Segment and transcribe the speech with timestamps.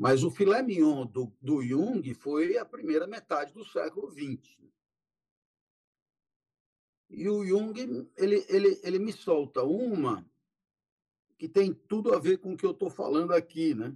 [0.00, 4.56] Mas o filé mignon do, do Jung foi a primeira metade do século XX.
[7.10, 7.78] E o Jung
[8.16, 10.26] ele, ele, ele me solta uma
[11.36, 13.74] que tem tudo a ver com o que eu estou falando aqui.
[13.74, 13.94] Né?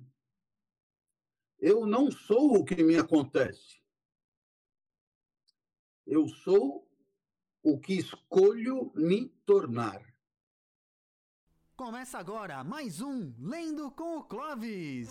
[1.59, 3.81] Eu não sou o que me acontece.
[6.07, 6.87] Eu sou
[7.63, 10.14] o que escolho me tornar.
[11.77, 15.11] Começa agora mais um Lendo com o Clovis.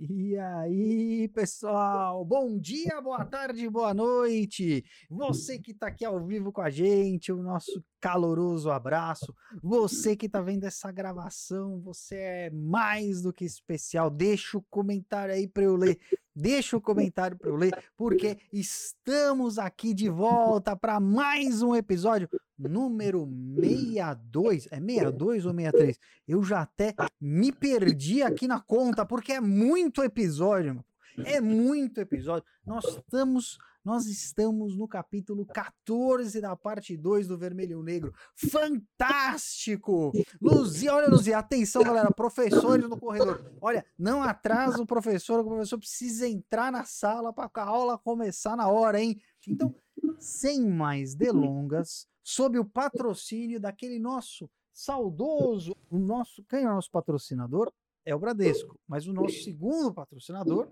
[0.00, 2.24] E aí, pessoal?
[2.24, 4.82] Bom dia, boa tarde, boa noite.
[5.10, 9.34] Você que está aqui ao vivo com a gente, o nosso caloroso abraço.
[9.62, 14.10] Você que está vendo essa gravação, você é mais do que especial.
[14.10, 15.98] Deixa o comentário aí para eu ler.
[16.34, 22.28] Deixa o comentário para eu ler, porque estamos aqui de volta para mais um episódio
[22.56, 23.28] número
[23.60, 24.68] 62.
[24.70, 25.98] É 62 ou 63?
[26.28, 30.84] Eu já até me perdi aqui na conta, porque é muito episódio.
[31.24, 32.44] É muito episódio.
[32.64, 33.58] Nós estamos
[33.88, 38.12] nós estamos no capítulo 14 da parte 2 do Vermelho Negro.
[38.36, 40.12] Fantástico!
[40.42, 43.50] Luzia, olha, Luzia, atenção, galera, professores no corredor.
[43.62, 48.54] Olha, não atrasa o professor, o professor precisa entrar na sala para a aula começar
[48.58, 49.18] na hora, hein?
[49.48, 49.74] Então,
[50.18, 56.90] sem mais delongas, sob o patrocínio daquele nosso saudoso, o nosso, quem é o nosso
[56.90, 57.72] patrocinador?
[58.04, 60.68] É o Bradesco, mas o nosso segundo patrocinador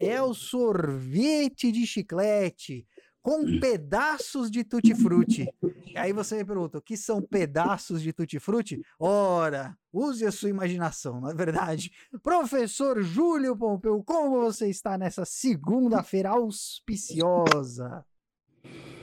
[0.00, 2.86] é o sorvete de chiclete
[3.22, 5.46] com pedaços de tutti-frutti.
[5.94, 8.80] Aí você me pergunta, o que são pedaços de tutti-frutti?
[8.98, 11.92] Ora, use a sua imaginação, não é verdade?
[12.22, 18.04] Professor Júlio Pompeu, como você está nessa segunda-feira auspiciosa?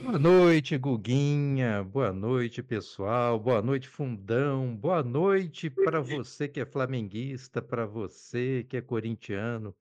[0.04, 1.84] Boa noite, Guguinha.
[1.84, 3.40] Boa noite, pessoal.
[3.40, 4.76] Boa noite, Fundão.
[4.76, 9.76] Boa noite para você que é flamenguista, para você que é corintiano,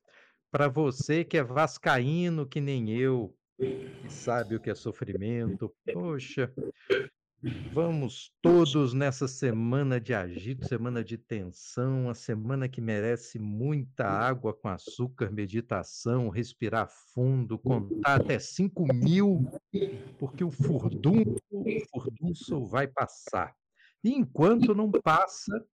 [0.50, 5.72] para você que é vascaíno que nem eu, que sabe o que é sofrimento.
[5.92, 6.52] Poxa,
[7.72, 14.54] vamos todos nessa semana de agito, semana de tensão, a semana que merece muita água
[14.54, 19.44] com açúcar, meditação, respirar fundo, contar até 5 mil,
[20.18, 23.54] porque o furdunço, o furdunço vai passar.
[24.02, 25.64] E enquanto não passa,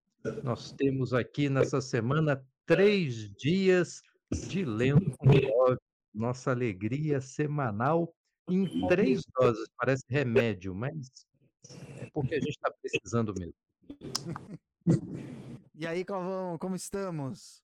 [0.43, 5.79] nós temos aqui nessa semana três dias de Lendo com Love,
[6.15, 8.15] nossa alegria semanal
[8.49, 9.69] em três doses.
[9.77, 11.27] Parece remédio, mas
[11.99, 13.55] é porque a gente está precisando mesmo.
[15.75, 17.61] E aí, Calvão, como estamos?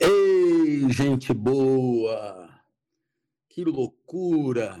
[0.00, 2.48] Ei, gente boa!
[3.48, 4.78] Que loucura!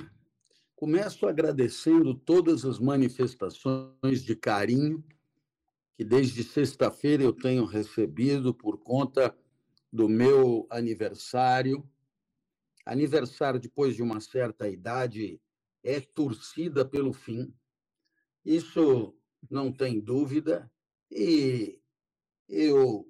[0.74, 5.04] Começo agradecendo todas as manifestações de carinho
[5.96, 9.32] que desde sexta-feira eu tenho recebido por conta
[9.92, 11.86] do meu aniversário.
[12.86, 15.40] Aniversário depois de uma certa idade
[15.84, 17.54] é torcida pelo fim.
[18.44, 19.14] Isso
[19.50, 20.70] não tem dúvida.
[21.10, 21.78] E
[22.48, 23.06] eu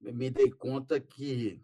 [0.00, 1.62] me dei conta que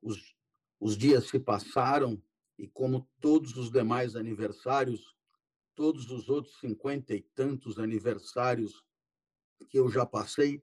[0.00, 0.34] os,
[0.78, 2.22] os dias se passaram
[2.58, 5.14] e, como todos os demais aniversários,
[5.74, 8.84] todos os outros cinquenta e tantos aniversários
[9.68, 10.62] que eu já passei,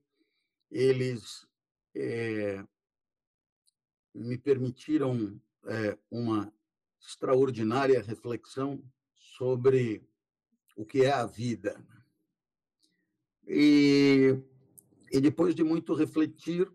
[0.70, 1.48] eles
[1.96, 2.64] é,
[4.14, 6.52] me permitiram é, uma
[7.00, 8.84] extraordinária reflexão
[9.16, 10.04] sobre
[10.76, 11.82] o que é a vida.
[13.48, 14.36] E,
[15.12, 16.72] e depois de muito refletir,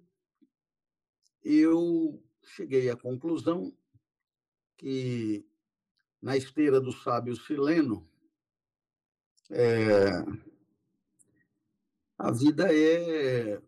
[1.45, 3.77] eu cheguei à conclusão
[4.77, 5.45] que,
[6.21, 8.09] na esteira do sábio sileno,
[9.51, 10.09] é,
[12.19, 13.61] a vida é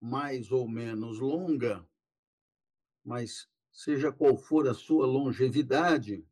[0.00, 1.86] mais ou menos longa,
[3.06, 6.26] mas seja qual for a sua longevidade,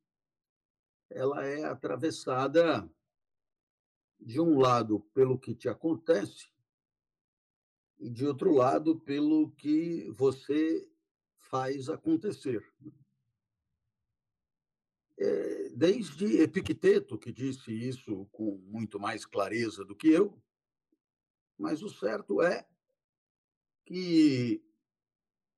[1.08, 2.90] ela é atravessada
[4.18, 6.50] de um lado pelo que te acontece
[7.96, 10.90] e de outro lado pelo que você
[11.36, 12.66] faz acontecer.
[15.16, 20.42] É, desde Epicteto, que disse isso com muito mais clareza do que eu,
[21.56, 22.66] mas o certo é
[23.84, 24.60] que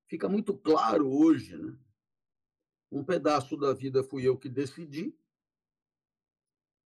[0.06, 1.56] fica muito claro hoje.
[1.56, 1.78] Né?
[2.90, 5.16] Um pedaço da vida fui eu que decidi,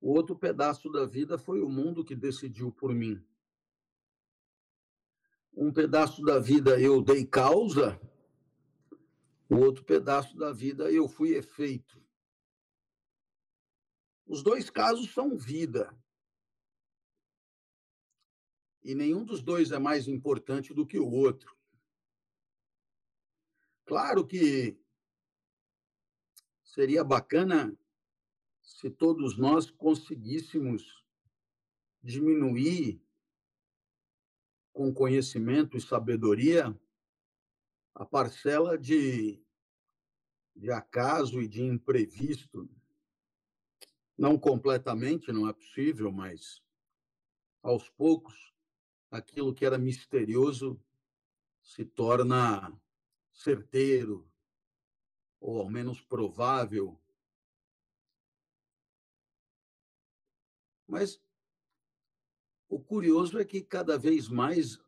[0.00, 3.24] o outro pedaço da vida foi o mundo que decidiu por mim.
[5.52, 8.00] Um pedaço da vida eu dei causa,
[9.48, 12.02] o outro pedaço da vida eu fui efeito.
[14.26, 15.94] Os dois casos são vida.
[18.82, 21.56] e nenhum dos dois é mais importante do que o outro.
[23.90, 24.80] Claro que
[26.62, 27.76] seria bacana
[28.62, 31.04] se todos nós conseguíssemos
[32.00, 33.02] diminuir
[34.72, 36.72] com conhecimento e sabedoria
[37.92, 39.44] a parcela de,
[40.54, 42.70] de acaso e de imprevisto.
[44.16, 46.62] Não completamente, não é possível, mas
[47.60, 48.54] aos poucos,
[49.10, 50.80] aquilo que era misterioso
[51.60, 52.72] se torna
[53.32, 54.28] certeiro,
[55.40, 57.00] ou ao menos provável.
[60.86, 61.22] Mas
[62.68, 64.78] o curioso é que cada vez mais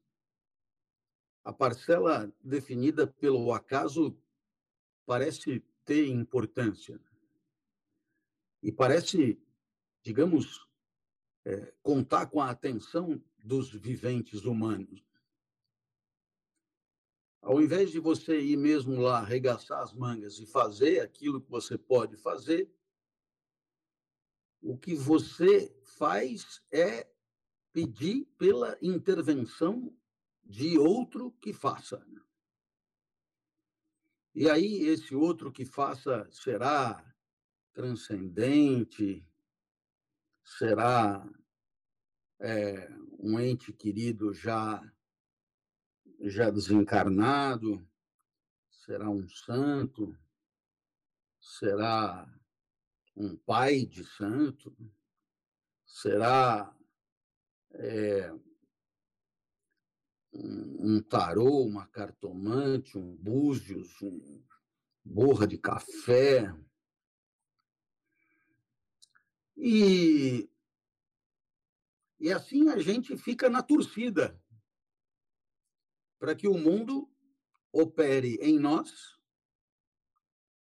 [1.45, 4.17] a parcela definida pelo acaso
[5.05, 7.01] parece ter importância.
[8.63, 9.41] E parece,
[10.03, 10.65] digamos,
[11.45, 15.05] é, contar com a atenção dos viventes humanos.
[17.43, 21.77] Ao invés de você ir mesmo lá arregaçar as mangas e fazer aquilo que você
[21.77, 22.73] pode fazer,
[24.61, 27.11] o que você faz é
[27.73, 29.93] pedir pela intervenção
[30.45, 32.07] de outro que faça.
[34.33, 37.05] E aí, esse outro que faça será
[37.75, 39.27] transcendente,
[40.45, 41.29] será
[42.39, 44.81] é, um ente querido já
[46.23, 47.85] já desencarnado,
[48.71, 50.17] será um santo,
[51.41, 52.29] será
[53.17, 54.77] um pai de santo,
[55.85, 56.75] será
[57.73, 58.33] é,
[60.33, 64.43] um, um tarô, uma cartomante, um búzios, um
[65.05, 66.55] borra de café.
[69.57, 70.49] E,
[72.19, 74.42] e assim a gente fica na torcida
[76.23, 77.11] para que o mundo
[77.73, 79.19] opere em nós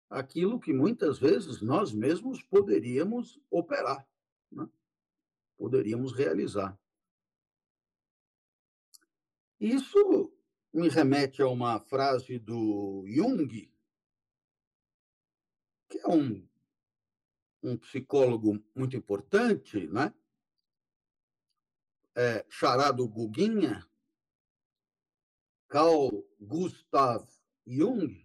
[0.09, 4.03] aquilo que muitas vezes nós mesmos poderíamos operar,
[4.51, 4.67] né?
[5.55, 6.75] poderíamos realizar.
[9.59, 10.33] Isso
[10.73, 13.71] me remete a uma frase do Jung,
[15.87, 16.47] que é um,
[17.61, 20.11] um psicólogo muito importante, né?
[22.15, 23.87] É, charado Guguinha,
[25.73, 27.27] Carl Gustav
[27.65, 28.23] Jung,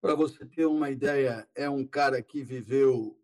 [0.00, 3.22] para você ter uma ideia, é um cara que viveu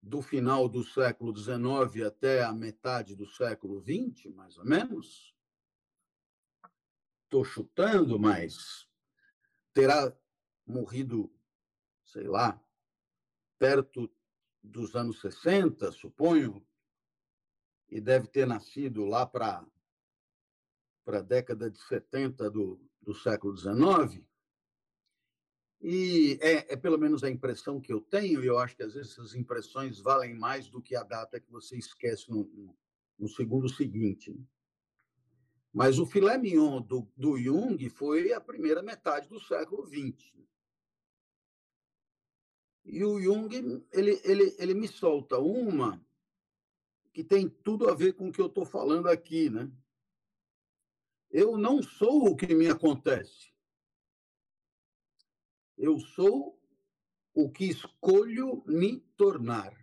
[0.00, 5.34] do final do século XIX até a metade do século XX, mais ou menos.
[7.24, 8.88] Estou chutando, mas
[9.74, 10.16] terá
[10.64, 11.34] morrido,
[12.04, 12.64] sei lá,
[13.58, 14.08] perto
[14.62, 16.64] dos anos 60, suponho,
[17.88, 19.66] e deve ter nascido lá para
[21.04, 24.24] para a década de 70 do, do século XIX.
[25.80, 28.94] E é, é, pelo menos a impressão que eu tenho, e eu acho que às
[28.94, 32.76] vezes essas impressões valem mais do que a data que você esquece no, no,
[33.18, 34.32] no segundo seguinte.
[35.72, 40.32] Mas o filé mignon do, do Jung foi a primeira metade do século XX.
[42.84, 46.04] E o Jung, ele, ele, ele me solta uma
[47.12, 49.70] que tem tudo a ver com o que eu estou falando aqui, né?
[51.32, 53.50] Eu não sou o que me acontece.
[55.78, 56.60] Eu sou
[57.34, 59.74] o que escolho me tornar.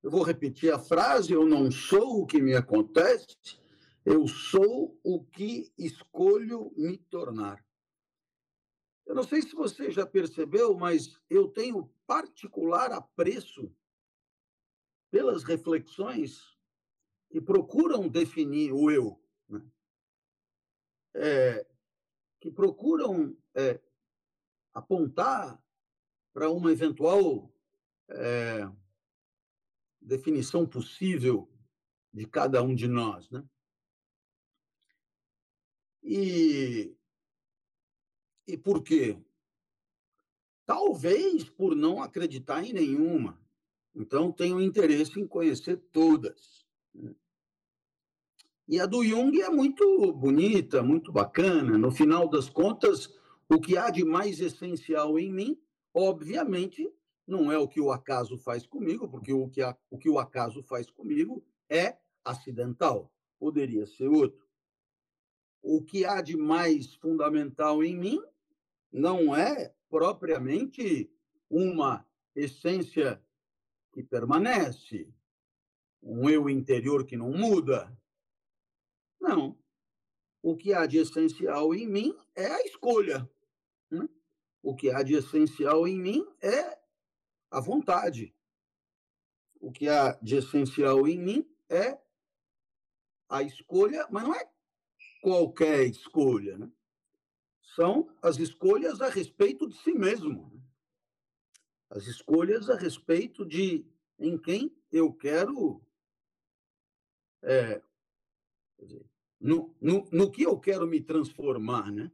[0.00, 3.36] Eu vou repetir a frase: eu não sou o que me acontece,
[4.04, 7.64] eu sou o que escolho me tornar.
[9.04, 13.74] Eu não sei se você já percebeu, mas eu tenho particular apreço
[15.10, 16.56] pelas reflexões
[17.28, 19.21] que procuram definir o eu?
[21.14, 21.66] É,
[22.40, 23.80] que procuram é,
[24.72, 25.62] apontar
[26.32, 27.52] para uma eventual
[28.08, 28.68] é,
[30.00, 31.48] definição possível
[32.12, 33.30] de cada um de nós.
[33.30, 33.44] Né?
[36.02, 36.96] E,
[38.46, 39.16] e por quê?
[40.66, 43.40] Talvez por não acreditar em nenhuma.
[43.94, 46.66] Então, tenho interesse em conhecer todas.
[46.94, 47.14] Né?
[48.72, 51.76] E a do Jung é muito bonita, muito bacana.
[51.76, 53.14] No final das contas,
[53.46, 55.60] o que há de mais essencial em mim,
[55.92, 56.90] obviamente,
[57.26, 60.18] não é o que o acaso faz comigo, porque o que, a, o, que o
[60.18, 64.42] acaso faz comigo é acidental, poderia ser outro.
[65.60, 68.22] O que há de mais fundamental em mim
[68.90, 71.12] não é propriamente
[71.50, 73.22] uma essência
[73.92, 75.12] que permanece,
[76.02, 77.94] um eu interior que não muda?
[79.22, 79.56] Não.
[80.42, 83.30] O que há de essencial em mim é a escolha.
[83.88, 84.08] Né?
[84.60, 86.76] O que há de essencial em mim é
[87.48, 88.34] a vontade.
[89.60, 91.96] O que há de essencial em mim é
[93.28, 94.50] a escolha, mas não é
[95.22, 96.68] qualquer escolha, né?
[97.76, 100.50] São as escolhas a respeito de si mesmo.
[100.52, 100.60] Né?
[101.88, 103.86] As escolhas a respeito de
[104.18, 105.80] em quem eu quero.
[107.40, 107.82] É,
[109.42, 112.12] no, no, no que eu quero me transformar, né?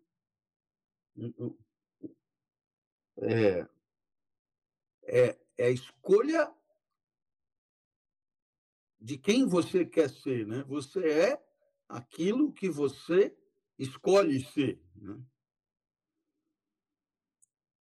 [3.21, 3.69] É,
[5.05, 6.55] é, é a escolha
[8.99, 10.65] de quem você quer ser, né?
[10.65, 11.45] Você é
[11.89, 13.37] aquilo que você
[13.79, 14.81] escolhe ser.
[14.97, 15.23] Né?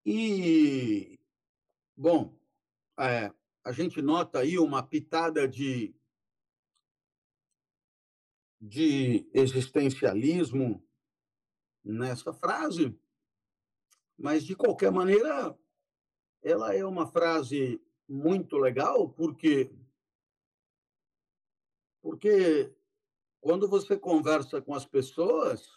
[0.06, 1.20] E,
[1.96, 2.38] bom,
[3.00, 3.32] é,
[3.64, 5.96] a gente nota aí uma pitada de,
[8.60, 10.84] de existencialismo
[11.84, 12.98] nessa frase,
[14.18, 15.58] mas, de qualquer maneira,
[16.42, 19.72] ela é uma frase muito legal, porque
[22.02, 22.74] porque
[23.40, 25.70] quando você conversa com as pessoas,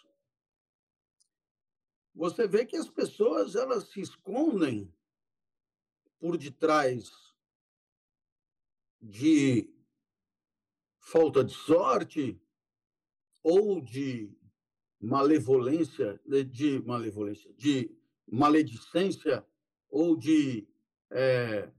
[2.15, 4.93] você vê que as pessoas elas se escondem
[6.19, 7.11] por detrás
[9.01, 9.69] de
[10.99, 12.41] falta de sorte
[13.43, 14.31] ou de
[15.01, 17.91] malevolência, de malevolência, de
[18.27, 19.45] maledicência
[19.89, 20.69] ou de
[21.11, 21.71] é,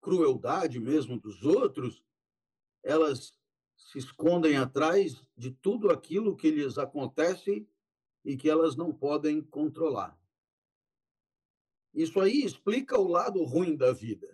[0.00, 2.02] crueldade mesmo dos outros,
[2.82, 3.36] elas
[3.76, 7.68] se escondem atrás de tudo aquilo que lhes acontece
[8.24, 10.18] e que elas não podem controlar.
[11.94, 14.28] Isso aí explica o lado ruim da vida.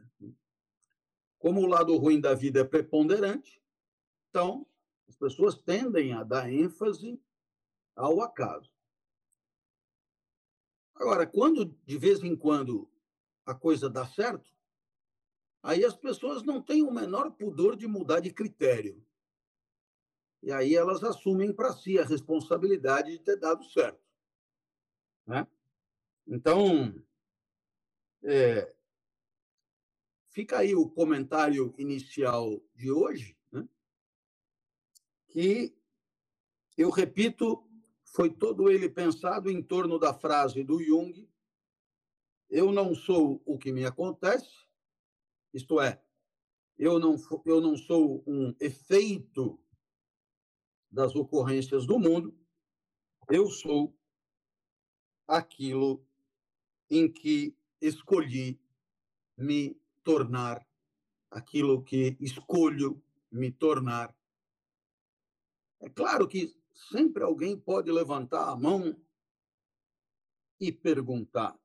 [1.39, 3.63] Como o lado ruim da vida é preponderante,
[4.29, 4.67] então
[5.09, 7.21] as pessoas tendem a dar ênfase
[7.95, 8.71] ao acaso.
[10.95, 12.91] Agora, quando de vez em quando
[13.45, 14.51] a coisa dá certo,
[15.63, 19.05] aí as pessoas não têm o menor pudor de mudar de critério.
[20.43, 24.05] E aí elas assumem para si a responsabilidade de ter dado certo.
[25.27, 25.47] Né?
[26.27, 26.95] Então,
[28.23, 28.75] é,
[30.27, 33.37] fica aí o comentário inicial de hoje?
[35.35, 35.77] Que,
[36.79, 37.69] eu repito,
[38.05, 41.29] foi todo ele pensado em torno da frase do Jung:
[42.49, 44.65] Eu não sou o que me acontece,
[45.53, 46.01] isto é,
[46.79, 49.61] eu não, eu não sou um efeito
[50.89, 52.33] das ocorrências do mundo,
[53.29, 53.93] eu sou
[55.27, 56.07] aquilo
[56.89, 58.61] em que escolhi
[59.37, 60.65] me tornar,
[61.29, 64.15] aquilo que escolho me tornar.
[65.81, 66.55] É claro que
[66.91, 69.01] sempre alguém pode levantar a mão
[70.61, 71.59] e perguntar: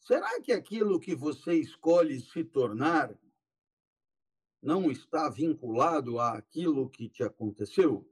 [0.00, 3.16] será que aquilo que você escolhe se tornar
[4.62, 8.06] não está vinculado àquilo que te aconteceu?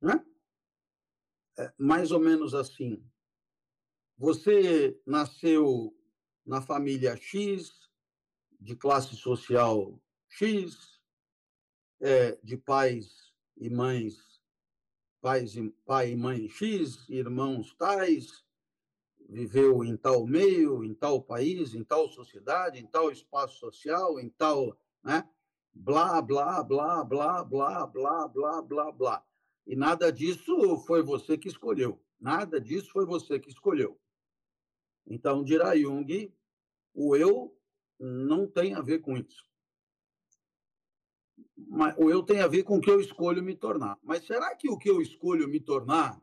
[0.00, 0.24] Né?
[1.56, 3.08] É mais ou menos assim.
[4.16, 5.96] Você nasceu
[6.44, 7.90] na família X,
[8.60, 10.93] de classe social X,
[12.04, 14.18] é, de pais e mães,
[15.22, 18.44] pais e, pai e mãe X, irmãos tais,
[19.26, 24.28] viveu em tal meio, em tal país, em tal sociedade, em tal espaço social, em
[24.28, 25.26] tal, né?
[25.72, 29.26] Blá, blá, blá, blá, blá, blá, blá, blá, blá.
[29.66, 31.98] E nada disso foi você que escolheu.
[32.20, 33.98] Nada disso foi você que escolheu.
[35.06, 36.30] Então, dirá Jung,
[36.92, 37.58] o eu
[37.98, 39.53] não tem a ver com isso.
[41.56, 43.98] Mas, o eu tem a ver com o que eu escolho me tornar.
[44.02, 46.20] Mas será que o que eu escolho me tornar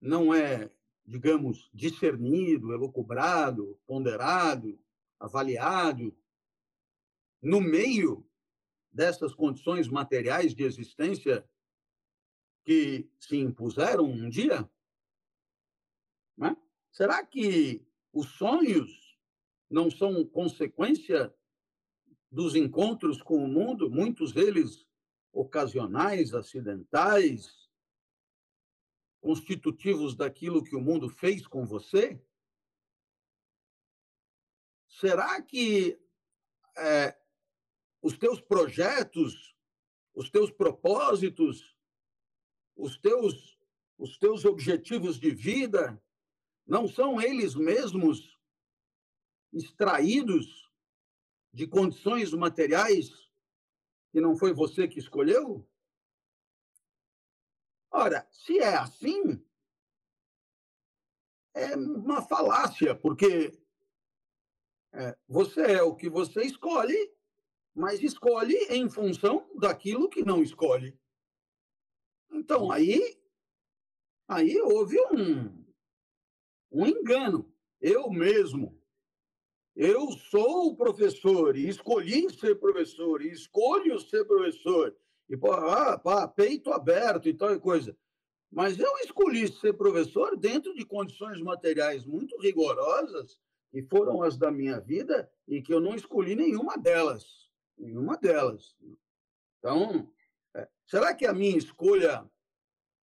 [0.00, 0.70] não é
[1.06, 4.78] digamos, discernido, elucubrado, ponderado,
[5.20, 6.16] avaliado,
[7.40, 8.28] no meio
[8.90, 11.48] dessas condições materiais de existência
[12.64, 14.68] que se impuseram um dia?
[16.36, 16.56] Né?
[16.90, 19.16] Será que os sonhos
[19.70, 21.32] não são consequência
[22.30, 24.86] dos encontros com o mundo, muitos deles
[25.32, 27.68] ocasionais, acidentais,
[29.20, 32.22] constitutivos daquilo que o mundo fez com você?
[34.88, 36.00] Será que
[36.76, 37.18] é,
[38.00, 39.54] os teus projetos,
[40.14, 41.76] os teus propósitos,
[42.74, 43.58] os teus,
[43.98, 46.02] os teus objetivos de vida
[46.66, 48.38] não são eles mesmos
[49.52, 50.65] extraídos
[51.56, 53.08] de condições materiais
[54.12, 55.66] que não foi você que escolheu?
[57.90, 59.42] Ora, se é assim,
[61.54, 63.58] é uma falácia, porque
[64.92, 67.10] é, você é o que você escolhe,
[67.74, 70.94] mas escolhe em função daquilo que não escolhe.
[72.30, 73.18] Então, aí,
[74.28, 75.64] aí houve um,
[76.70, 77.50] um engano.
[77.80, 78.75] Eu mesmo,
[79.76, 84.96] eu sou professor e escolhi ser professor e escolho ser professor
[85.28, 87.94] e ah, pá, peito aberto e tal coisa.
[88.50, 93.38] Mas eu escolhi ser professor dentro de condições materiais muito rigorosas
[93.70, 98.74] que foram as da minha vida e que eu não escolhi nenhuma delas, nenhuma delas.
[99.58, 100.10] Então,
[100.54, 102.24] é, será que a minha escolha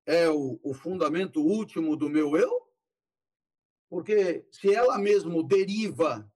[0.08, 2.68] é o, o fundamento último do meu eu?
[3.90, 6.28] Porque se ela mesmo deriva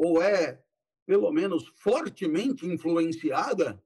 [0.00, 0.62] ou é,
[1.04, 3.82] pelo menos, fortemente influenciada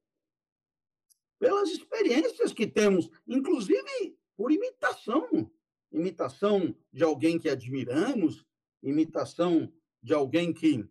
[1.38, 5.50] pelas experiências que temos, inclusive por imitação
[5.90, 8.46] imitação de alguém que admiramos,
[8.82, 10.88] imitação de alguém que,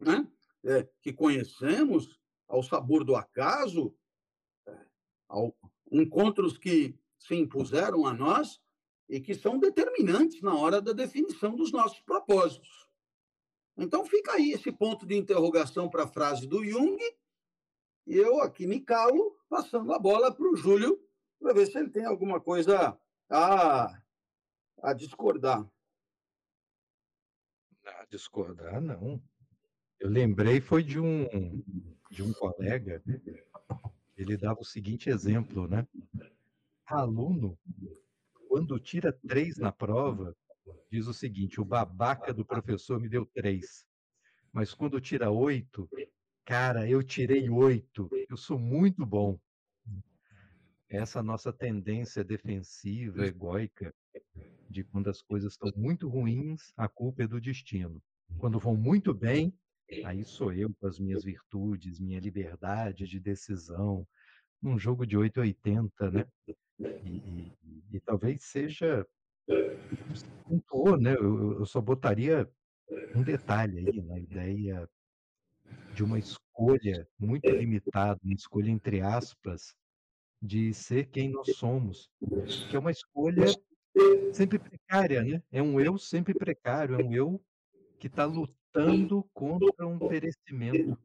[0.00, 0.26] né,
[0.64, 3.94] é, que conhecemos, ao sabor do acaso,
[4.66, 4.86] é,
[5.28, 5.54] ao,
[5.92, 8.60] encontros que se impuseram a nós
[9.08, 12.87] e que são determinantes na hora da definição dos nossos propósitos.
[13.78, 16.98] Então fica aí esse ponto de interrogação para a frase do Jung,
[18.06, 21.00] e eu aqui me calo, passando a bola para o Júlio,
[21.38, 22.98] para ver se ele tem alguma coisa
[23.30, 24.02] a,
[24.82, 25.64] a discordar.
[27.84, 29.22] A discordar, não.
[30.00, 31.62] Eu lembrei, foi de um,
[32.10, 33.02] de um colega,
[34.16, 35.86] ele dava o seguinte exemplo, né?
[36.86, 37.56] Aluno,
[38.48, 40.36] quando tira três na prova,
[40.90, 43.86] diz o seguinte: o babaca do professor me deu três.
[44.52, 45.88] Mas quando tira oito,
[46.44, 49.38] cara, eu tirei oito, eu sou muito bom.
[50.88, 53.94] Essa nossa tendência defensiva, egóica,
[54.70, 58.02] de quando as coisas estão muito ruins, a culpa é do destino.
[58.38, 59.52] Quando vão muito bem,
[60.04, 64.06] aí sou eu com as minhas virtudes, minha liberdade de decisão,
[64.60, 66.26] num jogo de 880, né?
[66.78, 69.06] E, e, e talvez seja.
[70.44, 71.14] Pontuou, né?
[71.14, 72.48] Eu, eu só botaria
[73.14, 74.88] um detalhe aí na ideia
[75.94, 79.74] de uma escolha muito limitada, uma escolha entre aspas,
[80.40, 82.10] de ser quem nós somos,
[82.70, 83.46] que é uma escolha
[84.32, 85.42] sempre precária, né?
[85.50, 87.44] É um eu sempre precário, é um eu
[87.98, 90.96] que está lutando contra um perecimento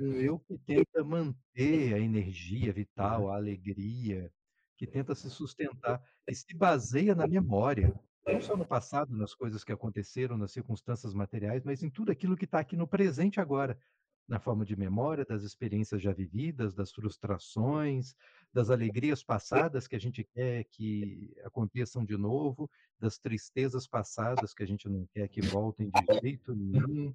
[0.00, 4.30] um eu que tenta manter a energia vital, a alegria,
[4.76, 7.94] que tenta se sustentar e se baseia na memória,
[8.26, 12.36] não só no passado, nas coisas que aconteceram, nas circunstâncias materiais, mas em tudo aquilo
[12.36, 13.78] que está aqui no presente agora,
[14.26, 18.14] na forma de memória das experiências já vividas, das frustrações,
[18.52, 24.62] das alegrias passadas que a gente quer que aconteçam de novo, das tristezas passadas que
[24.62, 27.14] a gente não quer que voltem de jeito nenhum,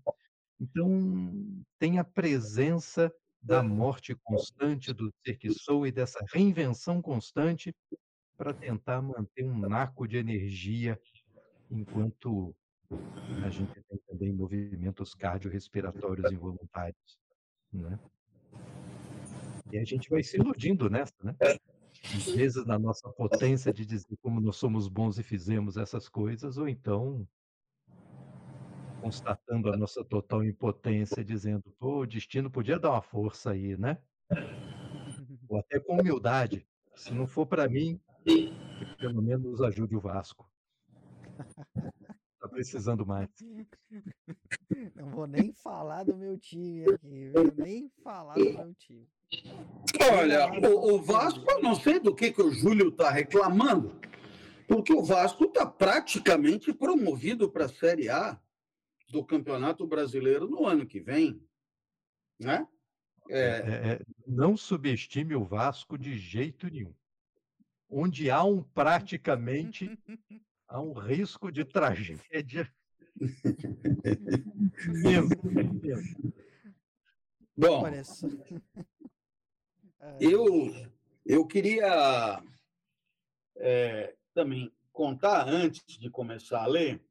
[0.59, 7.73] então, tem a presença da morte constante do ser que sou e dessa reinvenção constante
[8.37, 10.99] para tentar manter um naco de energia
[11.69, 12.55] enquanto
[13.43, 17.19] a gente tem também movimentos cardiorrespiratórios involuntários,
[17.71, 17.99] né?
[19.71, 21.35] E a gente vai se iludindo nessa, né?
[21.39, 26.57] Às vezes na nossa potência de dizer como nós somos bons e fizemos essas coisas,
[26.57, 27.27] ou então
[29.01, 33.97] constatando a nossa total impotência, dizendo, pô, o destino podia dar uma força aí, né?
[35.47, 36.67] Ou até com humildade.
[36.95, 38.53] Se não for para mim, que
[38.97, 40.49] pelo menos ajude o Vasco.
[42.39, 43.29] Tá precisando mais.
[44.95, 47.53] Não vou nem falar do meu time aqui, viu?
[47.57, 49.07] Nem falar do meu time.
[50.11, 53.99] Olha, o, o Vasco, eu não sei do que, que o Júlio está reclamando,
[54.67, 58.39] porque o Vasco está praticamente promovido para a Série A
[59.09, 61.41] do Campeonato Brasileiro no ano que vem.
[62.39, 62.67] Né?
[63.29, 63.39] É...
[63.39, 66.93] É, é, não subestime o Vasco de jeito nenhum.
[67.89, 69.97] Onde há um praticamente
[70.67, 72.71] há um risco de tragédia.
[74.87, 75.29] mesmo,
[77.57, 77.83] Bom,
[80.21, 80.71] eu,
[81.25, 82.41] eu queria
[83.57, 87.03] é, também contar, antes de começar a ler,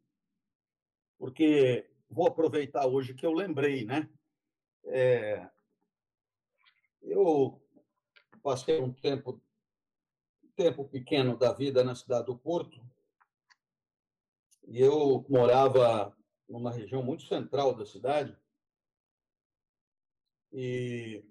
[1.18, 4.08] porque vou aproveitar hoje que eu lembrei, né?
[4.84, 5.48] É,
[7.02, 7.60] eu
[8.42, 9.42] passei um tempo,
[10.56, 12.80] tempo pequeno da vida na cidade do Porto
[14.66, 16.16] e eu morava
[16.48, 18.38] numa região muito central da cidade
[20.52, 21.22] E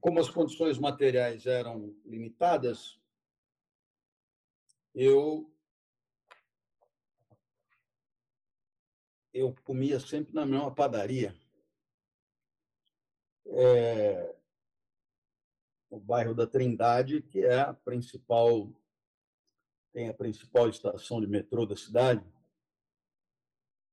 [0.00, 3.00] como as condições materiais eram limitadas,
[4.94, 5.52] eu
[9.34, 11.34] eu comia sempre na mesma padaria.
[13.46, 14.36] É,
[15.90, 18.72] o bairro da Trindade, que é a principal
[19.92, 22.24] tem a principal estação de metrô da cidade.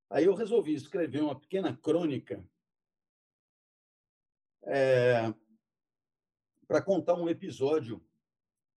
[0.09, 2.43] Aí eu resolvi escrever uma pequena crônica
[4.63, 5.31] é,
[6.67, 8.03] para contar um episódio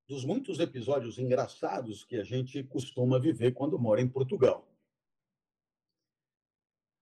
[0.07, 4.74] dos muitos episódios engraçados que a gente costuma viver quando mora em Portugal.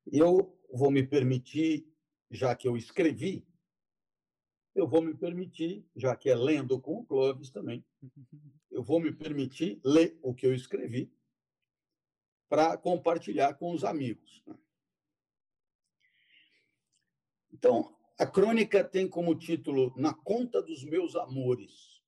[0.07, 1.87] Eu vou me permitir,
[2.31, 3.47] já que eu escrevi,
[4.75, 7.85] eu vou me permitir, já que é lendo com o Clóvis também,
[8.71, 11.12] eu vou me permitir ler o que eu escrevi
[12.49, 14.43] para compartilhar com os amigos.
[14.47, 14.59] Né?
[17.53, 22.03] Então, a crônica tem como título Na Conta dos Meus Amores.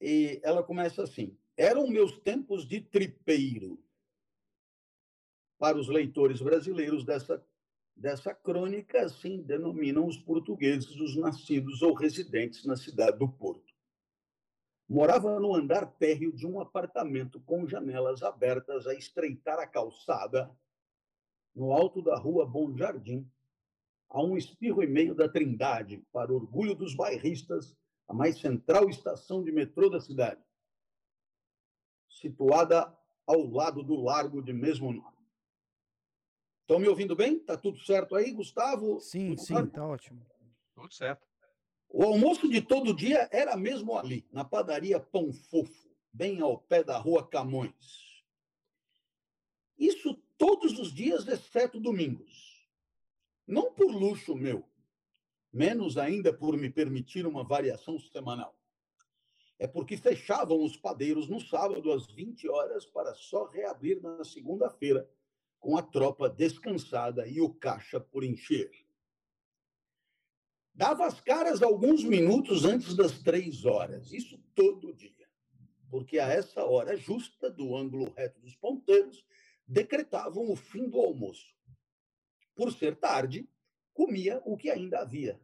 [0.00, 3.82] E ela começa assim: Eram meus tempos de tripeiro.
[5.58, 7.44] Para os leitores brasileiros dessa
[7.98, 13.74] dessa crônica, assim denominam os portugueses os nascidos ou residentes na cidade do Porto.
[14.88, 20.50] Morava no andar térreo de um apartamento com janelas abertas a estreitar a calçada,
[21.54, 23.28] no alto da rua Bom Jardim,
[24.08, 29.42] a um espirro e meio da Trindade, para orgulho dos bairristas, a mais central estação
[29.42, 30.40] de metrô da cidade,
[32.08, 35.17] situada ao lado do largo de mesmo nome.
[36.68, 37.38] Estão me ouvindo bem?
[37.38, 39.00] Tá tudo certo aí, Gustavo?
[39.00, 39.70] Sim, tudo sim, certo?
[39.70, 40.20] tá ótimo.
[40.74, 41.26] Tudo certo.
[41.88, 46.84] O almoço de todo dia era mesmo ali, na padaria Pão Fofo, bem ao pé
[46.84, 48.22] da rua Camões.
[49.78, 52.68] Isso todos os dias, exceto domingos.
[53.46, 54.62] Não por luxo meu,
[55.50, 58.54] menos ainda por me permitir uma variação semanal.
[59.58, 65.08] É porque fechavam os padeiros no sábado às 20 horas para só reabrir na segunda-feira
[65.58, 68.70] com a tropa descansada e o caixa por encher.
[70.72, 75.28] Dava as caras alguns minutos antes das três horas, isso todo dia,
[75.90, 79.24] porque a essa hora justa do ângulo reto dos ponteiros
[79.66, 81.52] decretavam o fim do almoço.
[82.54, 83.48] Por ser tarde,
[83.92, 85.40] comia o que ainda havia,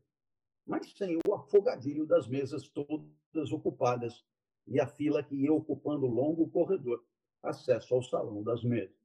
[0.65, 4.25] mas sem o afogadilho das mesas todas ocupadas
[4.67, 7.05] e a fila que ia ocupando o longo corredor,
[7.43, 9.04] acesso ao salão das mesas.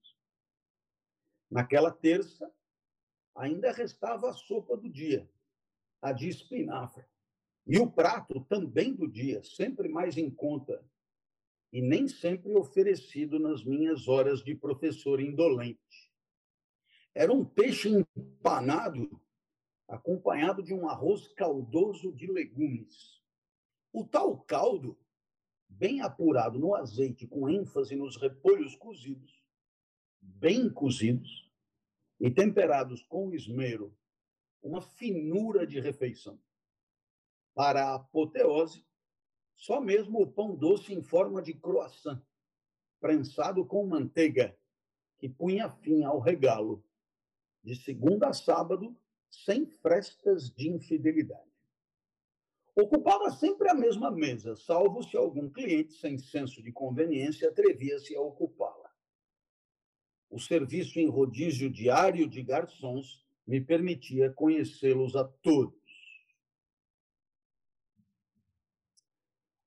[1.50, 2.52] Naquela terça,
[3.36, 5.30] ainda restava a sopa do dia,
[6.02, 7.06] a de espinafre.
[7.66, 10.84] E o prato também do dia, sempre mais em conta,
[11.72, 16.12] e nem sempre oferecido nas minhas horas de professor indolente.
[17.14, 19.22] Era um peixe empanado,
[19.88, 23.22] acompanhado de um arroz caldoso de legumes.
[23.92, 24.98] O tal caldo,
[25.68, 29.39] bem apurado no azeite, com ênfase nos repolhos cozidos,
[30.22, 31.50] bem cozidos
[32.20, 33.96] e temperados com esmero,
[34.62, 36.40] uma finura de refeição.
[37.54, 38.86] Para a apoteose,
[39.56, 42.22] só mesmo o pão doce em forma de croissant,
[43.00, 44.58] prensado com manteiga,
[45.18, 46.84] que punha fim ao regalo,
[47.64, 48.96] de segunda a sábado,
[49.30, 51.50] sem frestas de infidelidade.
[52.76, 58.22] Ocupava sempre a mesma mesa, salvo se algum cliente sem senso de conveniência atrevia-se a
[58.22, 58.69] ocupá-la
[60.30, 65.80] o serviço em rodízio diário de garçons me permitia conhecê-los a todos.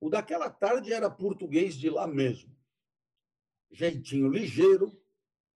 [0.00, 2.56] O daquela tarde era português de lá mesmo.
[3.70, 4.96] Jeitinho ligeiro,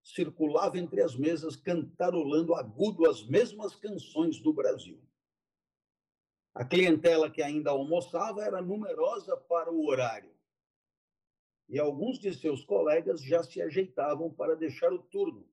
[0.03, 5.01] circulava entre as mesas cantarolando agudo as mesmas canções do Brasil.
[6.55, 10.37] A clientela que ainda almoçava era numerosa para o horário
[11.68, 15.48] e alguns de seus colegas já se ajeitavam para deixar o turno,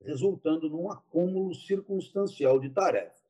[0.00, 3.22] resultando num acúmulo circunstancial de tarefas.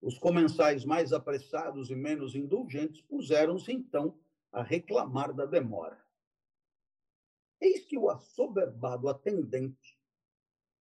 [0.00, 4.18] Os comensais mais apressados e menos indulgentes puseram-se então
[4.52, 6.02] a reclamar da demora.
[7.60, 9.98] Eis que o assoberbado atendente,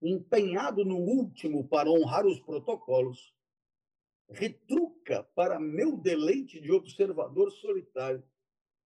[0.01, 3.33] empenhado no último para honrar os protocolos,
[4.29, 8.23] retruca para meu deleite de observador solitário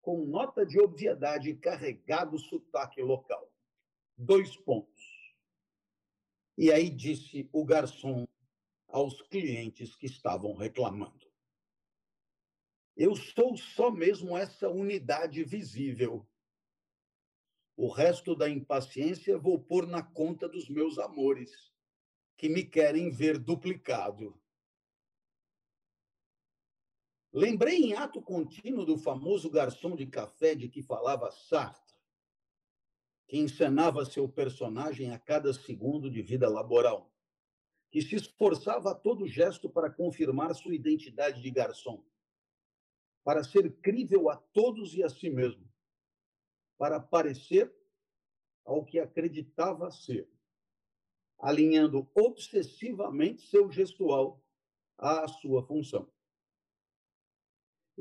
[0.02, 3.50] com nota de obviedade carregado sotaque local.
[4.18, 5.00] Dois pontos.
[6.58, 8.26] E aí disse o garçom
[8.88, 11.26] aos clientes que estavam reclamando:
[12.96, 16.28] Eu sou só mesmo essa unidade visível.
[17.74, 21.72] O resto da impaciência vou pôr na conta dos meus amores,
[22.36, 24.41] que me querem ver duplicado.
[27.34, 31.94] Lembrei em ato contínuo do famoso garçom de café de que falava Sartre,
[33.26, 37.10] que encenava seu personagem a cada segundo de vida laboral,
[37.90, 42.04] que se esforçava a todo gesto para confirmar sua identidade de garçom,
[43.24, 45.66] para ser crível a todos e a si mesmo,
[46.76, 47.74] para parecer
[48.62, 50.28] ao que acreditava ser,
[51.38, 54.44] alinhando obsessivamente seu gestual
[54.98, 56.12] à sua função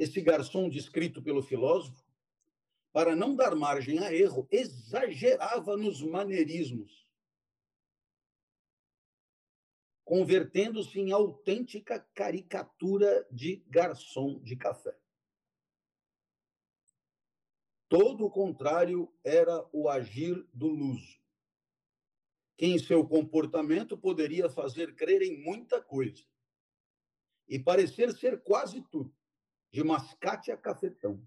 [0.01, 2.03] esse garçom descrito pelo filósofo,
[2.91, 7.07] para não dar margem a erro, exagerava nos maneirismos,
[10.03, 14.97] convertendo-se em autêntica caricatura de garçom de café.
[17.87, 21.21] Todo o contrário era o agir do luso,
[22.57, 26.25] que em seu comportamento poderia fazer crer em muita coisa
[27.47, 29.20] e parecer ser quase tudo
[29.71, 31.21] de mascate a cafetão,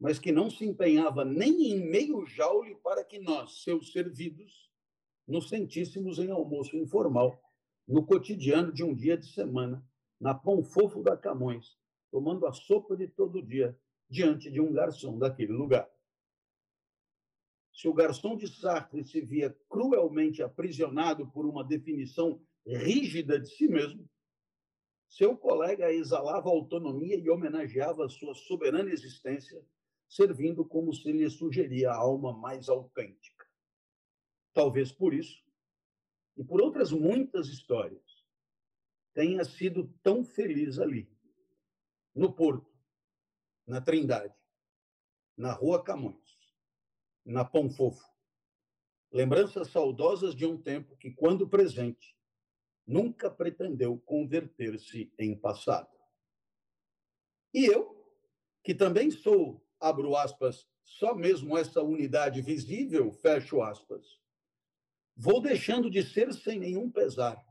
[0.00, 4.70] mas que não se empenhava nem em meio jaule para que nós, seus servidos,
[5.26, 7.40] nos sentíssemos em almoço informal,
[7.86, 9.84] no cotidiano de um dia de semana,
[10.20, 11.76] na Pão Fofo da Camões,
[12.10, 15.88] tomando a sopa de todo dia, diante de um garçom daquele lugar.
[17.72, 23.66] Se o garçom de Sartre se via cruelmente aprisionado por uma definição rígida de si
[23.66, 24.08] mesmo,
[25.12, 29.62] seu colega exalava autonomia e homenageava sua soberana existência,
[30.08, 33.46] servindo como se lhe sugeria a alma mais autêntica.
[34.54, 35.44] Talvez por isso,
[36.34, 38.02] e por outras muitas histórias,
[39.12, 41.06] tenha sido tão feliz ali,
[42.14, 42.72] no Porto,
[43.66, 44.34] na Trindade,
[45.36, 46.38] na Rua Camões,
[47.22, 48.10] na Pão Fofo.
[49.10, 52.16] Lembranças saudosas de um tempo que, quando presente,
[52.86, 55.90] nunca pretendeu converter-se em passado.
[57.54, 58.02] E eu,
[58.62, 64.20] que também sou, abro aspas, só mesmo essa unidade visível, fecho aspas,
[65.16, 67.42] vou deixando de ser sem nenhum pesar,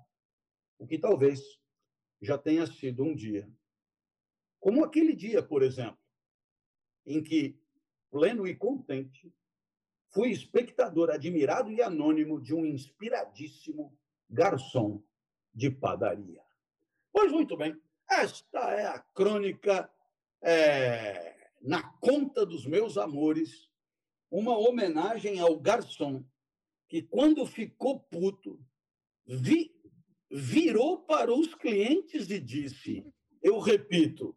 [0.77, 1.41] o que talvez
[2.21, 3.49] já tenha sido um dia.
[4.59, 5.99] Como aquele dia, por exemplo,
[7.05, 7.59] em que,
[8.09, 9.33] pleno e contente,
[10.09, 13.97] fui espectador admirado e anônimo de um inspiradíssimo
[14.29, 15.03] garçom
[15.53, 16.41] de padaria.
[17.11, 17.75] Pois muito bem,
[18.09, 19.89] esta é a crônica
[20.41, 23.69] é, na conta dos meus amores,
[24.29, 26.23] uma homenagem ao garçom
[26.87, 28.59] que, quando ficou puto,
[29.25, 29.73] vi,
[30.29, 33.05] virou para os clientes e disse:
[33.41, 34.35] Eu repito,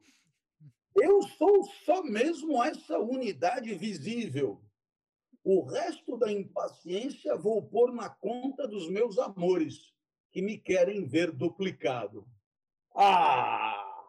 [0.96, 4.60] eu sou só mesmo essa unidade visível.
[5.42, 9.93] O resto da impaciência vou pôr na conta dos meus amores
[10.34, 12.26] que me querem ver duplicado.
[12.92, 14.04] Ah!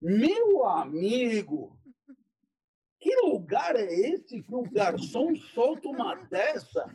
[0.00, 1.76] Meu amigo!
[3.00, 6.88] Que lugar é esse que o garçom solta uma dessa?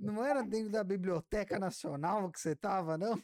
[0.00, 3.22] Não era dentro da Biblioteca Nacional que você estava, não?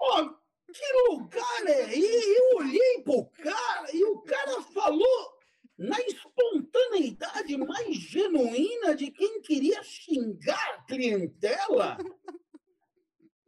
[0.00, 0.28] Oh,
[0.72, 2.38] que lugar é esse?
[2.38, 5.39] Eu olhei pro cara e o cara falou
[5.80, 11.96] na espontaneidade mais genuína de quem queria xingar a clientela.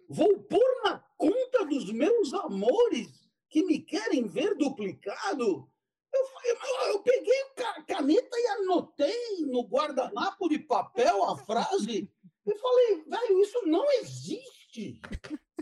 [0.09, 5.71] Vou pôr na conta dos meus amores que me querem ver duplicado.
[6.15, 6.57] Eu,
[6.89, 12.11] eu peguei a caneta e anotei no guardanapo de papel a frase
[12.47, 15.03] e falei, velho, isso não existe.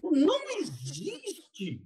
[0.04, 1.84] Não existe.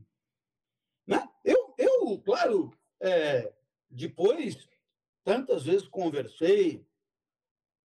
[1.06, 1.26] Né?
[1.42, 2.70] Eu, eu claro,
[3.00, 3.50] é,
[3.90, 4.73] depois
[5.24, 6.86] tantas vezes conversei,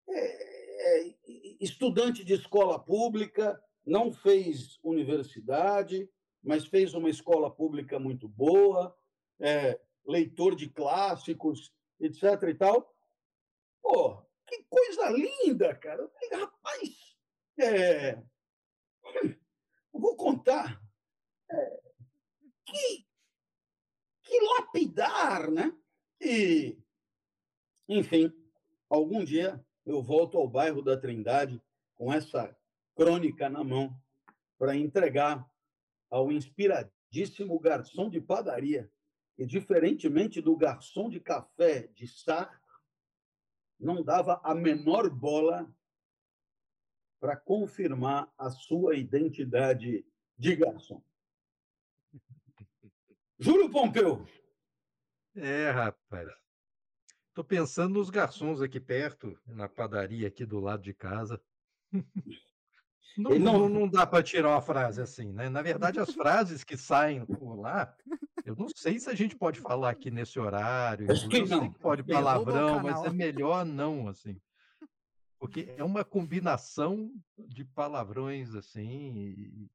[0.08, 1.16] é, é,
[1.60, 6.10] estudante de escola pública, não fez universidade,
[6.44, 8.96] mas fez uma escola pública muito boa,
[9.40, 12.24] é, leitor de clássicos, etc.
[12.50, 12.96] e tal.
[13.82, 16.02] Pô, que coisa linda, cara!
[16.02, 17.16] Eu falei, rapaz,
[17.60, 18.22] é...
[19.92, 20.82] vou contar.
[21.52, 21.80] É...
[22.66, 23.06] Que,
[24.24, 25.76] que lapidar, né?
[26.22, 26.78] E
[27.90, 28.32] enfim,
[28.88, 31.62] algum dia eu volto ao bairro da Trindade
[31.96, 32.56] com essa
[32.96, 34.00] crônica na mão
[34.60, 35.50] para entregar
[36.10, 38.92] ao inspiradíssimo garçom de padaria,
[39.36, 42.60] que, diferentemente do garçom de café de Sartre,
[43.80, 45.74] não dava a menor bola
[47.20, 50.06] para confirmar a sua identidade
[50.38, 51.02] de garçom.
[53.40, 54.28] Júlio Pompeu,
[55.36, 56.30] É, rapaz.
[57.40, 61.42] Tô pensando nos garçons aqui perto, na padaria aqui do lado de casa.
[63.18, 65.50] Não, Ele não, não- dá para tirar uma frase assim, né?
[65.50, 67.96] Na verdade, as frases que saem por lá,
[68.46, 71.10] eu não sei se a gente pode falar aqui nesse horário.
[71.10, 71.72] Acho que não.
[71.72, 74.40] que pode palavrão, mas é melhor não, assim.
[75.40, 79.72] Porque é uma combinação de palavrões, assim, e,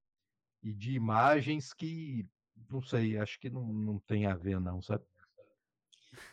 [0.62, 2.26] e de imagens que,
[2.70, 5.04] não sei, acho que não, não tem a ver, não, sabe?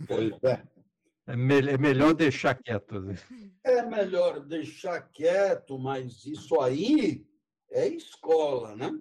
[0.07, 0.80] Pois é.
[1.31, 2.97] É, mel- é melhor deixar quieto.
[2.97, 3.51] assim.
[3.63, 7.25] É melhor deixar quieto, mas isso aí
[7.69, 8.91] é escola, né?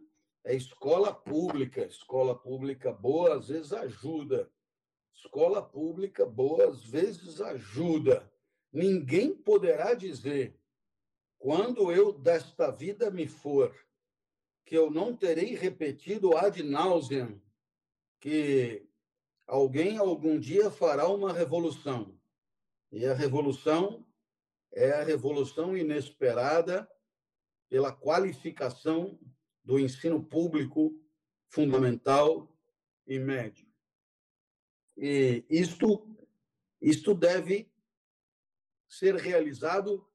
[0.45, 1.83] É escola pública.
[1.85, 4.51] Escola pública boa às vezes ajuda.
[5.15, 8.31] Escola pública boa às vezes ajuda.
[8.73, 10.59] Ninguém poderá dizer,
[11.39, 13.75] quando eu desta vida me for,
[14.65, 17.41] que eu não terei repetido ad nauseam
[18.21, 18.87] que
[19.47, 22.20] alguém algum dia fará uma revolução.
[22.93, 24.07] E a revolução
[24.73, 26.89] é a revolução inesperada
[27.69, 29.19] pela qualificação
[29.63, 31.01] do ensino público
[31.49, 32.53] fundamental
[33.07, 33.67] e médio.
[34.97, 36.07] E isto,
[36.81, 37.71] isto deve
[38.89, 40.07] ser realizado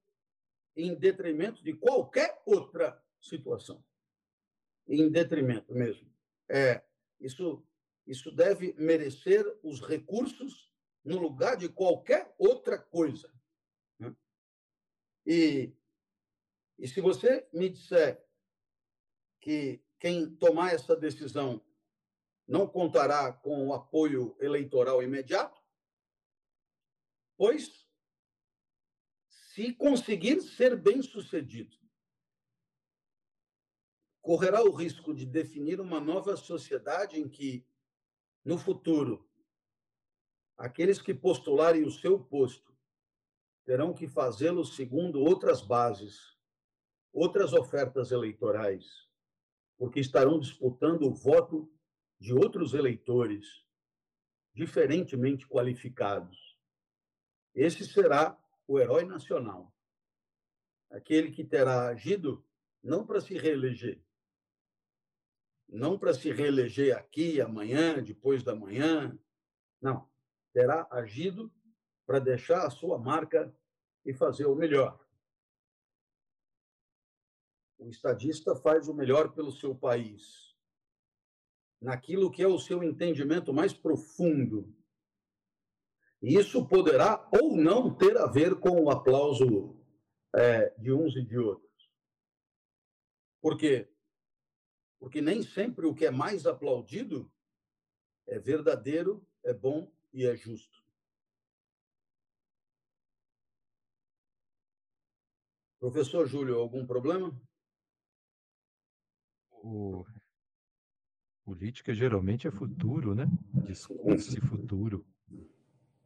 [0.75, 3.83] em detrimento de qualquer outra situação.
[4.87, 6.13] Em detrimento mesmo.
[6.49, 6.83] É,
[7.19, 7.65] isso,
[8.05, 10.71] isso deve merecer os recursos
[11.05, 13.31] no lugar de qualquer outra coisa.
[13.99, 14.13] né?
[15.25, 15.71] E,
[16.79, 18.25] e se você me disser
[19.39, 21.63] que quem tomar essa decisão
[22.47, 25.63] não contará com o apoio eleitoral imediato,
[27.37, 27.87] pois,
[29.27, 31.77] se conseguir ser bem-sucedido,
[34.21, 37.63] correrá o risco de definir uma nova sociedade em que,
[38.43, 39.29] no futuro,
[40.57, 42.75] aqueles que postularem o seu posto
[43.65, 46.37] terão que fazê-lo segundo outras bases,
[47.11, 49.09] outras ofertas eleitorais,
[49.77, 51.71] porque estarão disputando o voto
[52.19, 53.65] de outros eleitores
[54.53, 56.57] diferentemente qualificados.
[57.53, 58.37] Esse será
[58.67, 59.73] o herói nacional,
[60.89, 62.45] aquele que terá agido
[62.81, 64.01] não para se reeleger,
[65.67, 69.17] não para se reeleger aqui, amanhã, depois da manhã,
[69.81, 70.09] não.
[70.55, 71.51] Terá agido
[72.05, 73.53] para deixar a sua marca
[74.05, 74.97] e fazer o melhor.
[77.77, 80.55] O estadista faz o melhor pelo seu país,
[81.81, 84.73] naquilo que é o seu entendimento mais profundo.
[86.21, 89.77] E isso poderá ou não ter a ver com o aplauso
[90.33, 91.91] é, de uns e de outros.
[93.41, 93.93] Por quê?
[95.01, 97.29] Porque nem sempre o que é mais aplaudido
[98.25, 100.81] é verdadeiro, é bom e é justo.
[105.77, 107.37] Professor Júlio, algum problema?
[109.51, 110.05] O...
[111.43, 113.25] Política geralmente é futuro, né?
[113.67, 115.05] Discute-se futuro.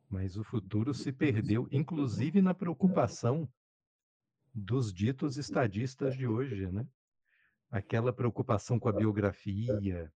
[0.10, 3.48] Mas o futuro se perdeu, inclusive na preocupação
[4.52, 6.86] dos ditos estadistas de hoje, né?
[7.70, 10.12] Aquela preocupação com a biografia,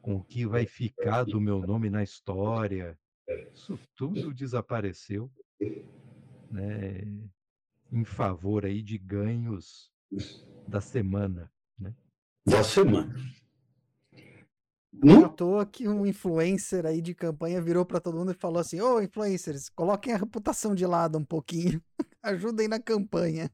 [0.00, 2.96] com o que vai ficar do meu nome na história.
[3.54, 5.30] Isso tudo desapareceu,
[6.50, 7.02] né?
[7.90, 9.90] Em favor aí de ganhos
[10.66, 11.50] da semana.
[12.46, 13.14] Da semana.
[14.92, 18.34] Não Não à toa que um influencer aí de campanha virou para todo mundo e
[18.34, 21.82] falou assim: Ô, influencers, coloquem a reputação de lado um pouquinho.
[22.22, 23.50] Ajudem na campanha.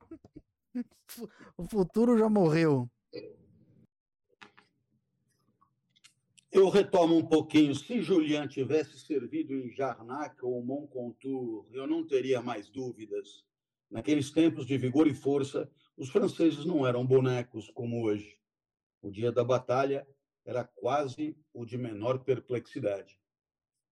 [1.56, 2.88] O futuro já morreu.
[6.53, 7.73] Eu retomo um pouquinho.
[7.77, 13.45] Se Julian tivesse servido em Jarnac ou Montcontour, eu não teria mais dúvidas.
[13.89, 18.37] Naqueles tempos de vigor e força, os franceses não eram bonecos como hoje.
[19.01, 20.05] O dia da batalha
[20.44, 23.17] era quase o de menor perplexidade.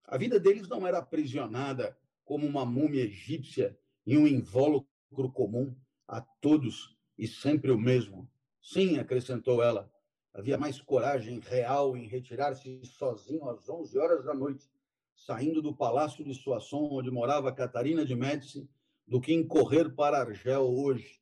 [0.05, 5.77] A vida deles não era aprisionada como uma múmia egípcia em um invólucro comum
[6.09, 8.29] a todos e sempre o mesmo.
[8.61, 9.89] Sim, acrescentou ela,
[10.35, 14.70] havia mais coragem real em retirar-se sozinho às 11 horas da noite,
[15.14, 18.68] saindo do palácio de Soissons, onde morava Catarina de Médici,
[19.07, 21.20] do que em correr para Argel hoje.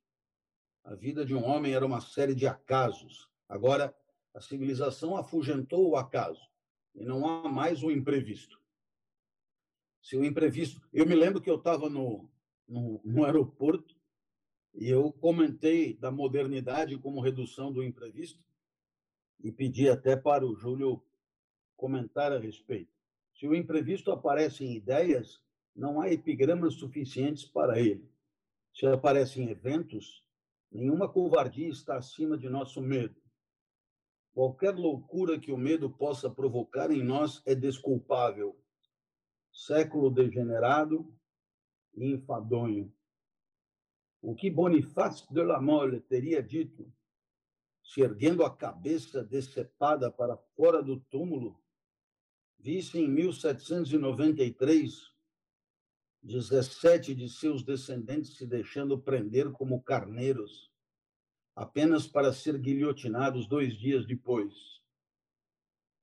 [0.84, 3.28] A vida de um homem era uma série de acasos.
[3.48, 3.96] Agora,
[4.34, 6.42] a civilização afugentou o acaso
[6.94, 8.60] e não há mais o imprevisto.
[10.02, 10.80] Se o imprevisto.
[10.92, 12.28] Eu me lembro que eu estava no,
[12.68, 13.96] no, no aeroporto
[14.74, 18.44] e eu comentei da modernidade como redução do imprevisto
[19.40, 21.02] e pedi até para o Júlio
[21.76, 22.92] comentar a respeito.
[23.34, 25.42] Se o imprevisto aparece em ideias,
[25.74, 28.10] não há epigramas suficientes para ele.
[28.72, 30.24] Se aparecem eventos,
[30.70, 33.20] nenhuma covardia está acima de nosso medo.
[34.32, 38.58] Qualquer loucura que o medo possa provocar em nós é desculpável.
[39.50, 41.10] Século degenerado
[41.94, 42.92] e enfadonho.
[44.20, 46.92] O que Bonifácio de la Mole teria dito,
[47.86, 51.62] se erguendo a cabeça decepada para fora do túmulo,
[52.58, 55.14] visse em 1793
[56.20, 60.68] 17 de seus descendentes se deixando prender como carneiros,
[61.54, 64.82] apenas para ser guilhotinados dois dias depois.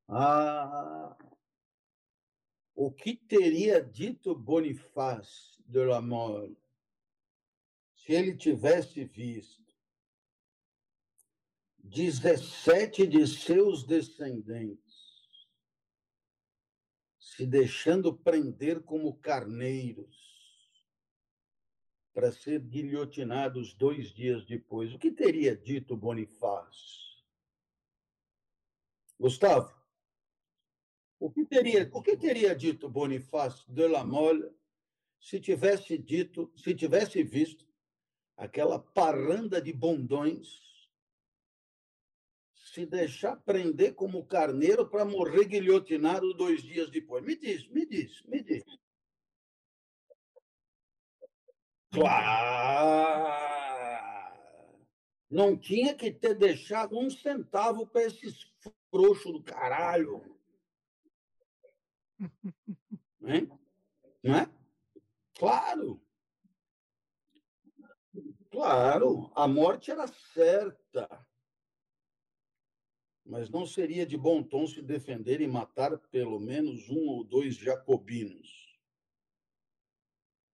[0.07, 1.17] Ah,
[2.73, 6.01] o que teria dito Bonifácio de la
[7.93, 9.62] se ele tivesse visto
[11.83, 14.83] 17 de seus descendentes
[17.19, 20.23] se deixando prender como carneiros
[22.13, 24.93] para ser guilhotinados dois dias depois.
[24.93, 27.01] O que teria dito Bonifácio?
[29.19, 29.73] Gustavo,
[31.19, 34.51] o que teria, o que teria dito Bonifácio de la Mole
[35.19, 37.65] se tivesse dito, se tivesse visto
[38.37, 40.72] aquela parranda de bondões
[42.73, 47.23] se deixar prender como carneiro para morrer guilhotinado dois dias depois?
[47.23, 48.63] Me diz, me diz, me diz.
[51.91, 53.31] Claro!
[55.29, 58.51] Não tinha que ter deixado um centavo para esses
[58.89, 60.35] frouxos do caralho.
[63.21, 63.51] Hein?
[64.23, 64.51] Não é?
[65.37, 66.01] Claro.
[68.49, 71.07] Claro, a morte era certa
[73.25, 77.55] mas não seria de bom tom se defender e matar pelo menos um ou dois
[77.55, 78.77] jacobinos.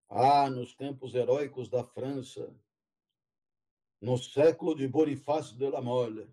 [0.07, 2.55] Ah, nos tempos heróicos da França,
[4.01, 6.27] no século de Bonifácio de la Mole,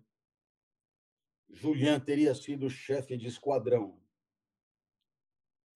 [1.49, 3.99] Julian teria sido chefe de esquadrão.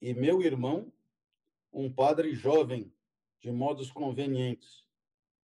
[0.02, 0.92] E meu irmão,
[1.72, 2.94] um padre jovem,
[3.40, 4.86] de modos convenientes,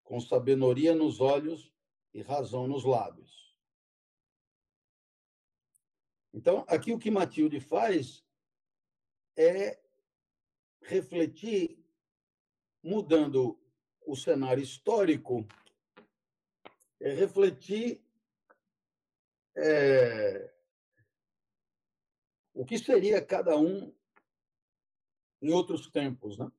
[0.02, 1.72] com sabedoria nos olhos
[2.12, 3.47] e razão nos lábios.
[6.32, 8.24] Então, aqui o que Matilde faz
[9.36, 9.80] é
[10.82, 11.84] refletir,
[12.82, 13.58] mudando
[14.06, 15.46] o cenário histórico,
[17.00, 18.02] é refletir
[19.56, 20.52] é,
[22.54, 23.94] o que seria cada um
[25.40, 26.50] em outros tempos, né?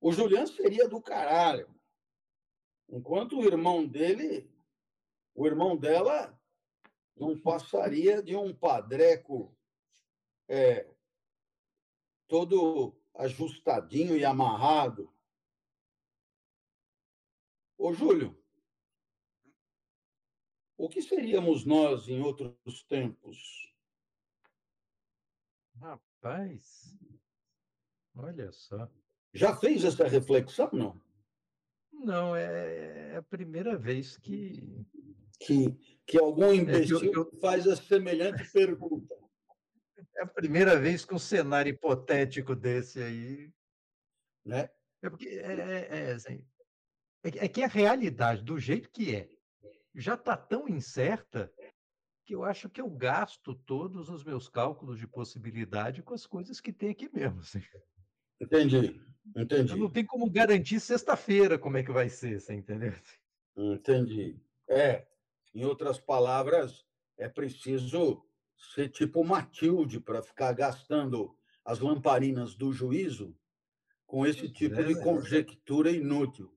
[0.00, 1.72] O Julian seria do caralho,
[2.88, 4.50] enquanto o irmão dele,
[5.34, 6.36] o irmão dela,
[7.22, 9.56] não passaria de um padreco
[10.48, 10.92] é,
[12.26, 15.14] todo ajustadinho e amarrado.
[17.78, 18.36] Ô, Júlio,
[20.76, 23.72] o que seríamos nós em outros tempos?
[25.76, 26.98] Rapaz,
[28.16, 28.90] olha só.
[29.32, 31.00] Já fez essa reflexão, não?
[31.92, 34.84] Não, é, é a primeira vez que.
[35.40, 35.76] Que
[36.06, 37.30] que algum imbecil é eu...
[37.40, 39.14] faz a semelhante pergunta.
[40.16, 43.50] É a primeira vez que um cenário hipotético desse aí.
[44.44, 44.68] Né?
[45.02, 46.44] É porque é, é, é, assim,
[47.24, 49.28] é, é que a realidade, do jeito que é,
[49.94, 51.52] já está tão incerta
[52.24, 56.60] que eu acho que eu gasto todos os meus cálculos de possibilidade com as coisas
[56.60, 57.40] que tem aqui mesmo.
[57.40, 57.62] Assim.
[58.40, 59.00] Entendi,
[59.36, 59.72] entendi.
[59.72, 62.92] Eu não tem como garantir sexta-feira como é que vai ser, você entendeu?
[63.56, 64.36] Entendi.
[64.68, 65.06] É,
[65.54, 66.84] em outras palavras,
[67.16, 68.24] é preciso
[68.74, 73.36] ser tipo Matilde para ficar gastando as lamparinas do juízo
[74.06, 76.54] com esse tipo é, de conjectura inútil.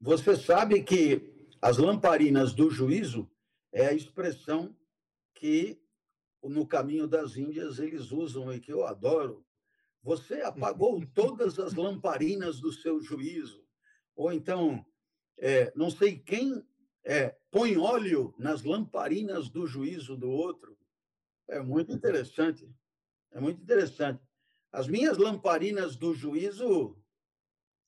[0.00, 3.30] Você sabe que as lamparinas do juízo
[3.72, 4.76] é a expressão
[5.34, 5.80] que
[6.42, 9.44] no caminho das Índias eles usam e que eu adoro.
[10.02, 13.64] Você apagou todas as lamparinas do seu juízo.
[14.14, 14.84] Ou então,
[15.36, 16.64] é, não sei quem
[17.04, 20.78] é, põe óleo nas lamparinas do juízo do outro.
[21.48, 22.68] É muito interessante.
[23.30, 24.22] É muito interessante.
[24.70, 26.96] As minhas lamparinas do juízo,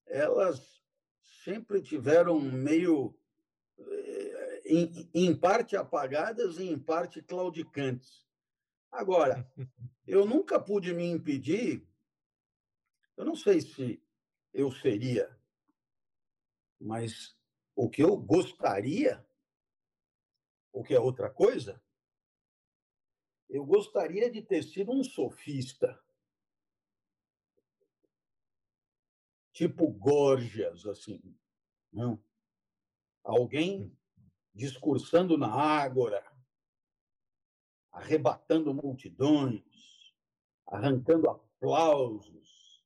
[0.07, 0.83] elas
[1.45, 3.15] sempre tiveram meio,
[3.79, 8.27] eh, em, em parte apagadas e em parte claudicantes.
[8.91, 9.51] Agora,
[10.07, 11.87] eu nunca pude me impedir,
[13.17, 14.03] eu não sei se
[14.53, 15.39] eu seria,
[16.81, 17.37] mas
[17.77, 19.25] o que eu gostaria,
[20.73, 21.83] o que é outra coisa,
[23.49, 26.01] eu gostaria de ter sido um sofista.
[29.53, 31.21] Tipo Gorgias, assim.
[31.93, 32.23] Não?
[33.25, 33.97] Alguém
[34.55, 36.25] discursando na ágora,
[37.93, 40.14] arrebatando multidões,
[40.66, 42.85] arrancando aplausos,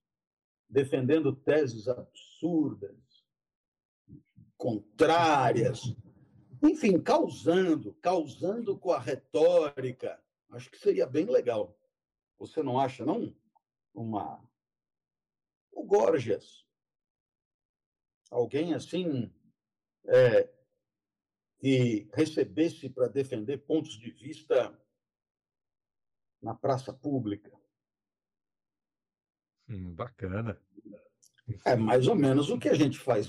[0.68, 3.24] defendendo teses absurdas,
[4.57, 5.82] contrárias,
[6.64, 10.22] enfim, causando, causando com a retórica.
[10.50, 11.78] Acho que seria bem legal.
[12.38, 13.34] Você não acha, não?
[13.92, 14.42] Uma.
[15.72, 16.64] O Gorgias.
[18.30, 19.32] Alguém assim.
[20.06, 20.52] É,
[21.64, 24.78] que recebesse para defender pontos de vista
[26.42, 27.50] na praça pública.
[29.66, 30.60] Hum, bacana.
[31.64, 33.28] É mais ou menos o que a gente faz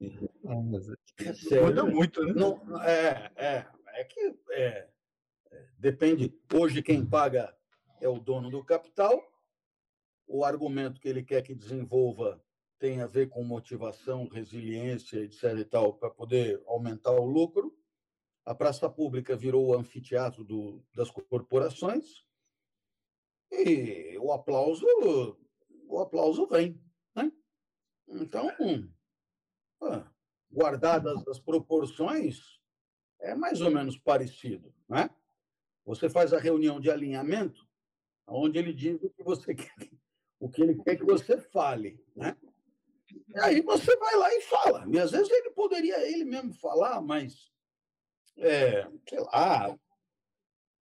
[0.00, 0.98] hoje.
[1.18, 2.32] É, Sério, muito, né?
[2.34, 4.88] Não, é, é, é que é,
[5.50, 6.34] é, depende.
[6.52, 7.56] Hoje quem paga
[8.00, 9.20] é o dono do capital.
[10.26, 12.42] O argumento que ele quer que desenvolva
[12.78, 15.58] tem a ver com motivação, resiliência, etc.
[15.58, 17.74] e tal, para poder aumentar o lucro.
[18.44, 22.24] A praça pública virou o anfiteatro do, das corporações
[23.50, 24.86] e o aplauso,
[25.88, 26.80] o aplauso vem,
[27.14, 27.32] né?
[28.08, 28.48] Então,
[30.50, 32.60] guardadas as proporções,
[33.20, 35.10] é mais ou menos parecido, né?
[35.84, 37.66] Você faz a reunião de alinhamento,
[38.26, 39.90] onde ele diz o que você quer,
[40.38, 42.36] o que ele quer que você fale, né?
[43.34, 44.86] E aí você vai lá e fala.
[44.88, 47.52] E às vezes ele poderia ele mesmo falar, mas
[48.36, 49.78] é, sei lá.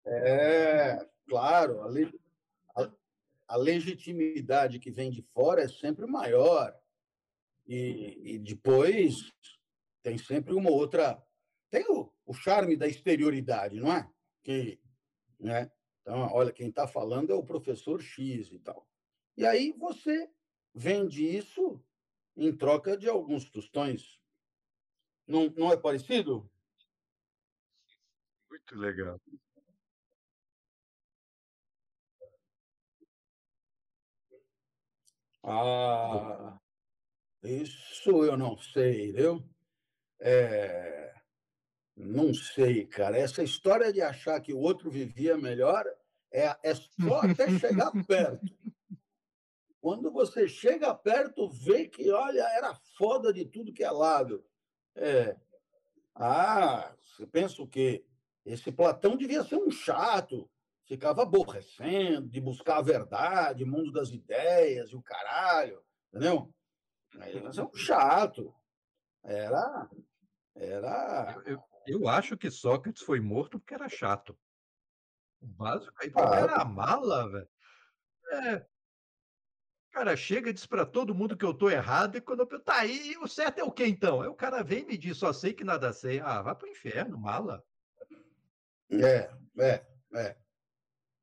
[0.05, 2.91] É, claro, a, a,
[3.49, 6.75] a, legitimidade que vem de fora é sempre maior.
[7.73, 9.31] E, e depois
[10.03, 11.25] tem sempre uma outra.
[11.69, 14.11] Tem o, o charme da exterioridade, não é?
[14.43, 14.77] Que,
[15.39, 15.71] né?
[16.01, 18.85] Então, olha, quem está falando é o professor X e tal.
[19.37, 20.29] E aí você
[20.73, 21.81] vende isso
[22.35, 24.19] em troca de alguns tostões.
[25.25, 26.51] Não, não é parecido?
[28.49, 29.17] Muito legal.
[35.43, 36.60] Ah,
[37.43, 39.43] isso eu não sei, viu?
[40.19, 41.13] É,
[41.95, 43.17] não sei, cara.
[43.17, 45.85] Essa história de achar que o outro vivia melhor
[46.31, 48.45] é, é só até chegar perto.
[49.81, 54.45] Quando você chega perto, vê que, olha, era foda de tudo que é lado.
[54.95, 55.35] É.
[56.13, 58.05] Ah, você pensa o quê?
[58.45, 60.49] Esse Platão devia ser um chato,
[60.85, 66.53] ficava aborrecendo de buscar a verdade, mundo das ideias e o caralho, entendeu?
[67.15, 68.53] Ele é um chato.
[69.23, 69.89] Era.
[70.55, 71.41] Era.
[71.45, 74.37] Eu, eu, acho que Sócrates foi morto porque era chato.
[75.41, 77.49] O básico aí ah, era a mala, velho.
[78.31, 78.65] É,
[79.91, 82.79] cara chega e diz para todo mundo que eu tô errado, e quando eu tá
[82.79, 84.21] aí, o certo é o quê então?
[84.21, 86.19] Aí o cara vem e me diz, só sei que nada sei.
[86.21, 87.63] Ah, vai pro inferno, mala.
[88.89, 89.85] É, é,
[90.15, 90.37] é.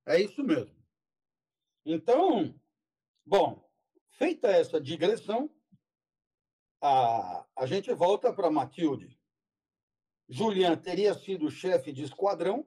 [0.06, 0.76] É isso mesmo.
[1.84, 2.54] Então,
[3.24, 3.66] bom,
[4.10, 5.50] feita essa digressão,
[6.80, 9.18] a, a gente volta para Matilde.
[10.28, 12.66] Julian teria sido chefe de esquadrão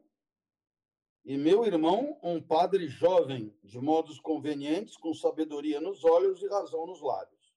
[1.24, 6.88] e meu irmão, um padre jovem, de modos convenientes, com sabedoria nos olhos e razão
[6.88, 7.53] nos lábios.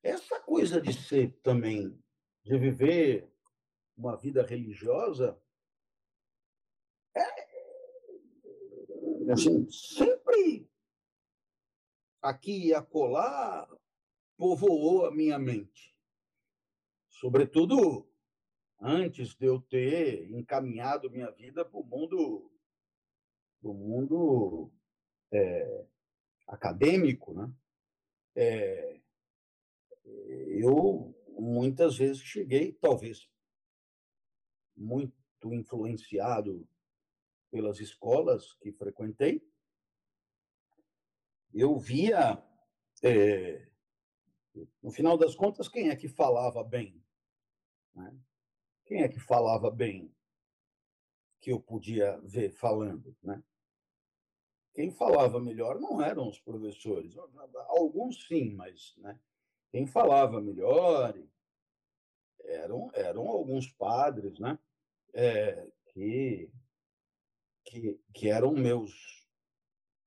[0.00, 2.00] Essa coisa de ser também,
[2.44, 3.28] de viver
[3.96, 5.36] uma vida religiosa,
[7.16, 10.68] é assim, sempre
[12.22, 13.68] aqui e acolá
[14.36, 15.94] povoou a minha mente.
[17.08, 18.08] Sobretudo
[18.80, 22.50] antes de eu ter encaminhado minha vida para o mundo,
[23.60, 24.70] pro mundo
[25.32, 25.86] é,
[26.46, 27.52] acadêmico, né?
[28.36, 29.00] É,
[30.04, 33.28] eu muitas vezes cheguei, talvez
[34.76, 35.14] muito
[35.44, 36.66] influenciado
[37.50, 39.40] pelas escolas que frequentei,
[41.52, 42.42] eu via,
[43.02, 43.68] é,
[44.82, 47.02] no final das contas, quem é que falava bem?
[47.94, 48.16] Né?
[48.84, 50.14] Quem é que falava bem
[51.40, 53.42] que eu podia ver falando, né?
[54.74, 57.14] Quem falava melhor não eram os professores,
[57.68, 59.18] alguns sim, mas né?
[59.70, 61.16] quem falava melhor
[62.40, 64.58] eram, eram alguns padres, né?
[65.12, 66.50] É, que,
[67.64, 69.24] que, que eram meus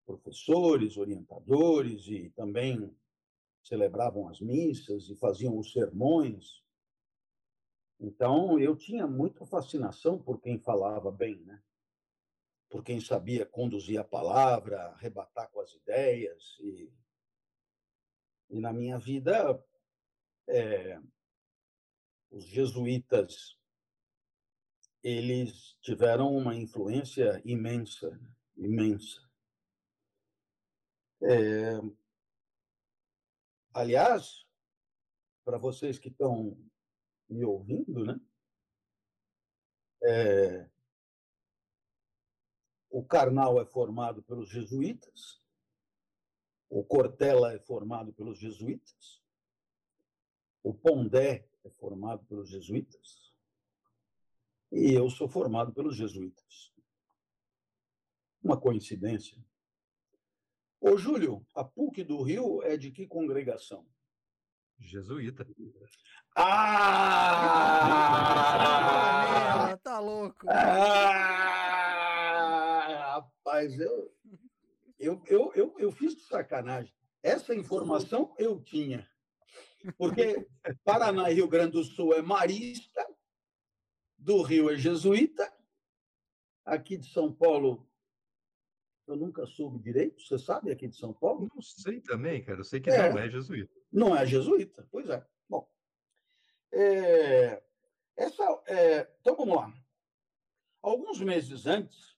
[0.05, 2.93] professores, orientadores e também
[3.67, 6.63] celebravam as missas e faziam os sermões.
[7.99, 11.61] Então, eu tinha muita fascinação por quem falava bem, né?
[12.69, 16.57] por quem sabia conduzir a palavra, arrebatar com as ideias.
[16.59, 16.91] E,
[18.49, 19.63] e na minha vida,
[20.47, 20.99] é,
[22.29, 23.57] os jesuítas
[25.03, 28.19] eles tiveram uma influência imensa,
[28.57, 29.21] imensa.
[31.21, 31.79] É,
[33.77, 34.43] aliás,
[35.45, 36.57] para vocês que estão
[37.29, 38.19] me ouvindo, né?
[40.03, 40.69] É,
[42.89, 45.43] o Karnal é formado pelos jesuítas,
[46.69, 49.23] o Cortella é formado pelos jesuítas,
[50.63, 53.31] o Pondé é formado pelos jesuítas,
[54.71, 56.73] e eu sou formado pelos jesuítas.
[58.43, 59.37] Uma coincidência.
[60.79, 63.85] Ô, Júlio, a PUC do Rio é de que congregação?
[64.79, 65.47] Jesuíta.
[66.35, 67.67] Ah!
[69.83, 70.45] tá louco.
[70.49, 71.55] Ah,
[73.15, 74.13] rapaz, eu,
[74.99, 76.93] eu, eu, eu, eu fiz de sacanagem.
[77.23, 79.09] Essa informação eu tinha.
[79.97, 80.47] Porque
[80.83, 83.07] Paraná e Rio Grande do Sul é marista,
[84.17, 85.51] do Rio é jesuíta,
[86.65, 87.86] aqui de São Paulo
[89.07, 90.21] eu nunca soube direito.
[90.21, 91.49] Você sabe aqui de São Paulo?
[91.53, 92.59] Não sei também, cara.
[92.59, 93.09] Eu sei que é.
[93.09, 93.73] não é jesuíta.
[93.91, 95.25] Não é jesuíta, pois é.
[95.49, 95.67] Bom,
[96.71, 97.63] é,
[98.15, 99.73] essa, é, então vamos lá.
[100.81, 102.17] Alguns meses antes,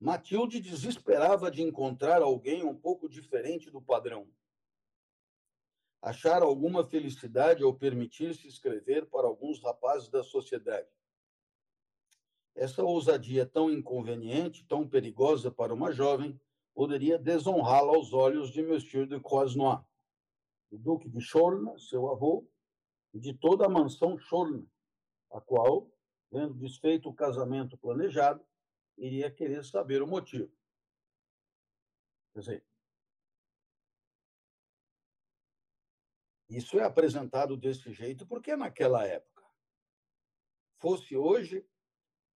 [0.00, 4.28] Matilde desesperava de encontrar alguém um pouco diferente do padrão.
[6.02, 10.88] Achar alguma felicidade ao permitir-se escrever para alguns rapazes da sociedade.
[12.56, 16.40] Essa ousadia tão inconveniente, tão perigosa para uma jovem,
[16.74, 19.80] poderia desonrá-la aos olhos de Monsieur de Croisenois,
[20.70, 22.48] o Duque de Chorna, seu avô,
[23.12, 24.66] e de toda a mansão Chorna,
[25.30, 25.90] a qual,
[26.32, 28.42] vendo desfeito o casamento planejado,
[28.96, 30.50] iria querer saber o motivo.
[32.32, 32.64] Quer dizer,
[36.48, 39.44] isso é apresentado desse jeito porque naquela época.
[40.78, 41.66] Fosse hoje,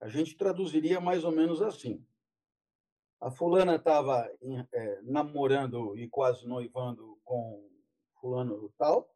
[0.01, 2.05] a gente traduziria mais ou menos assim.
[3.21, 4.31] A fulana estava
[4.73, 7.69] é, namorando e quase noivando com
[8.21, 9.15] fulano tal,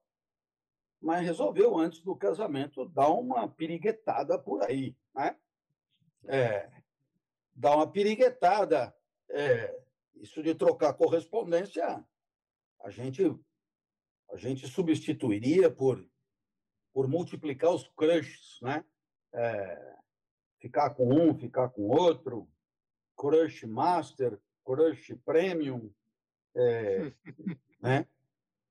[1.01, 4.97] mas resolveu, antes do casamento, dar uma piriguetada por aí.
[5.15, 5.37] Né?
[6.27, 6.71] É,
[7.55, 8.95] dar uma piriguetada.
[9.31, 9.85] É,
[10.17, 12.03] isso de trocar correspondência,
[12.81, 13.23] a gente,
[14.31, 16.07] a gente substituiria por,
[16.93, 18.85] por multiplicar os crushes, né?
[19.33, 19.97] É,
[20.65, 22.51] ficar com um, ficar com outro,
[23.15, 25.93] crush master, crush premium,
[26.57, 27.13] é,
[27.83, 28.09] né?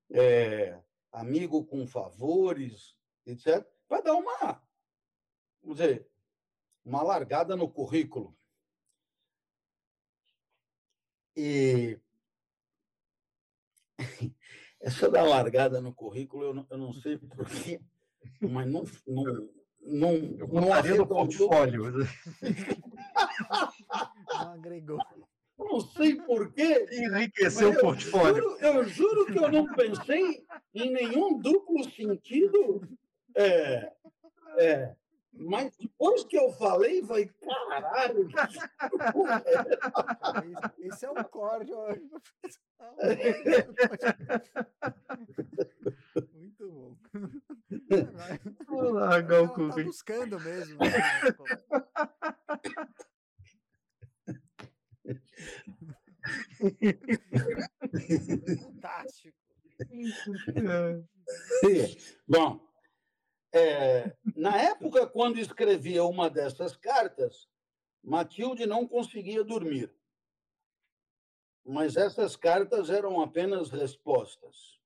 [0.10, 0.82] É,
[1.12, 4.60] amigo com favores, etc., para dar uma,
[5.62, 6.10] vamos dizer,
[6.84, 8.36] uma largada no currículo.
[11.38, 12.00] E
[14.82, 17.80] essa da largada no currículo, eu não, eu não sei porquê,
[18.42, 20.18] mas não, não, não,
[20.52, 21.08] não arredondou.
[21.08, 21.92] portfólio.
[24.34, 24.98] Não agregou.
[25.58, 26.88] Não sei porquê.
[26.92, 28.44] Enriqueceu o portfólio.
[28.44, 32.82] Juro, eu juro que eu não pensei em nenhum duplo sentido.
[33.36, 33.92] É,
[34.58, 34.96] é,
[35.32, 38.28] mas depois que eu falei, vai caralho.
[40.80, 41.72] Esse é um corte.
[46.34, 46.96] Muito bom.
[48.74, 49.70] Vou largar o cu.
[49.70, 50.80] Tá buscando mesmo.
[50.80, 50.92] Né?
[58.58, 59.38] Fantástico.
[62.28, 62.68] Bom,
[63.54, 67.48] é, na época, quando escrevia uma dessas cartas,
[68.04, 69.94] Matilde não conseguia dormir.
[71.66, 74.82] Mas essas cartas eram apenas respostas.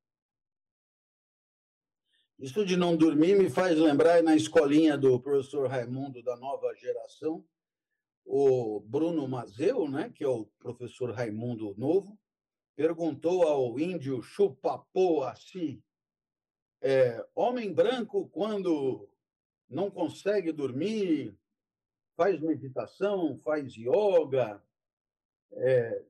[2.40, 7.44] Isso de não dormir me faz lembrar na escolinha do professor Raimundo da nova geração,
[8.24, 12.16] o Bruno Mazeu, né, que é o professor Raimundo novo,
[12.76, 15.84] perguntou ao índio Chupapoaci,
[16.80, 19.10] é, homem branco quando
[19.68, 21.36] não consegue dormir,
[22.16, 24.64] faz meditação, faz yoga,
[25.54, 26.06] é,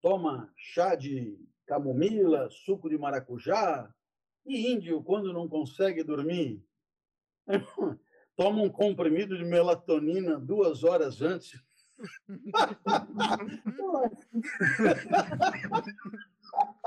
[0.00, 3.94] toma chá de camomila, suco de maracujá,
[4.44, 6.62] e índio, quando não consegue dormir,
[8.36, 11.62] toma um comprimido de melatonina duas horas antes.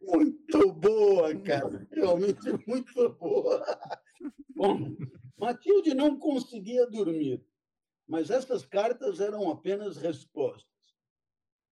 [0.00, 1.86] muito boa, cara.
[1.92, 3.64] Realmente muito boa.
[4.54, 4.96] Bom,
[5.82, 7.44] que não conseguia dormir.
[8.06, 10.68] Mas essas cartas eram apenas respostas.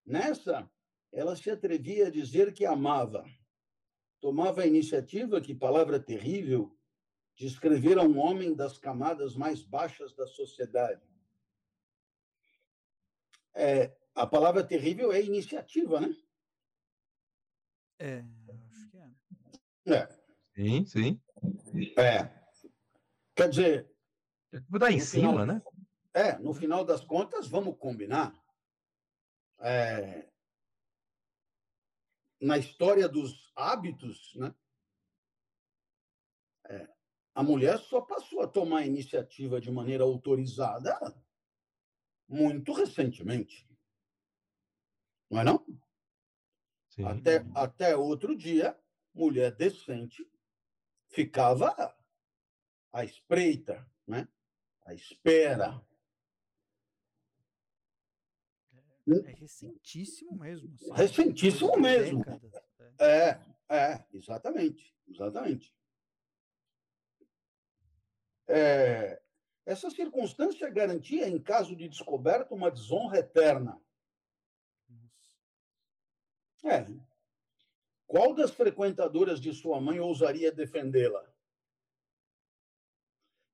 [0.09, 0.67] Nessa,
[1.11, 3.23] ela se atrevia a dizer que amava.
[4.19, 6.75] Tomava a iniciativa, que palavra terrível,
[7.35, 11.07] de escrever a um homem das camadas mais baixas da sociedade.
[13.53, 16.15] É, a palavra terrível é iniciativa, né?
[17.99, 18.25] É,
[18.71, 19.93] acho que é.
[19.93, 20.09] É.
[20.55, 21.21] Sim, sim.
[21.97, 22.29] É.
[23.35, 23.91] Quer dizer.
[24.67, 25.61] Vou dar em cima, final, né?
[26.15, 28.33] É, no final das contas, vamos combinar.
[29.59, 30.29] É,
[32.41, 34.55] na história dos hábitos, né?
[36.65, 36.87] É,
[37.35, 40.97] a mulher só passou a tomar a iniciativa de maneira autorizada
[42.27, 43.67] muito recentemente.
[45.29, 45.65] Não é não?
[46.89, 47.05] Sim.
[47.05, 48.77] Até, até outro dia,
[49.13, 50.29] mulher decente
[51.07, 51.95] ficava
[52.91, 54.27] à espreita, né?
[54.83, 55.83] à espera.
[59.13, 60.73] É recentíssimo mesmo.
[60.75, 62.19] assim, Recentíssimo coisa de mesmo.
[62.19, 62.53] décadas,
[62.99, 63.05] é.
[63.05, 63.39] É,
[63.69, 65.73] é, exatamente, exatamente.
[68.47, 69.21] É,
[69.65, 73.79] essa circunstância garantia, em caso de descoberta, uma desonra eterna.
[74.89, 76.75] Nossa.
[76.75, 76.87] É.
[78.07, 81.23] Qual das frequentadoras de sua mãe ousaria defendê-la?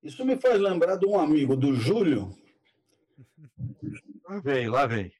[0.01, 2.29] Isso me faz lembrar de um amigo do Júlio.
[4.23, 5.11] Lá vem, lá vem.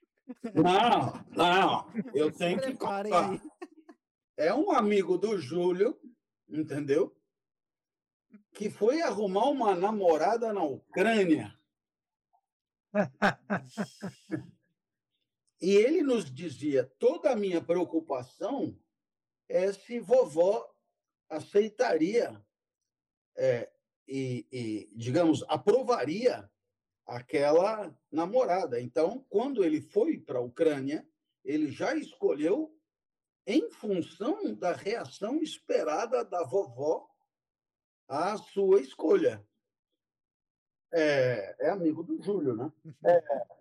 [0.54, 3.40] Não, não, eu tenho que contar.
[4.38, 6.00] É um amigo do Júlio,
[6.50, 7.16] entendeu?
[8.54, 11.58] Que foi arrumar uma namorada na Ucrânia.
[15.62, 18.78] E ele nos dizia: toda a minha preocupação
[19.48, 20.70] é se vovó
[21.30, 22.44] aceitaria
[23.38, 23.72] é,
[24.08, 26.50] e, e, digamos, aprovaria
[27.06, 28.80] aquela namorada.
[28.82, 31.08] Então, quando ele foi para a Ucrânia,
[31.44, 32.76] ele já escolheu
[33.46, 37.08] em função da reação esperada da vovó
[38.08, 39.46] à sua escolha.
[40.92, 42.72] É, é amigo do Júlio, né?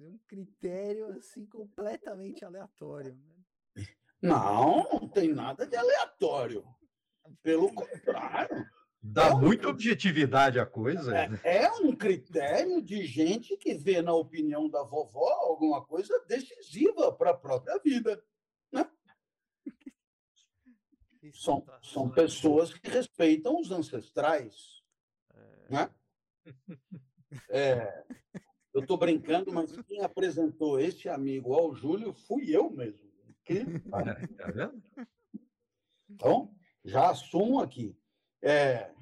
[0.00, 3.14] É um critério assim completamente aleatório.
[3.14, 3.86] né?
[4.22, 6.64] Não, não tem nada de aleatório.
[7.42, 8.66] Pelo contrário,
[9.04, 11.16] Dá muita objetividade à coisa.
[11.16, 11.40] é, né?
[11.42, 17.30] é um critério de gente que vê na opinião da vovó alguma coisa decisiva para
[17.30, 18.22] a própria vida.
[21.18, 24.82] Que São, são pessoas que respeitam os ancestrais.
[25.70, 25.88] Né?
[27.48, 28.04] É,
[28.74, 33.08] eu estou brincando, mas quem apresentou esse amigo ao Júlio fui eu mesmo.
[33.44, 33.64] Que-
[34.36, 34.82] Tá vendo?
[36.10, 36.52] Então,
[36.84, 37.96] já assumo aqui.
[38.42, 38.92] É,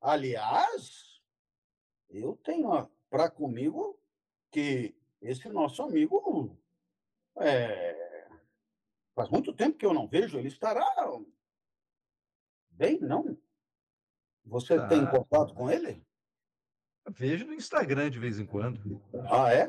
[0.00, 1.20] aliás,
[2.08, 4.00] eu tenho para comigo
[4.50, 6.56] que esse nosso amigo
[7.38, 8.28] é,
[9.14, 10.86] faz muito tempo que eu não vejo, ele estará
[12.70, 13.36] bem, não?
[14.44, 15.10] Você tem Tá.
[15.10, 16.06] contato com ele?
[17.10, 19.02] Vejo no Instagram de vez em quando.
[19.28, 19.66] Ah, é?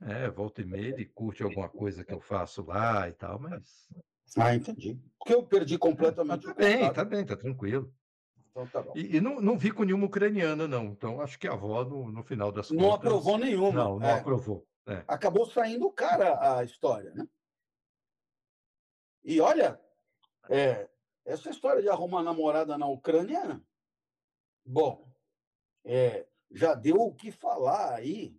[0.00, 3.88] É, volta e meia, ele curte alguma coisa que eu faço lá e tal, mas.
[4.36, 5.00] Ah, entendi.
[5.18, 7.94] Porque eu perdi completamente tá bem, tá bem, tá tranquilo.
[8.54, 8.92] Então tá bom.
[8.94, 10.84] E, e não, não vi com nenhuma ucraniana, não.
[10.84, 12.98] Então acho que a avó, no, no final das Não contas.
[12.98, 13.72] aprovou nenhuma.
[13.72, 14.12] Não, não é.
[14.12, 14.64] aprovou.
[14.86, 15.02] É.
[15.08, 17.26] acabou saindo cara a história, né?
[19.24, 19.80] E olha,
[20.50, 20.88] é,
[21.24, 23.60] essa história de arrumar namorada na Ucrânia,
[24.64, 25.10] bom,
[25.82, 28.38] é, já deu o que falar aí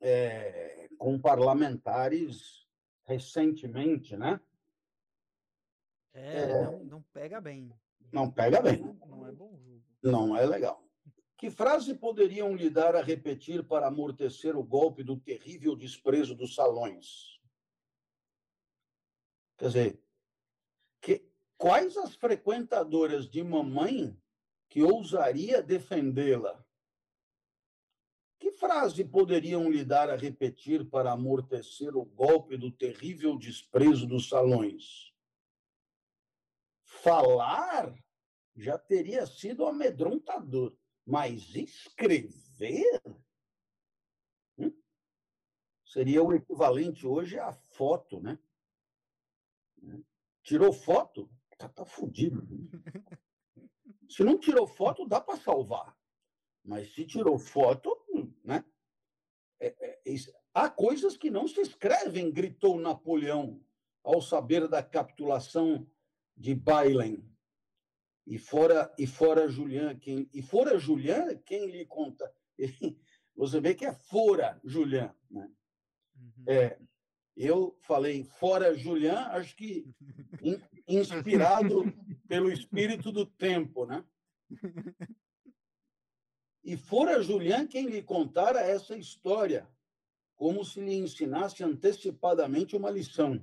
[0.00, 2.66] é, com parlamentares
[3.04, 4.40] recentemente, né?
[6.14, 6.62] É, É.
[6.64, 7.72] Não, não pega bem.
[8.12, 8.78] Não pega bem.
[9.06, 9.82] Não é bom jogo.
[10.02, 10.88] Não é legal.
[11.36, 16.54] Que frase poderiam lhe dar a repetir para amortecer o golpe do terrível desprezo dos
[16.54, 17.38] salões?
[19.56, 20.02] Quer dizer,
[21.00, 21.24] que,
[21.56, 24.20] quais as frequentadoras de mamãe
[24.68, 26.64] que ousaria defendê-la?
[28.38, 34.28] Que frase poderiam lhe dar a repetir para amortecer o golpe do terrível desprezo dos
[34.28, 35.12] salões?
[37.08, 37.94] Falar
[38.54, 43.00] já teria sido amedrontador, mas escrever
[44.58, 44.72] hum,
[45.84, 48.38] seria o equivalente hoje à foto, né?
[50.42, 52.46] Tirou foto, tá, tá fudido.
[54.08, 55.96] Se não tirou foto, dá para salvar.
[56.64, 57.94] Mas se tirou foto,
[58.42, 58.64] né?
[59.60, 63.64] É- é- isso- há coisas que não se escrevem, gritou Napoleão
[64.02, 65.86] ao saber da capitulação
[66.38, 67.24] de Bailen.
[68.26, 72.30] E fora e fora Julian, quem e fora Julian, quem lhe conta?
[73.34, 75.50] Você vê que é fora Julian, né?
[76.16, 76.44] Uhum.
[76.46, 76.78] É,
[77.36, 79.90] eu falei fora Julian, acho que
[80.42, 81.84] in, inspirado
[82.28, 84.04] pelo espírito do tempo, né?
[86.62, 89.66] E fora Julian quem lhe contara essa história,
[90.36, 93.42] como se lhe ensinasse antecipadamente uma lição.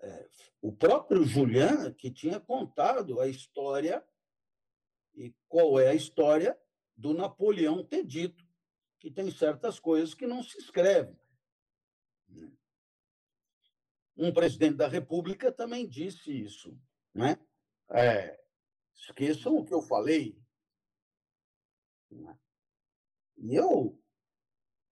[0.00, 0.28] É,
[0.66, 4.04] o próprio Julian que tinha contado a história
[5.14, 6.60] e qual é a história
[6.96, 8.44] do Napoleão ter dito
[8.98, 11.16] que tem certas coisas que não se escrevem.
[14.16, 16.76] Um presidente da República também disse isso,
[17.14, 17.38] né?
[17.88, 18.36] É,
[18.92, 20.36] esqueçam o que eu falei.
[23.36, 24.02] E eu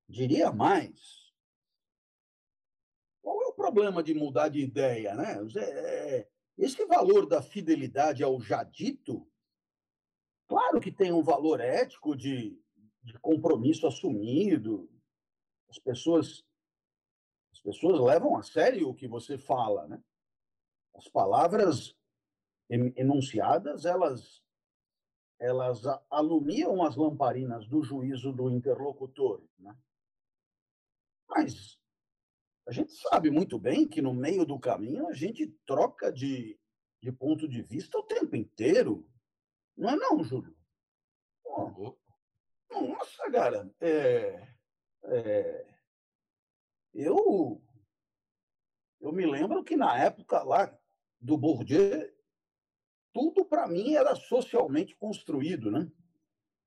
[0.08, 1.23] diria mais.
[3.74, 5.36] Problema de mudar de ideia, né?
[5.56, 9.28] É, esse valor da fidelidade ao já dito,
[10.46, 12.56] claro que tem um valor ético de,
[13.02, 14.88] de compromisso assumido.
[15.68, 16.46] As pessoas
[17.52, 20.00] as pessoas levam a sério o que você fala, né?
[20.94, 21.96] As palavras
[22.70, 24.40] enunciadas, elas
[25.40, 29.76] elas alumiam as lamparinas do juízo do interlocutor, né?
[31.28, 31.76] Mas
[32.66, 36.58] a gente sabe muito bem que no meio do caminho a gente troca de,
[37.02, 39.06] de ponto de vista o tempo inteiro.
[39.76, 40.56] Não é não, Júlio?
[41.44, 41.94] Oh,
[42.70, 44.48] nossa, cara, é,
[45.04, 45.66] é,
[46.92, 47.62] eu,
[49.00, 50.76] eu me lembro que na época lá
[51.20, 52.12] do Bourdieu,
[53.12, 55.90] tudo para mim era socialmente construído, né?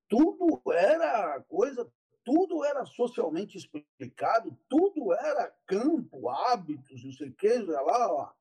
[0.07, 1.91] Tudo era coisa,
[2.27, 8.35] tudo era socialmente explicado, tudo era campo, hábitos, não sei o que, lá, lá.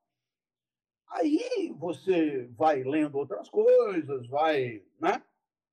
[1.07, 5.23] Aí você vai lendo outras coisas, vai, né?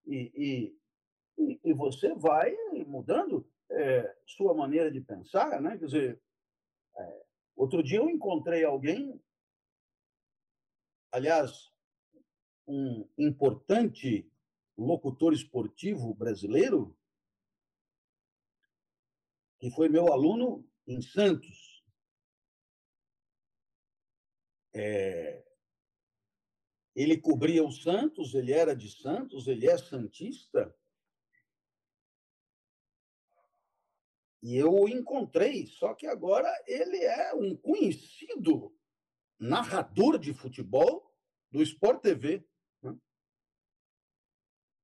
[0.06, 0.76] E,
[1.36, 2.56] e, e você vai
[2.86, 5.76] mudando é, sua maneira de pensar, né?
[5.76, 6.22] Quer dizer,
[6.96, 7.22] é,
[7.56, 9.20] outro dia eu encontrei alguém,
[11.10, 11.72] aliás,
[12.64, 14.30] um importante
[14.78, 16.96] locutor esportivo brasileiro,
[19.64, 21.82] que foi meu aluno em Santos.
[24.74, 25.42] É,
[26.94, 30.76] ele cobria o Santos, ele era de Santos, ele é santista.
[34.42, 38.78] E eu o encontrei, só que agora ele é um conhecido
[39.38, 41.10] narrador de futebol
[41.50, 42.46] do Sport TV.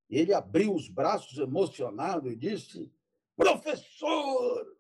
[0.08, 2.90] Ele abriu os braços emocionado e disse:
[3.40, 4.76] Professor,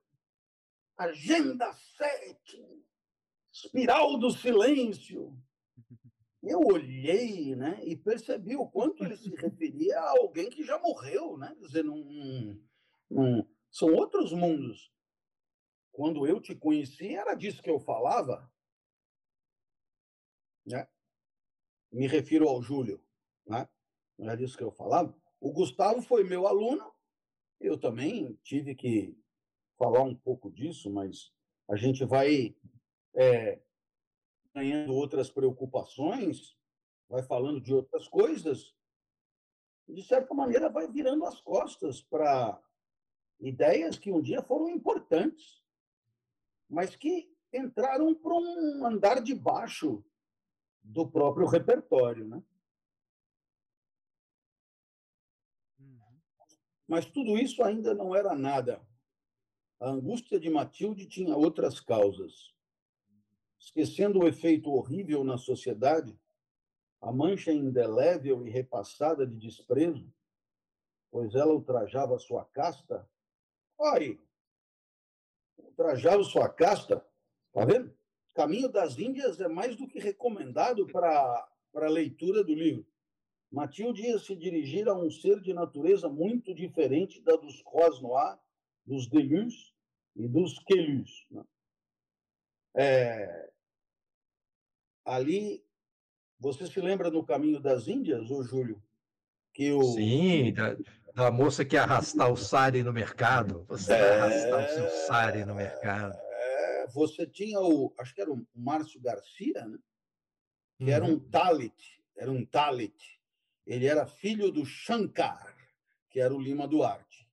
[0.94, 2.84] Agenda 7,
[3.50, 5.34] Espiral do Silêncio.
[6.42, 11.38] Eu olhei né, e percebi o quanto ele se referia a alguém que já morreu.
[11.38, 11.56] Né?
[11.58, 12.62] Quer dizer, num,
[13.08, 14.92] num, são outros mundos.
[15.90, 18.52] Quando eu te conheci, era disso que eu falava.
[20.66, 20.86] Né?
[21.90, 23.02] Me refiro ao Júlio.
[23.46, 23.66] Né?
[24.18, 25.18] Não era disso que eu falava.
[25.40, 26.94] O Gustavo foi meu aluno,
[27.60, 29.16] eu também tive que
[29.78, 31.32] falar um pouco disso, mas
[31.68, 32.56] a gente vai
[33.14, 33.60] é,
[34.54, 36.56] ganhando outras preocupações,
[37.08, 38.74] vai falando de outras coisas,
[39.88, 42.60] de certa maneira, vai virando as costas para
[43.40, 45.62] ideias que um dia foram importantes,
[46.68, 50.04] mas que entraram para um andar de baixo
[50.82, 52.42] do próprio repertório, né?
[56.90, 58.84] Mas tudo isso ainda não era nada.
[59.78, 62.52] A angústia de Matilde tinha outras causas.
[63.60, 66.18] Esquecendo o efeito horrível na sociedade,
[67.00, 70.12] a mancha indelével e repassada de desprezo,
[71.12, 73.08] pois ela ultrajava sua casta.
[73.78, 74.20] Ore,
[75.58, 77.06] ultrajava sua casta,
[77.52, 77.96] tá vendo?
[78.34, 82.84] Caminho das Índias é mais do que recomendado para a leitura do livro.
[83.50, 88.38] Matilde ia se dirigir a um ser de natureza muito diferente da dos Rosnois,
[88.86, 89.74] dos Delus
[90.14, 91.26] e dos Quelus.
[91.30, 91.44] Né?
[92.76, 93.50] É,
[95.04, 95.64] ali,
[96.38, 98.80] você se lembra no Caminho das Índias, ô Júlio?
[99.52, 99.82] Que o...
[99.82, 100.76] Sim, da,
[101.12, 103.64] da moça que ia arrastar o sari no mercado.
[103.68, 106.16] Você é, arrastar o seu sari no mercado.
[106.16, 109.76] É, você tinha o, acho que era o Márcio Garcia, né?
[110.78, 110.90] que uhum.
[110.90, 113.19] era um talit, era um talit
[113.70, 115.56] ele era filho do Shankar,
[116.10, 117.28] que era o Lima Duarte.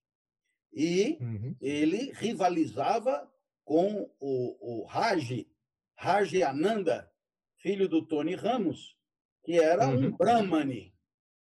[0.71, 1.55] E uhum.
[1.59, 3.27] ele rivalizava
[3.65, 5.51] com o, o Raji,
[5.95, 7.11] Raji Ananda,
[7.55, 8.95] filho do Tony Ramos,
[9.43, 10.11] que era um Uhum.
[10.15, 10.95] Brahmani,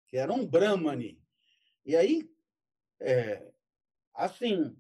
[0.08, 1.22] que era um Brahmani.
[1.86, 2.28] E aí,
[3.00, 3.48] é,
[4.16, 4.76] assim,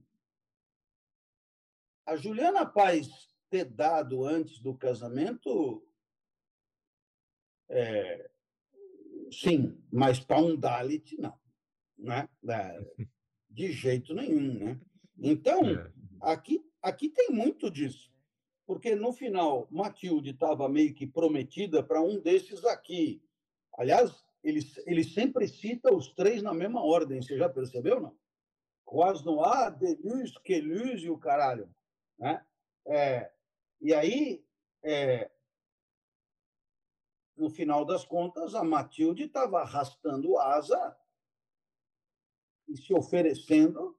[2.04, 3.08] a Juliana Paz
[3.48, 5.88] ter dado antes do casamento,
[7.70, 8.29] é,
[9.32, 11.38] sim, mas para um Dalit, não.
[11.98, 12.28] Né?
[12.50, 12.86] É,
[13.50, 14.66] De jeito nenhum.
[14.66, 14.80] Né?
[15.18, 15.92] Então, É.
[16.22, 18.10] aqui, aqui tem muito disso.
[18.66, 23.22] Porque, no final, Matilde estava meio que prometida para um desses aqui.
[23.78, 27.22] Aliás, ele, ele sempre cita os três na mesma ordem.
[27.22, 28.16] Você já percebeu, não?
[28.86, 31.70] Quasnoá, Deluz, Queluz e o caralho.
[32.18, 32.46] Né?
[32.88, 33.32] É,
[33.82, 34.44] e aí,
[34.84, 35.30] é,
[37.40, 40.98] no final das contas, a Matilde estava arrastando asa
[42.68, 43.98] e se oferecendo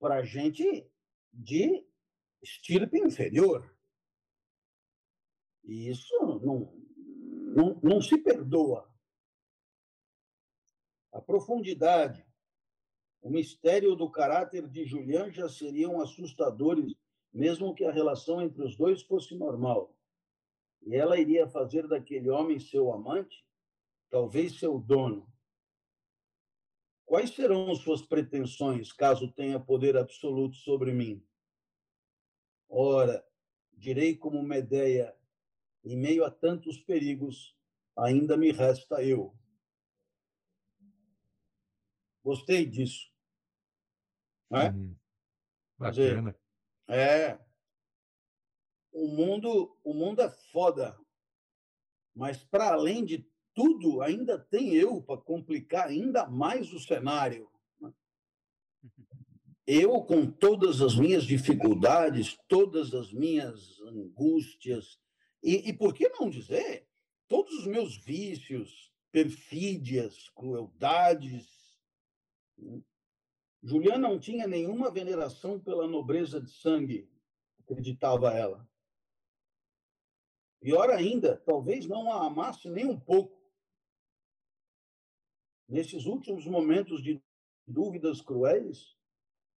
[0.00, 0.90] para gente
[1.32, 1.86] de
[2.42, 3.74] estirpe inferior.
[5.62, 6.74] E isso não,
[7.54, 8.92] não, não se perdoa.
[11.12, 12.26] A profundidade,
[13.22, 16.92] o mistério do caráter de Julian já seriam assustadores,
[17.32, 19.96] mesmo que a relação entre os dois fosse normal.
[20.86, 23.44] E ela iria fazer daquele homem seu amante,
[24.10, 25.32] talvez seu dono.
[27.06, 31.26] Quais serão suas pretensões, caso tenha poder absoluto sobre mim?
[32.68, 33.24] Ora,
[33.72, 35.16] direi como Medeia,
[35.84, 37.56] em meio a tantos perigos,
[37.96, 39.34] ainda me resta eu.
[42.22, 43.12] Gostei disso.
[44.50, 44.70] Não é?
[44.70, 44.96] Hum.
[45.78, 46.38] Quer dizer, Bacana.
[46.88, 47.43] É.
[48.94, 50.96] O mundo, o mundo é foda.
[52.14, 57.50] Mas para além de tudo, ainda tem eu para complicar ainda mais o cenário.
[57.80, 57.92] né?
[59.66, 65.00] Eu, com todas as minhas dificuldades, todas as minhas angústias,
[65.42, 66.86] e, e por que não dizer,
[67.26, 71.48] todos os meus vícios, perfídias, crueldades.
[72.56, 72.80] né?
[73.60, 77.10] Juliana não tinha nenhuma veneração pela nobreza de sangue,
[77.58, 78.68] acreditava ela.
[80.64, 83.38] Pior ainda, talvez não a amasse nem um pouco.
[85.68, 87.22] Nesses últimos momentos de
[87.66, 88.96] dúvidas cruéis,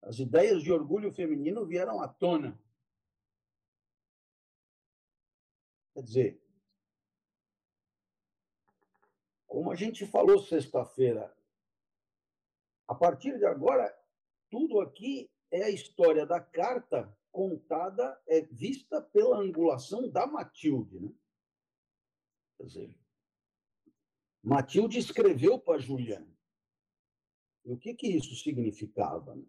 [0.03, 2.61] as ideias de orgulho feminino vieram à tona.
[5.95, 6.43] Quer dizer,
[9.47, 11.33] como a gente falou sexta-feira,
[12.89, 13.97] a partir de agora,
[14.51, 20.99] tudo aqui é a história da carta contada, é vista pela angulação da Matilde.
[20.99, 21.13] Né?
[22.57, 22.99] Quer dizer,
[24.43, 26.35] Matilde escreveu para Juliana.
[27.67, 29.35] E o que, que isso significava?
[29.37, 29.45] né?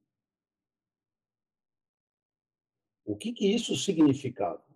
[3.05, 4.67] O que, que isso significava?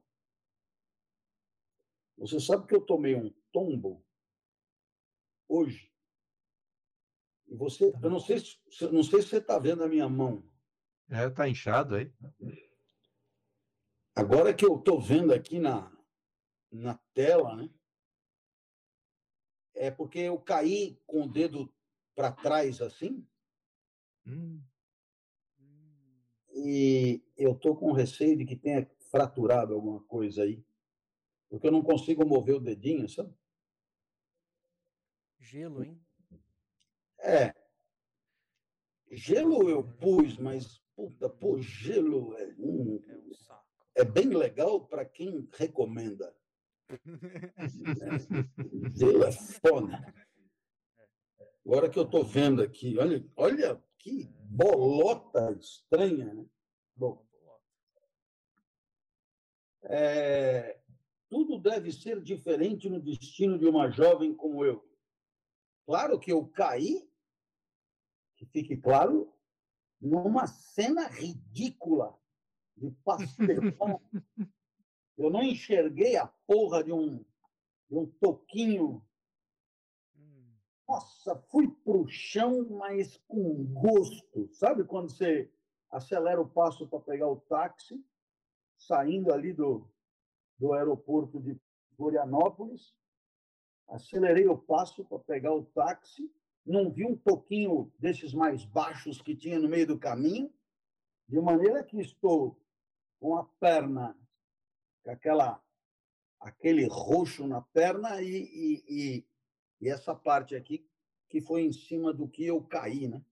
[2.18, 4.06] Você sabe que eu tomei um tombo
[5.50, 5.92] hoje.
[7.48, 10.08] E você, eu não sei, se- se- não sei se você está vendo a minha
[10.08, 10.50] mão.
[11.10, 12.14] É, tá inchado aí.
[14.16, 15.92] Agora que eu estou vendo aqui na,
[16.72, 17.70] na tela, né?
[19.74, 21.74] É porque eu caí com o dedo
[22.14, 23.26] para trás assim
[24.26, 24.62] Hum,
[26.54, 30.64] e eu estou com receio de que tenha fraturado alguma coisa aí.
[31.50, 33.34] Porque eu não consigo mover o dedinho, sabe?
[35.40, 36.00] Gelo, hein?
[37.20, 37.54] É.
[39.12, 43.02] Gelo eu pus, mas, puta, pô, gelo é, hum,
[43.96, 46.36] É é bem legal para quem recomenda.
[48.96, 49.30] Gelo é.
[51.66, 56.46] Agora que eu estou vendo aqui, olha, olha que bolota estranha, né?
[56.96, 57.26] Bom,
[59.84, 60.80] é,
[61.30, 64.86] tudo deve ser diferente no destino de uma jovem como eu.
[65.86, 67.08] Claro que eu caí,
[68.36, 69.34] que fique claro,
[70.00, 72.20] numa cena ridícula
[72.82, 74.02] de pastelão.
[75.16, 77.24] Eu não enxerguei a porra de um,
[77.88, 79.06] de um toquinho.
[80.88, 84.50] Nossa, fui pro chão, mas com gosto.
[84.52, 85.50] Sabe quando você
[85.92, 88.04] acelera o passo para pegar o táxi,
[88.78, 89.88] saindo ali do,
[90.58, 91.56] do aeroporto de
[91.96, 92.96] Florianópolis?
[93.88, 96.34] Acelerei o passo para pegar o táxi,
[96.66, 100.52] não vi um toquinho desses mais baixos que tinha no meio do caminho,
[101.28, 102.58] de maneira que estou
[103.22, 104.18] com a perna,
[105.04, 105.64] com aquela,
[106.40, 109.28] aquele roxo na perna e, e, e,
[109.80, 110.84] e essa parte aqui
[111.30, 113.24] que foi em cima do que eu caí, né?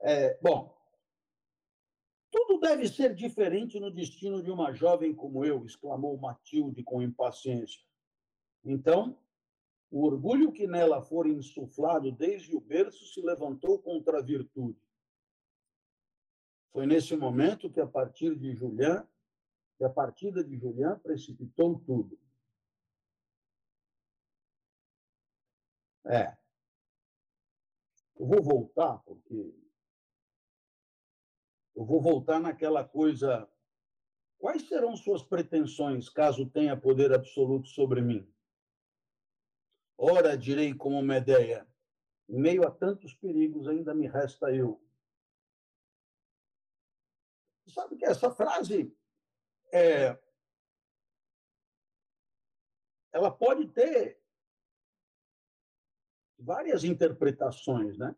[0.00, 0.74] É, bom,
[2.30, 7.82] tudo deve ser diferente no destino de uma jovem como eu, exclamou Matilde com impaciência.
[8.64, 9.18] Então,
[9.90, 14.78] O orgulho que nela for insuflado desde o berço se levantou contra a virtude.
[16.76, 19.08] Foi nesse momento que, a partir de Julián,
[19.78, 22.20] que a partida de Julián precipitou tudo.
[26.04, 26.36] É.
[28.14, 29.54] Eu vou voltar, porque.
[31.74, 33.50] Eu vou voltar naquela coisa.
[34.36, 38.30] Quais serão suas pretensões caso tenha poder absoluto sobre mim?
[39.96, 41.66] Ora, direi como Medeia,
[42.28, 44.85] em meio a tantos perigos ainda me resta eu.
[47.76, 48.90] Sabe que essa frase
[49.70, 50.18] é,
[53.12, 54.18] ela pode ter
[56.38, 58.16] várias interpretações, né?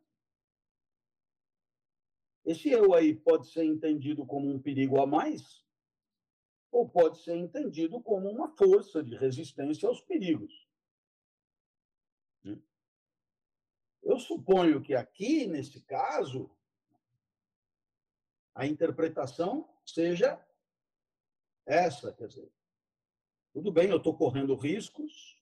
[2.44, 5.66] Esse eu aí pode ser entendido como um perigo a mais,
[6.70, 10.68] ou pode ser entendido como uma força de resistência aos perigos.
[14.04, 16.48] Eu suponho que aqui, nesse caso,
[18.58, 20.44] a interpretação seja
[21.64, 22.50] essa, quer dizer,
[23.52, 25.40] tudo bem, eu estou correndo riscos,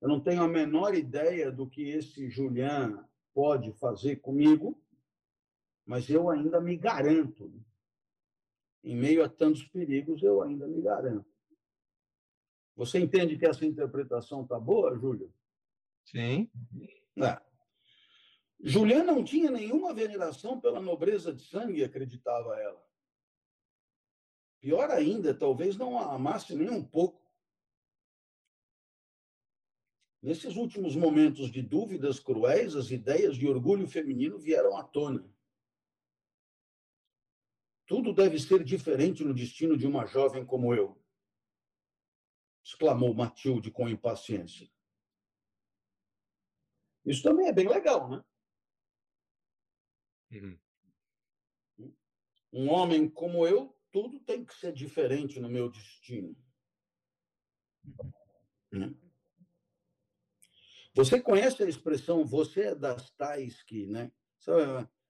[0.00, 4.82] eu não tenho a menor ideia do que esse Julian pode fazer comigo,
[5.86, 7.64] mas eu ainda me garanto.
[8.82, 11.30] Em meio a tantos perigos, eu ainda me garanto.
[12.74, 15.32] Você entende que essa interpretação está boa, Júlio?
[16.06, 16.50] Sim.
[17.16, 17.40] É.
[18.62, 22.86] Julian não tinha nenhuma veneração pela nobreza de sangue, acreditava ela.
[24.60, 27.20] Pior ainda, talvez não a amasse nem um pouco.
[30.22, 35.26] Nesses últimos momentos de dúvidas cruéis, as ideias de orgulho feminino vieram à tona.
[37.86, 41.02] Tudo deve ser diferente no destino de uma jovem como eu,
[42.62, 44.70] exclamou Matilde com impaciência.
[47.04, 48.22] Isso também é bem legal, né?
[50.30, 50.58] Uhum.
[52.52, 56.36] Um homem como eu, tudo tem que ser diferente no meu destino.
[58.72, 58.94] Né?
[60.94, 64.10] Você conhece a expressão você é das tais que, né?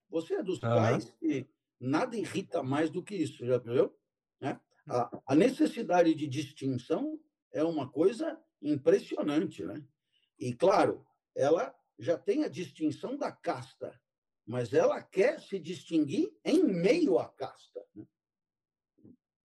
[0.08, 0.68] Você é dos uhum.
[0.68, 1.48] tais que
[1.78, 3.94] nada irrita mais do que isso, já viu?
[4.40, 4.60] Né?
[4.86, 7.18] A, a necessidade de distinção
[7.52, 9.82] é uma coisa impressionante, né?
[10.38, 13.98] E claro, ela já tem a distinção da casta,
[14.50, 17.86] mas ela quer se distinguir em meio à casta.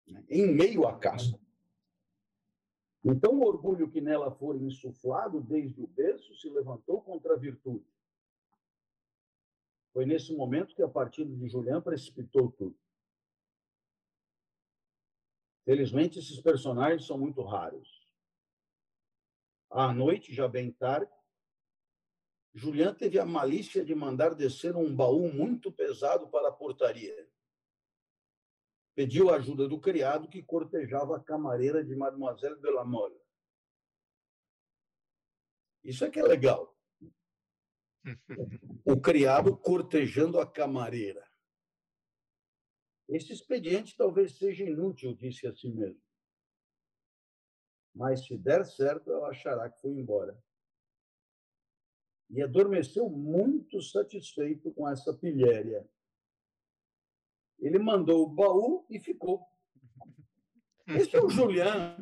[0.07, 0.23] Né?
[0.29, 1.41] Em meio à casta.
[3.03, 7.87] Então, o orgulho que nela for insuflado desde o berço se levantou contra a virtude.
[9.95, 12.79] Foi nesse momento que a partida de Julián precipitou tudo.
[15.65, 18.07] Felizmente, esses personagens são muito raros.
[19.71, 21.11] À noite, já bem tarde,
[22.53, 27.29] Julián teve a malícia de mandar descer um baú muito pesado para a portaria.
[28.95, 33.21] Pediu a ajuda do criado que cortejava a camareira de Mademoiselle de la Mole.
[35.85, 36.77] Isso é que é legal.
[38.83, 41.31] O criado cortejando a camareira.
[43.09, 46.03] Esse expediente talvez seja inútil, disse a si mesmo.
[47.95, 50.43] Mas se der certo, ela achará que foi embora
[52.31, 55.87] e adormeceu muito satisfeito com essa pilhéria.
[57.59, 59.45] Ele mandou o baú e ficou.
[60.87, 61.97] Esse é o Julian.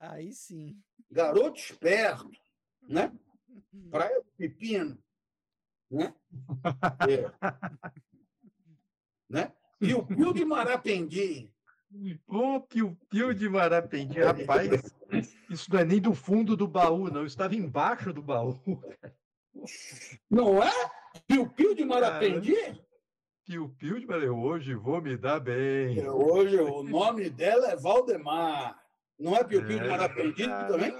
[0.00, 0.80] Aí sim.
[1.10, 2.30] Garoto esperto,
[2.82, 3.12] né?
[3.90, 4.98] Praia do Pepino,
[5.90, 6.14] né?
[7.08, 7.32] É.
[9.28, 9.52] né?
[9.78, 11.52] Piu-piu de Marapendi.
[12.26, 14.94] Ô, piu-piu de Marapendi, rapaz.
[15.48, 17.24] Isso não é nem do fundo do baú, não.
[17.24, 18.60] Estava embaixo do baú.
[20.30, 20.72] Não é?
[21.26, 22.54] Piu-piu de Marapendi?
[23.44, 24.30] Piu-piu de Marapendi.
[24.30, 25.98] Hoje vou me dar bem.
[25.98, 28.78] É, hoje o nome dela é Valdemar.
[29.18, 30.92] Não é Piu-piu é, de Marapendi também?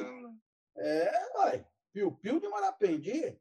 [0.77, 1.67] É, vai.
[1.93, 3.39] Piu-piu de Marapendi.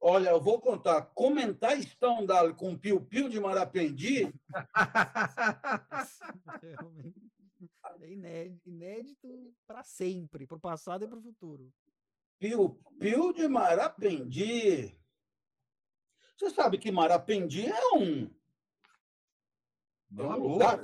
[0.00, 1.02] Olha, eu vou contar.
[1.14, 4.32] Comentar Stendhal com Piu-piu de Marapendi.
[8.00, 11.72] é inédito, inédito para sempre, para o passado e para o futuro.
[12.38, 14.96] Piu-piu de Marapendi.
[16.36, 18.30] Você sabe que Marapendi é um.
[20.18, 20.80] É um lugar.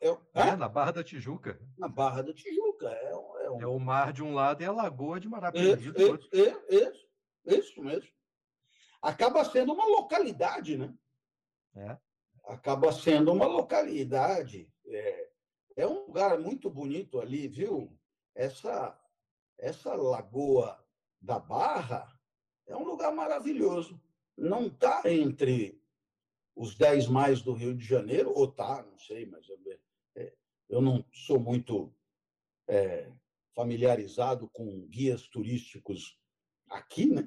[0.00, 1.58] É, é, é, na Barra da Tijuca.
[1.76, 2.90] Na Barra da Tijuca.
[2.90, 3.60] É, é, um...
[3.62, 6.28] é o mar de um lado e a lagoa de Marapendi do outro.
[6.32, 7.08] Isso,
[7.44, 8.08] isso mesmo.
[9.02, 10.94] Acaba sendo uma localidade, né?
[11.76, 11.98] É.
[12.46, 14.70] Acaba sendo uma localidade.
[14.86, 15.30] É,
[15.76, 17.98] é um lugar muito bonito ali, viu?
[18.34, 18.98] Essa,
[19.58, 20.83] essa lagoa
[21.24, 22.06] da Barra
[22.66, 24.00] é um lugar maravilhoso.
[24.36, 25.80] Não está entre
[26.54, 29.46] os dez mais do Rio de Janeiro, ou tá, não sei, mas
[30.16, 30.32] é,
[30.68, 31.92] eu não sou muito
[32.68, 33.10] é,
[33.54, 36.18] familiarizado com guias turísticos
[36.68, 37.26] aqui, né?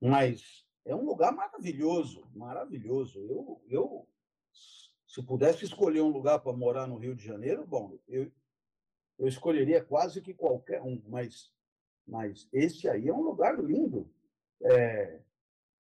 [0.00, 3.18] mas é um lugar maravilhoso, maravilhoso.
[3.20, 4.08] Eu, eu
[5.06, 8.32] se pudesse escolher um lugar para morar no Rio de Janeiro, bom, eu,
[9.18, 11.53] eu escolheria quase que qualquer um, mas,
[12.06, 14.10] mas esse aí é um lugar lindo.
[14.62, 15.22] É,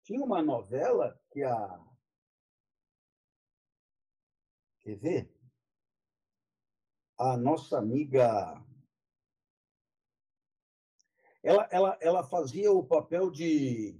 [0.04, 1.80] tinha uma novela que a.
[4.82, 5.34] Quer ver?
[7.18, 8.64] A nossa amiga.
[11.44, 13.98] Ela, ela, ela fazia o papel de,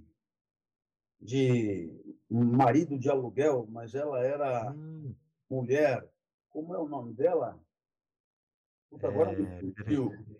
[1.22, 5.16] de marido de aluguel, mas ela era hum.
[5.50, 6.10] mulher.
[6.50, 7.62] Como é o nome dela?
[8.90, 9.62] Puta, agora é,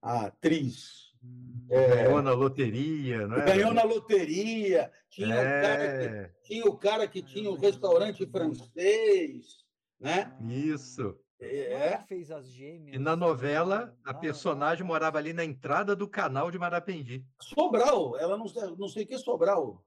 [0.00, 1.07] A atriz.
[1.22, 3.44] Hum, é, ganhou na loteria, não é?
[3.44, 4.90] Ganhou na loteria.
[5.10, 5.40] Tinha, é.
[5.40, 9.64] o cara que, tinha o cara que tinha o um restaurante francês,
[10.00, 10.36] né?
[10.48, 11.18] Isso.
[11.40, 11.98] É.
[12.08, 12.96] fez as gêmeas.
[12.96, 17.24] E na novela, a personagem morava ali na entrada do canal de Marapendi.
[17.40, 18.46] Sobral, ela não,
[18.76, 19.84] não sei o que Sobral.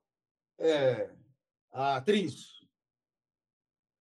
[0.57, 1.09] É,
[1.71, 2.61] a atriz.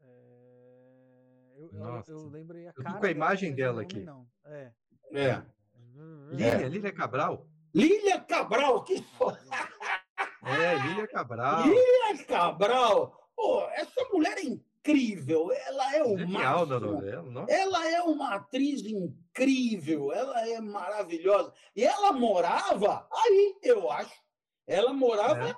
[0.01, 2.13] É, eu, Nossa.
[2.13, 2.97] eu, eu lembrei a cara.
[2.97, 4.01] Eu com a imagem dela, aqui.
[4.01, 4.29] Não.
[4.45, 4.73] É.
[5.13, 5.43] É.
[6.31, 7.47] Lília, Lília Cabral.
[7.75, 9.05] Lília Cabral, que
[10.43, 11.65] É, Lília Cabral.
[11.67, 13.31] Lília Cabral.
[13.37, 15.51] Pô, essa mulher é incrível.
[15.53, 16.81] Ela é o Genial máximo.
[16.81, 20.13] novela, Ela é uma atriz incrível.
[20.13, 21.53] Ela é maravilhosa.
[21.75, 24.15] E ela morava aí, eu acho.
[24.67, 25.55] Ela morava é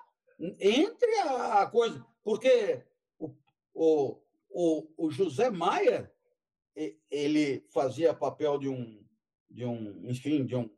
[0.61, 2.83] entre a coisa, porque
[3.19, 3.35] o,
[3.75, 4.19] o,
[4.51, 6.11] o, o José Maia
[7.11, 9.02] ele fazia papel de um,
[9.53, 10.69] de um, enfim, de um,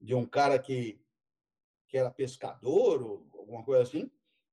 [0.00, 1.00] de um cara que,
[1.88, 4.10] que era pescador ou alguma coisa assim,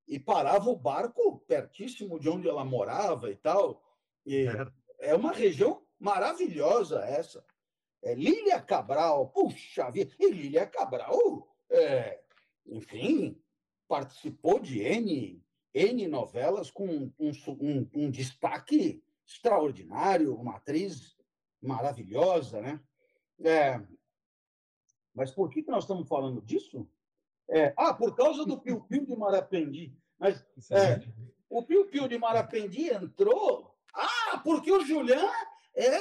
[0.08, 3.82] e parava o barco pertíssimo de onde ela morava e tal.
[4.26, 7.46] E é, é uma região maravilhosa essa.
[8.02, 12.22] É Lília Cabral, puxa vida, e Lília Cabral, é,
[12.66, 13.40] enfim,
[13.88, 15.44] participou de N,
[15.74, 21.16] N novelas com um, um, um destaque extraordinário, uma atriz
[21.62, 22.80] maravilhosa, né?
[23.44, 23.82] É,
[25.14, 26.88] mas por que, que nós estamos falando disso?
[27.50, 29.94] É, ah, por causa do Piu Piu de Marapendi.
[30.18, 31.02] Mas é,
[31.50, 33.76] o Piu Piu de Marapendi entrou.
[33.94, 35.30] Ah, porque o Julian
[35.76, 35.98] é,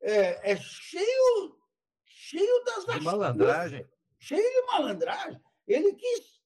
[0.00, 1.58] é, é cheio,
[2.06, 2.86] cheio das.
[2.86, 3.86] De malandragem.
[4.18, 5.40] Cheio de malandragem.
[5.66, 6.40] Ele quis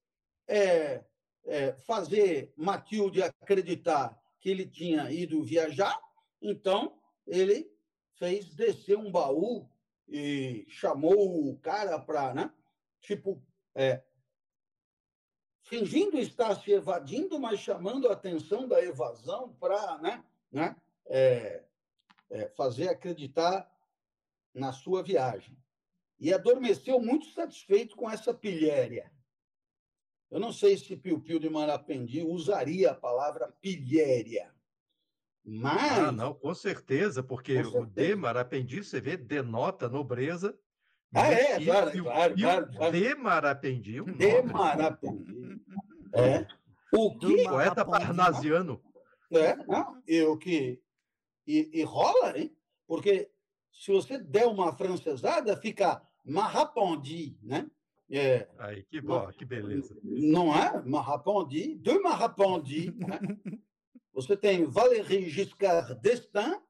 [0.46, 1.04] é,
[1.44, 6.00] é, fazer Matilde acreditar que ele tinha ido viajar,
[6.40, 7.70] então ele
[8.14, 9.68] fez descer um baú
[10.08, 12.52] e chamou o cara para, né?
[13.00, 13.42] Tipo,
[13.74, 14.02] é,
[15.62, 20.24] fingindo estar se evadindo, mas chamando a atenção da evasão para, né?
[20.50, 20.76] né?
[21.06, 21.64] É,
[22.30, 23.70] é, fazer acreditar
[24.54, 25.56] na sua viagem.
[26.18, 29.12] E adormeceu muito satisfeito com essa pilhéria.
[30.30, 34.52] Eu não sei se Piu Piu de Marapendi usaria a palavra pilhéria.
[35.50, 35.98] Mas.
[35.98, 37.82] Ah, não, com certeza, porque com certeza.
[37.82, 40.54] o de Marapendi, você vê, denota nobreza.
[41.14, 42.92] Ah, é, claro, Piu, claro, claro, claro.
[42.92, 44.00] De Marapendi.
[44.02, 44.52] Um de nome.
[44.52, 45.60] Marapendi.
[46.12, 46.46] É.
[46.92, 47.44] O que...
[47.44, 48.82] Poeta parnasiano.
[49.30, 50.82] É, não, e o que.
[51.46, 52.54] E, e rola, hein?
[52.86, 53.30] Porque
[53.72, 57.70] se você der uma francesada, fica Marapendi, né?
[58.10, 59.96] É, Aí, que bom, que beleza.
[60.02, 60.82] Não é?
[60.84, 62.94] Marapendi, de Marapendi.
[62.98, 63.18] Né?
[64.12, 66.60] Você tem Valéry Giscard d'Estaing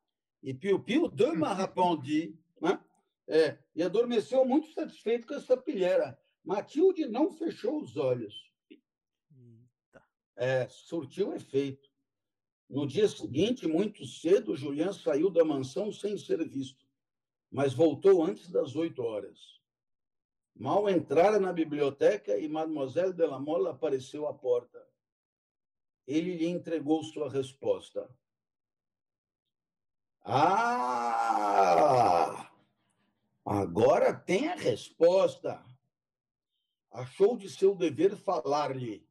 [0.43, 2.37] e Pio Pio de Marapendi.
[2.61, 2.79] Né?
[3.27, 6.19] É, e adormeceu muito satisfeito com essa pilheira.
[6.45, 8.51] Matilde não fechou os olhos.
[10.37, 11.89] É, surtiu efeito.
[12.69, 16.87] No dia seguinte, muito cedo, Julian saiu da mansão sem ser visto,
[17.51, 19.59] mas voltou antes das oito horas.
[20.55, 24.88] Mal entrara na biblioteca e Mademoiselle de la Mole apareceu à porta.
[26.09, 28.11] Ele lhe entregou sua resposta.
[30.25, 31.71] Ah!
[33.45, 35.63] Agora tem a resposta.
[36.91, 39.07] Achou de seu dever falar-lhe.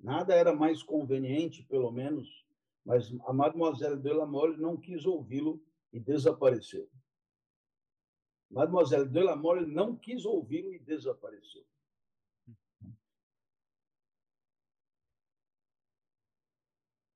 [0.00, 2.44] Nada era mais conveniente, pelo menos,
[2.84, 5.62] mas a Mademoiselle de la Mole não quis ouvi-lo
[5.92, 6.90] e desapareceu.
[8.50, 11.64] Mademoiselle Delamore não quis ouvi-lo e desapareceu.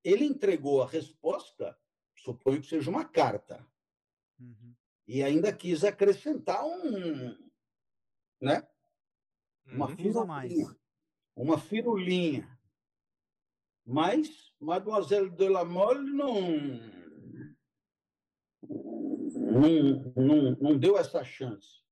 [0.05, 1.79] Ele entregou a resposta,
[2.17, 3.65] suponho que seja uma carta,
[4.39, 4.75] uhum.
[5.07, 7.37] e ainda quis acrescentar um,
[8.41, 8.67] né?
[9.67, 10.77] uma Usa firulinha, mais.
[11.37, 12.59] uma firulinha.
[13.85, 16.59] Mas Mademoiselle de la Mole não,
[19.35, 21.83] não, não, não deu essa chance.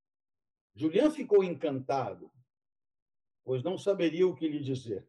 [0.75, 2.31] Julian ficou encantado,
[3.45, 5.09] pois não saberia o que lhe dizer.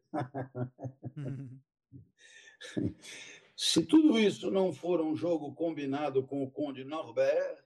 [3.56, 7.62] Se tudo isso não for um jogo combinado com o Conde Norbert,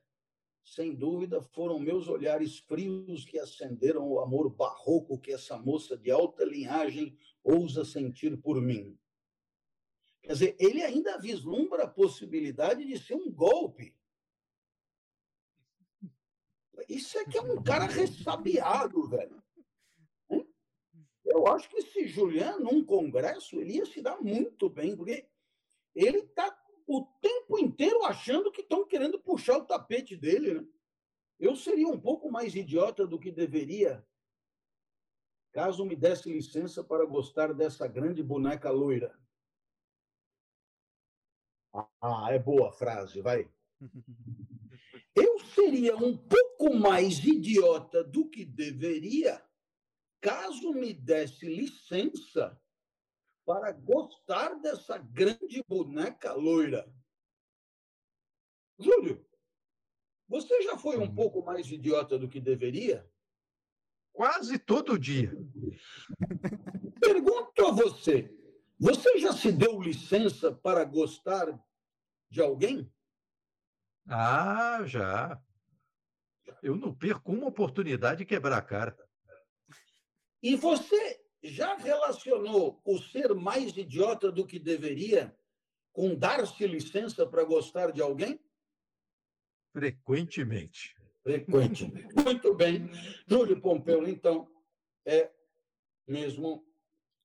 [0.63, 6.11] sem dúvida foram meus olhares frios que acenderam o amor barroco que essa moça de
[6.11, 8.99] alta linhagem ousa sentir por mim.
[10.23, 13.95] Quer dizer, ele ainda vislumbra a possibilidade de ser um golpe.
[16.89, 19.43] Isso é que é um cara ressabiado, velho.
[21.27, 25.29] Eu acho que esse Julian, num congresso, ele ia se dar muito bem, porque
[25.95, 30.55] ele está o tempo inteiro achando que estão querendo puxar o tapete dele.
[30.55, 30.67] Né?
[31.41, 34.07] Eu seria um pouco mais idiota do que deveria
[35.53, 39.19] caso me desse licença para gostar dessa grande boneca loira.
[42.01, 43.51] Ah, é boa a frase, vai.
[45.17, 49.43] Eu seria um pouco mais idiota do que deveria
[50.27, 52.61] caso me desse licença
[53.45, 56.93] para gostar dessa grande boneca loira.
[58.77, 59.25] Júlio,
[60.29, 63.09] você já foi um pouco mais idiota do que deveria?
[64.13, 65.31] Quase todo dia.
[67.01, 68.37] Pergunto a você:
[68.81, 71.57] você já se deu licença para gostar
[72.29, 72.93] de alguém?
[74.09, 75.41] Ah, já.
[76.61, 79.06] Eu não perco uma oportunidade de quebrar a cara.
[80.47, 85.37] E você já relacionou o ser mais idiota do que deveria
[85.93, 88.39] com dar-se licença para gostar de alguém?
[89.73, 90.95] Frequentemente.
[91.25, 92.15] Frequentemente.
[92.23, 92.89] Muito bem.
[93.27, 94.49] Júlio Pompeu, então,
[95.05, 95.33] é
[96.07, 96.65] mesmo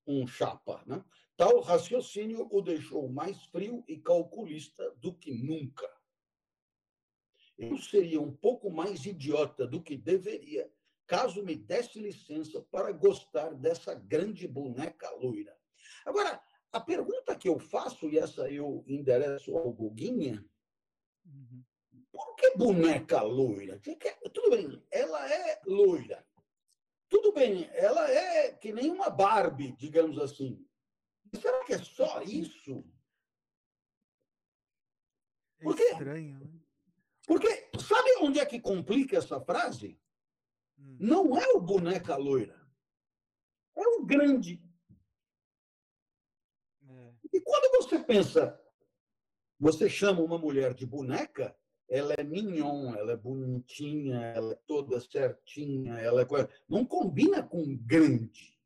[0.08, 0.84] um chapa.
[0.88, 1.06] Né?
[1.38, 5.88] Tal raciocínio o deixou mais frio e calculista do que nunca.
[7.56, 10.68] Eu seria um pouco mais idiota do que deveria
[11.12, 15.54] caso me desse licença para gostar dessa grande boneca loira.
[16.06, 20.42] Agora, a pergunta que eu faço, e essa eu endereço ao Guguinha,
[21.26, 21.64] Uhum.
[22.14, 23.78] por que boneca loira?
[24.34, 26.26] Tudo bem, ela é loira.
[27.10, 30.66] Tudo bem, ela é que nem uma Barbie, digamos assim.
[31.36, 32.86] Será que é só isso?
[35.60, 35.84] É Por quê?
[35.84, 36.60] estranho, né?
[37.28, 40.00] Porque sabe onde é que complica essa frase?
[40.82, 40.98] Hum.
[41.00, 42.60] Não é o boneca loira.
[43.76, 44.62] É o grande.
[46.90, 47.14] É.
[47.34, 48.60] E quando você pensa,
[49.60, 51.56] você chama uma mulher de boneca,
[51.88, 56.26] ela é mignon, ela é bonitinha, ela é toda certinha, ela é...
[56.68, 58.58] não combina com grande.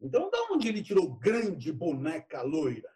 [0.00, 2.92] Então, da onde ele tirou grande boneca loira?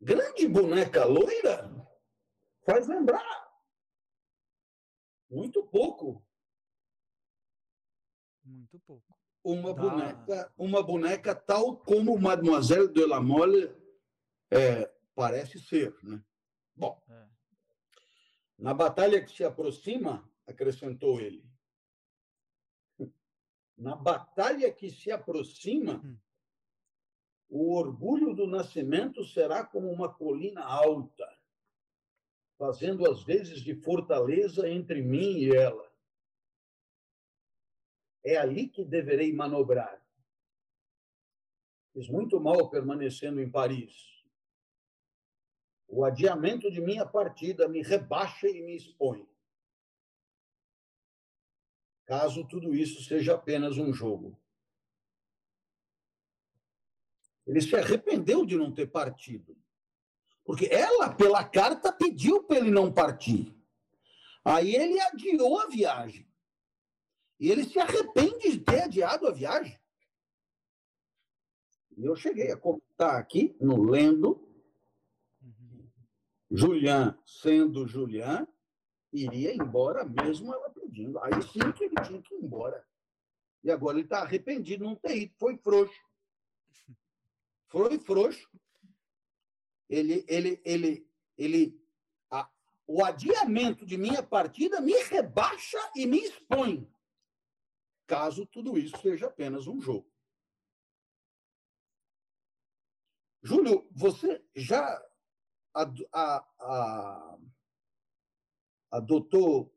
[0.00, 1.70] Grande boneca loira
[2.64, 3.42] faz lembrar
[5.30, 6.24] muito pouco
[8.52, 9.16] Muito pouco.
[9.44, 13.74] uma boneca, uma boneca tal como Mademoiselle de la Mole
[14.50, 16.22] é, parece ser, né?
[16.76, 17.26] Bom, É.
[18.58, 21.44] na batalha que se aproxima, acrescentou ele,
[23.76, 26.16] na batalha que se aproxima, Hum.
[27.48, 31.26] o orgulho do nascimento será como uma colina alta,
[32.58, 35.91] fazendo às vezes de fortaleza entre mim e ela.
[38.24, 40.00] É ali que deverei manobrar.
[41.92, 44.12] Fiz muito mal permanecendo em Paris.
[45.86, 49.28] O adiamento de minha partida me rebaixa e me expõe.
[52.06, 54.40] Caso tudo isso seja apenas um jogo.
[57.46, 59.56] Ele se arrependeu de não ter partido.
[60.44, 63.54] Porque ela, pela carta, pediu para ele não partir.
[64.44, 66.31] Aí ele adiou a viagem.
[67.42, 69.76] E ele se arrepende de ter adiado a viagem.
[71.96, 74.48] E eu cheguei a comentar aqui, no Lendo.
[76.48, 78.46] Julian, sendo Julian,
[79.12, 81.18] iria embora mesmo ela pedindo.
[81.18, 82.86] Aí sim que ele tinha que ir embora.
[83.64, 85.34] E agora ele está arrependido não ter ido.
[85.36, 86.00] Foi frouxo.
[87.66, 88.48] Foi frouxo.
[89.90, 91.84] Ele, ele, ele, ele,
[92.30, 92.48] a-
[92.86, 96.88] o adiamento de minha partida me rebaixa e me expõe.
[98.12, 100.06] Caso tudo isso seja apenas um jogo.
[103.42, 105.02] Júlio, você já
[108.90, 109.74] adotou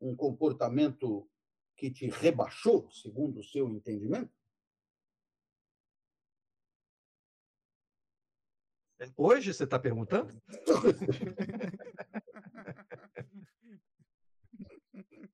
[0.00, 1.28] um comportamento
[1.76, 4.32] que te rebaixou, segundo o seu entendimento?
[9.16, 10.40] Hoje você está perguntando?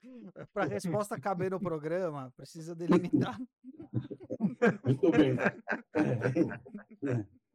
[0.53, 3.39] Para a resposta caber no programa, precisa delimitar.
[4.85, 5.37] Muito bem.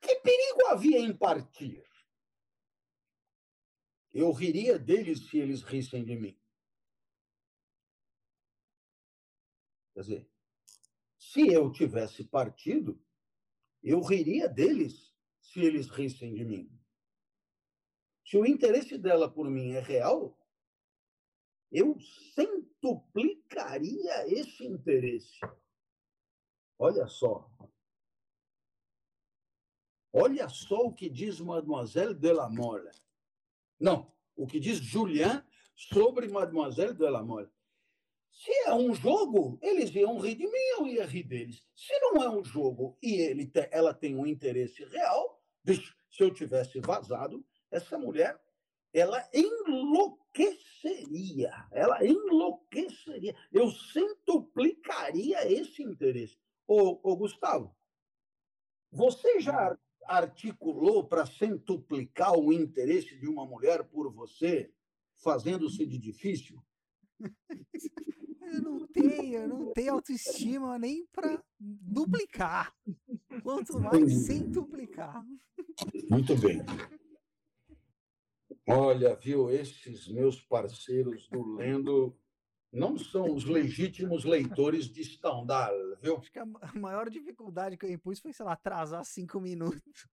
[0.00, 1.84] Que perigo havia em partir?
[4.12, 6.40] Eu riria deles se eles rissem de mim.
[9.92, 10.30] Quer dizer,
[11.18, 13.04] se eu tivesse partido,
[13.82, 16.72] eu riria deles se eles rissem de mim.
[18.24, 20.37] Se o interesse dela por mim é real,
[21.70, 21.96] eu
[22.34, 25.38] centuplicaria esse interesse.
[26.78, 27.50] Olha só.
[30.12, 32.90] Olha só o que diz Mademoiselle de la Mole.
[33.78, 35.42] Não, o que diz Julien
[35.74, 37.50] sobre Mademoiselle de la Mole.
[38.30, 41.64] Se é um jogo, eles iam rir de mim, eu ia rir deles.
[41.74, 46.80] Se não é um jogo e ele ela tem um interesse real, se eu tivesse
[46.80, 48.40] vazado, essa mulher,
[48.92, 49.28] ela
[50.34, 51.50] enlouqueceria.
[51.70, 53.34] Ela enlouqueceria.
[53.52, 56.38] Eu centuplicaria esse interesse.
[56.66, 57.74] Ô, ô Gustavo,
[58.90, 64.72] você já articulou para centuplicar o interesse de uma mulher por você,
[65.16, 66.62] fazendo-se de difícil?
[68.40, 72.74] Eu não tenho, eu não tenho autoestima nem para duplicar.
[73.42, 75.22] Quanto mais sem duplicar.
[76.08, 76.62] Muito bem.
[78.70, 82.14] Olha, viu, esses meus parceiros do Lendo
[82.70, 86.18] não são os legítimos leitores de Stendhal, viu?
[86.18, 90.06] Acho que a maior dificuldade que eu impus foi, sei lá, atrasar cinco minutos.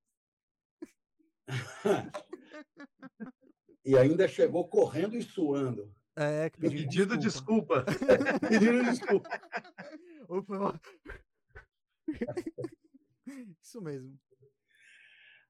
[3.84, 5.94] e ainda chegou correndo e suando.
[6.16, 7.84] É, que pedindo, pedindo desculpa.
[7.84, 8.40] desculpa.
[8.48, 9.30] pedindo desculpa.
[13.62, 14.18] Isso mesmo.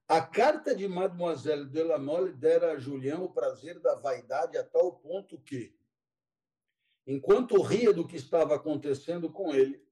[0.08, 4.62] A carta de Mademoiselle de la Mole dera a Julião o prazer da vaidade a
[4.62, 5.76] tal ponto que,
[7.04, 9.84] enquanto ria do que estava acontecendo com ele,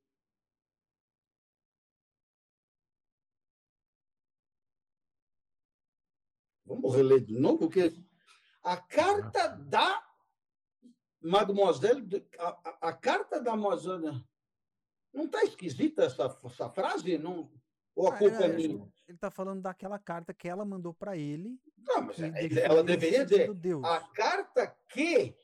[6.66, 7.95] Vamos reler de novo, porque
[8.62, 10.03] a carta da
[11.20, 14.24] Mademoiselle, a, a carta da Mademoiselle,
[15.12, 17.16] não está esquisita essa, essa frase?
[17.19, 17.53] Não,
[17.95, 18.94] ou a ah, culpa é minha?
[19.07, 21.59] Ele está falando daquela carta que ela mandou para ele.
[21.77, 22.19] Não, mas
[22.57, 23.85] ela deveria dizer Deus.
[23.85, 25.37] a carta que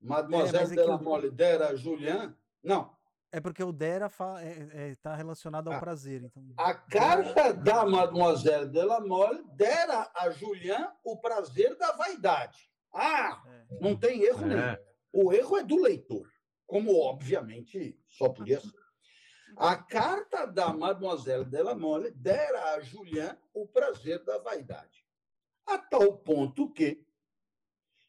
[0.00, 2.36] Mademoiselle é, é de la Mole dera a Julian.
[2.62, 2.94] Não.
[3.32, 6.22] É porque o dera está é, é, tá relacionado ao a, prazer.
[6.22, 6.42] Então...
[6.56, 12.70] A carta da Mademoiselle de la Mole dera a Julian o prazer da vaidade.
[12.92, 13.78] Ah, é.
[13.80, 14.48] não tem erro é.
[14.48, 14.76] nenhum.
[15.12, 16.28] O erro é do leitor,
[16.66, 18.85] como obviamente só podia ser.
[19.54, 25.06] A carta da Mademoiselle de la Mole dera a Julian o prazer da vaidade,
[25.66, 27.06] a tal ponto que,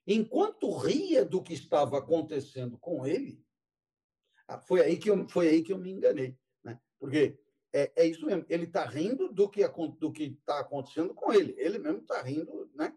[0.05, 3.45] enquanto ria do que estava acontecendo com ele,
[4.47, 6.79] ah, foi aí que eu, foi aí que eu me enganei, né?
[6.99, 7.37] Porque
[7.73, 11.77] é, é isso mesmo, ele está rindo do que do está acontecendo com ele, ele
[11.77, 12.93] mesmo está rindo, né?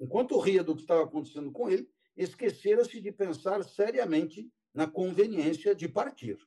[0.00, 5.88] enquanto ria do que estava acontecendo com ele, esquecera-se de pensar seriamente na conveniência de
[5.88, 6.38] partir.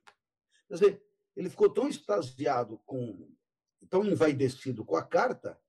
[0.67, 1.03] Quer dizer,
[1.35, 3.29] ele ficou tão extasiado com,
[3.89, 5.59] tão envaidecido com a carta,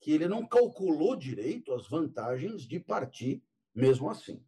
[0.00, 3.42] que ele não calculou direito as vantagens de partir
[3.74, 4.44] mesmo assim.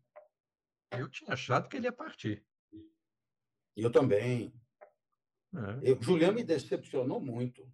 [0.90, 2.44] Eu tinha achado que ele ia partir.
[3.76, 4.52] Eu também.
[5.82, 5.90] É.
[5.92, 7.68] Eu, Juliano me decepcionou muito.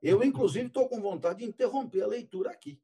[0.00, 2.80] Eu, inclusive, estou com vontade de interromper a leitura aqui.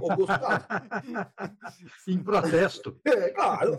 [0.00, 0.66] Ô, Gustavo.
[2.06, 3.00] Em protesto.
[3.04, 3.78] É, claro.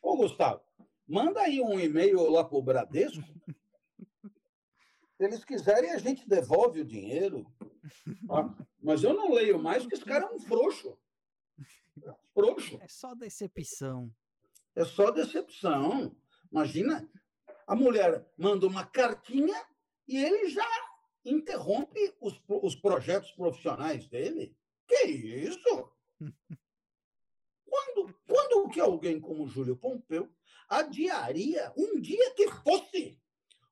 [0.00, 0.62] Ô, Gustavo,
[1.08, 3.22] manda aí um e-mail lá para o Bradesco.
[5.16, 7.44] Se eles quiserem, a gente devolve o dinheiro.
[8.80, 10.96] Mas eu não leio mais porque esse cara é um frouxo.
[12.32, 12.78] Frouxo.
[12.80, 14.14] É só decepção.
[14.76, 16.14] É só decepção.
[16.52, 17.10] Imagina,
[17.66, 19.60] a mulher manda uma cartinha
[20.06, 20.68] e ele já
[21.24, 24.56] interrompe os, os projetos profissionais dele.
[24.86, 25.90] Que isso?
[27.66, 30.30] Quando, quando que alguém como Júlio Pompeu
[30.68, 33.18] adiaria um dia que fosse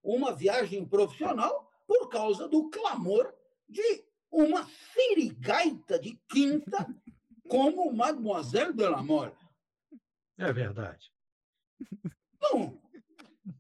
[0.03, 3.35] uma viagem profissional por causa do clamor
[3.69, 6.87] de uma sirigaita de quinta
[7.49, 9.35] como Mademoiselle de la Mole?
[10.39, 11.13] É verdade.
[12.41, 12.81] Não,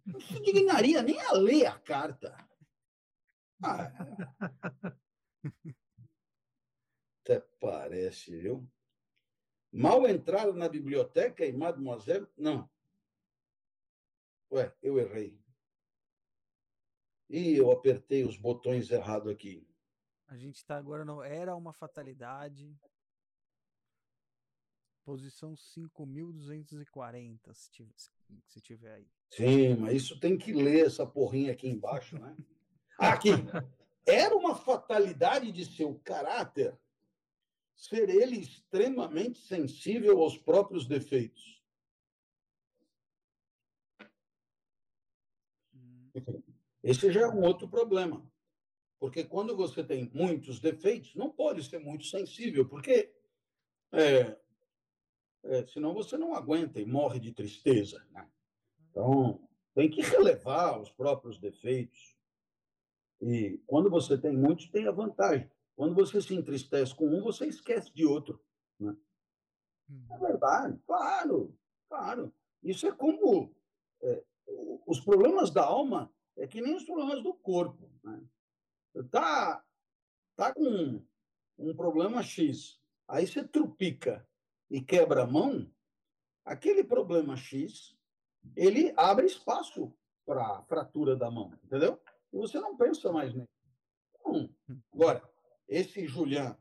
[0.05, 2.37] não se dignaria nem a ler a carta.
[3.63, 3.91] Ah.
[7.23, 8.69] Até parece, viu?
[9.73, 12.29] Mal entraram na biblioteca e Mademoiselle.
[12.37, 12.69] Não.
[14.51, 15.39] Ué, eu errei.
[17.29, 19.67] E eu apertei os botões errado aqui.
[20.29, 22.77] A gente está agora no Era uma Fatalidade.
[25.05, 27.95] Posição 5.240, se tiver,
[28.45, 29.09] se tiver aí.
[29.31, 32.37] Sim, mas isso tem que ler essa porrinha aqui embaixo, né?
[32.99, 33.31] Aqui.
[34.07, 36.77] Era uma fatalidade de seu caráter
[37.77, 41.63] ser ele extremamente sensível aos próprios defeitos.
[45.75, 46.11] Hum.
[46.87, 48.25] Esse já é um outro problema.
[49.01, 53.13] Porque quando você tem muitos defeitos, não pode ser muito sensível, porque
[53.91, 54.37] é,
[55.43, 58.07] é, senão você não aguenta e morre de tristeza.
[58.13, 58.31] Né?
[58.89, 62.17] Então, tem que relevar os próprios defeitos.
[63.21, 65.51] E quando você tem muitos, tem a vantagem.
[65.75, 68.41] Quando você se entristece com um, você esquece de outro.
[68.79, 68.97] Né?
[69.91, 70.07] Hum.
[70.13, 71.53] É verdade, claro,
[71.89, 72.33] claro.
[72.63, 73.53] Isso é como
[74.03, 74.23] é,
[74.87, 77.91] os problemas da alma é que nem os problemas do corpo.
[78.03, 78.23] Né?
[79.11, 79.65] Tá,
[80.35, 81.07] tá com um,
[81.59, 84.27] um problema X, aí você trupica
[84.71, 85.71] e quebra a mão,
[86.45, 87.97] aquele problema X,
[88.55, 89.93] ele abre espaço
[90.25, 92.01] para a fratura da mão, entendeu?
[92.33, 93.49] E você não pensa mais nele.
[94.19, 94.51] Então,
[94.93, 95.23] agora,
[95.69, 96.57] esse Julian,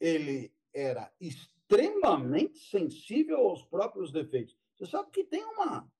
[0.00, 4.56] ele era extremamente sensível aos próprios defeitos.
[4.74, 5.90] Você sabe que tem uma.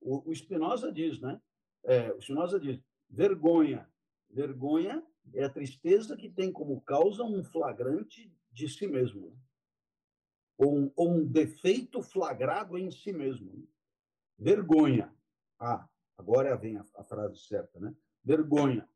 [0.00, 1.40] O, o Spinoza diz, né?
[1.84, 3.88] É, o Spinoza diz: vergonha.
[4.30, 5.04] Vergonha
[5.34, 9.30] é a tristeza que tem como causa um flagrante de si mesmo.
[9.30, 9.36] Né?
[10.58, 13.52] Ou, um, ou um defeito flagrado em si mesmo.
[13.52, 13.66] Né?
[14.38, 15.14] Vergonha.
[15.58, 17.94] Ah, agora vem a, a frase certa, né?
[18.24, 18.88] Vergonha.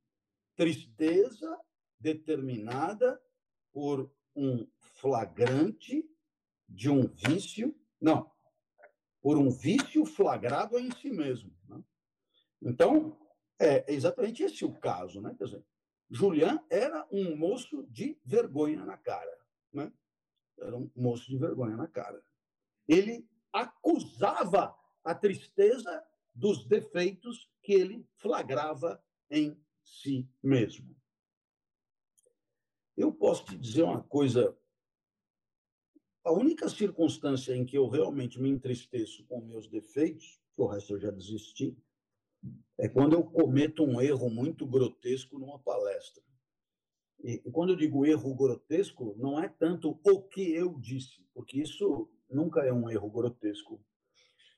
[0.54, 1.58] Tristeza
[1.98, 3.20] determinada
[3.72, 6.08] por um flagrante
[6.68, 8.30] de um vício, não,
[9.20, 11.54] por um vício flagrado em si mesmo.
[11.68, 11.82] Né?
[12.66, 13.16] Então,
[13.60, 15.20] é exatamente esse o caso.
[15.20, 15.32] Né?
[15.38, 15.64] Quer dizer,
[16.10, 19.38] Julian era um moço de vergonha na cara.
[19.72, 19.92] Né?
[20.58, 22.20] Era um moço de vergonha na cara.
[22.88, 30.96] Ele acusava a tristeza dos defeitos que ele flagrava em si mesmo.
[32.96, 34.58] Eu posso te dizer uma coisa.
[36.24, 40.94] A única circunstância em que eu realmente me entristeço com meus defeitos, que o resto
[40.94, 41.76] eu já desisti,
[42.78, 46.22] é quando eu cometo um erro muito grotesco numa palestra.
[47.22, 52.08] E, quando eu digo erro grotesco, não é tanto o que eu disse, porque isso
[52.28, 53.82] nunca é um erro grotesco.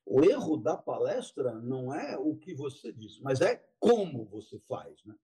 [0.04, 5.04] O erro da palestra não é o que você disse, mas é como você faz.
[5.04, 5.14] Né?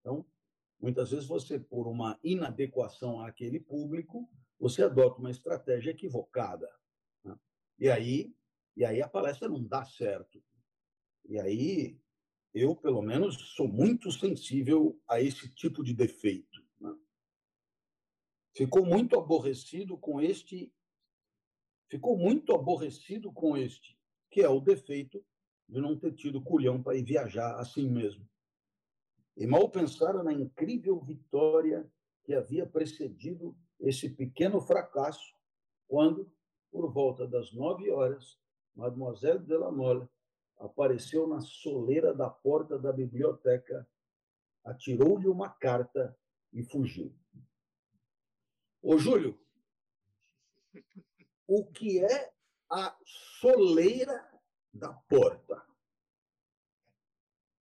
[0.00, 0.26] Então,
[0.80, 4.28] Muitas vezes você, por uma inadequação àquele público,
[4.58, 6.68] você adota uma estratégia equivocada.
[7.24, 7.36] Né?
[7.78, 8.34] E aí,
[8.76, 10.42] e aí a palestra não dá certo.
[11.28, 11.98] E aí
[12.54, 16.64] eu, pelo menos, sou muito sensível a esse tipo de defeito.
[16.80, 16.96] Né?
[18.54, 20.72] Ficou muito aborrecido com este,
[21.90, 23.98] ficou muito aborrecido com este,
[24.30, 25.24] que é o defeito
[25.68, 28.26] de não ter tido culhão para ir viajar assim mesmo
[29.36, 31.86] e mal pensaram na incrível vitória
[32.24, 35.34] que havia precedido esse pequeno fracasso,
[35.86, 36.32] quando,
[36.72, 38.38] por volta das nove horas,
[38.74, 40.08] Mademoiselle de la Mole
[40.58, 43.86] apareceu na soleira da porta da biblioteca,
[44.64, 46.16] atirou-lhe uma carta
[46.52, 47.14] e fugiu.
[48.82, 49.38] Ô, Júlio,
[51.46, 52.32] o que é
[52.70, 52.96] a
[53.40, 54.28] soleira
[54.72, 55.64] da porta?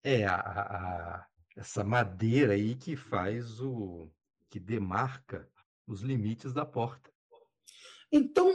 [0.03, 4.11] É a, a, essa madeira aí que faz o
[4.49, 5.49] que demarca
[5.87, 7.11] os limites da porta.
[8.11, 8.53] Então,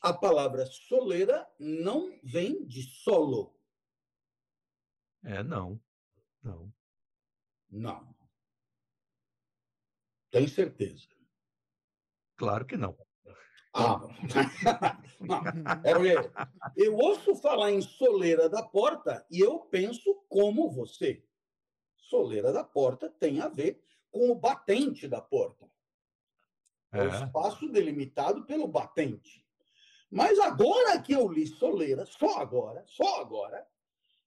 [0.00, 3.54] a palavra soleira não vem de solo.
[5.24, 5.80] É, não.
[6.42, 6.72] Não.
[7.70, 8.14] Não.
[10.30, 11.08] Tem certeza?
[12.36, 12.96] Claro que não.
[13.74, 14.00] Ah,
[15.20, 15.42] não.
[15.84, 15.92] É
[16.76, 21.24] eu ouço falar em soleira da porta e eu penso como você
[22.12, 25.66] soleira da porta tem a ver com o batente da porta.
[26.92, 29.42] É, é o espaço delimitado pelo batente.
[30.10, 33.66] Mas agora que eu li soleira, só agora, só agora,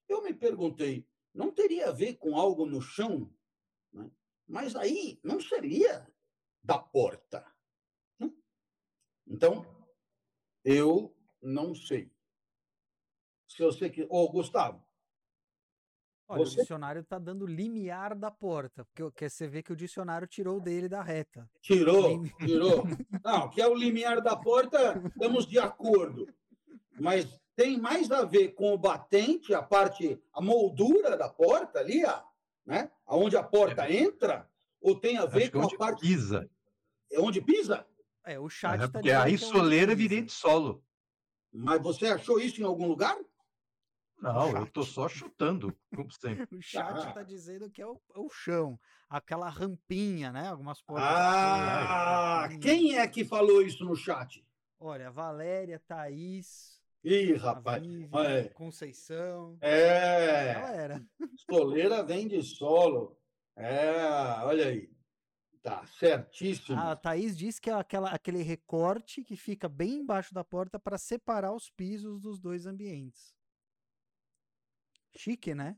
[0.08, 3.32] eu me perguntei, não teria a ver com algo no chão?
[3.92, 4.10] Né?
[4.46, 6.06] Mas aí não seria
[6.62, 7.46] da porta.
[8.18, 8.30] Né?
[9.26, 9.64] Então,
[10.64, 12.12] eu não sei.
[13.48, 14.06] Se sei que.
[14.10, 14.84] Ô, Gustavo,
[16.28, 20.26] Olha, Você- o dicionário tá dando limiar da porta, porque você vê que o dicionário
[20.26, 21.48] tirou dele da reta.
[21.60, 22.82] Tirou, tirou.
[23.24, 26.26] Não, que é o limiar da porta, estamos de acordo.
[26.98, 27.26] Mas
[27.56, 32.22] tem mais a ver com o batente, a parte, a moldura da porta ali, ó,
[32.66, 32.90] né?
[33.06, 34.48] Onde a porta entra,
[34.80, 36.50] ou tem a ver Acho que com onde a parte pisa.
[37.10, 37.86] é onde pisa?
[38.24, 39.96] É, o chat É, tá porque dizendo aí que é onde soleira pisa.
[39.96, 40.84] viria de solo.
[41.52, 43.16] Mas você achou isso em algum lugar?
[44.18, 46.46] Não, eu tô só chutando, como sempre.
[46.58, 47.12] O chat Ah.
[47.12, 48.78] tá dizendo que é o, é o chão,
[49.08, 50.48] aquela rampinha, né?
[50.48, 51.06] Algumas portas.
[51.08, 52.60] Ah, assim.
[52.60, 54.44] quem é que falou isso no chat?
[54.80, 57.82] Olha, Valéria, Thaís, Ih, rapaz.
[57.84, 58.48] É.
[58.48, 59.56] Conceição.
[59.60, 61.06] É, Galera.
[61.48, 63.18] soleira vem de solo.
[63.56, 64.00] É,
[64.42, 64.90] olha aí.
[65.62, 66.78] Tá certíssimo.
[66.78, 70.96] A Thaís diz que é aquela, aquele recorte que fica bem embaixo da porta para
[70.96, 73.34] separar os pisos dos dois ambientes.
[75.16, 75.76] Chique, né?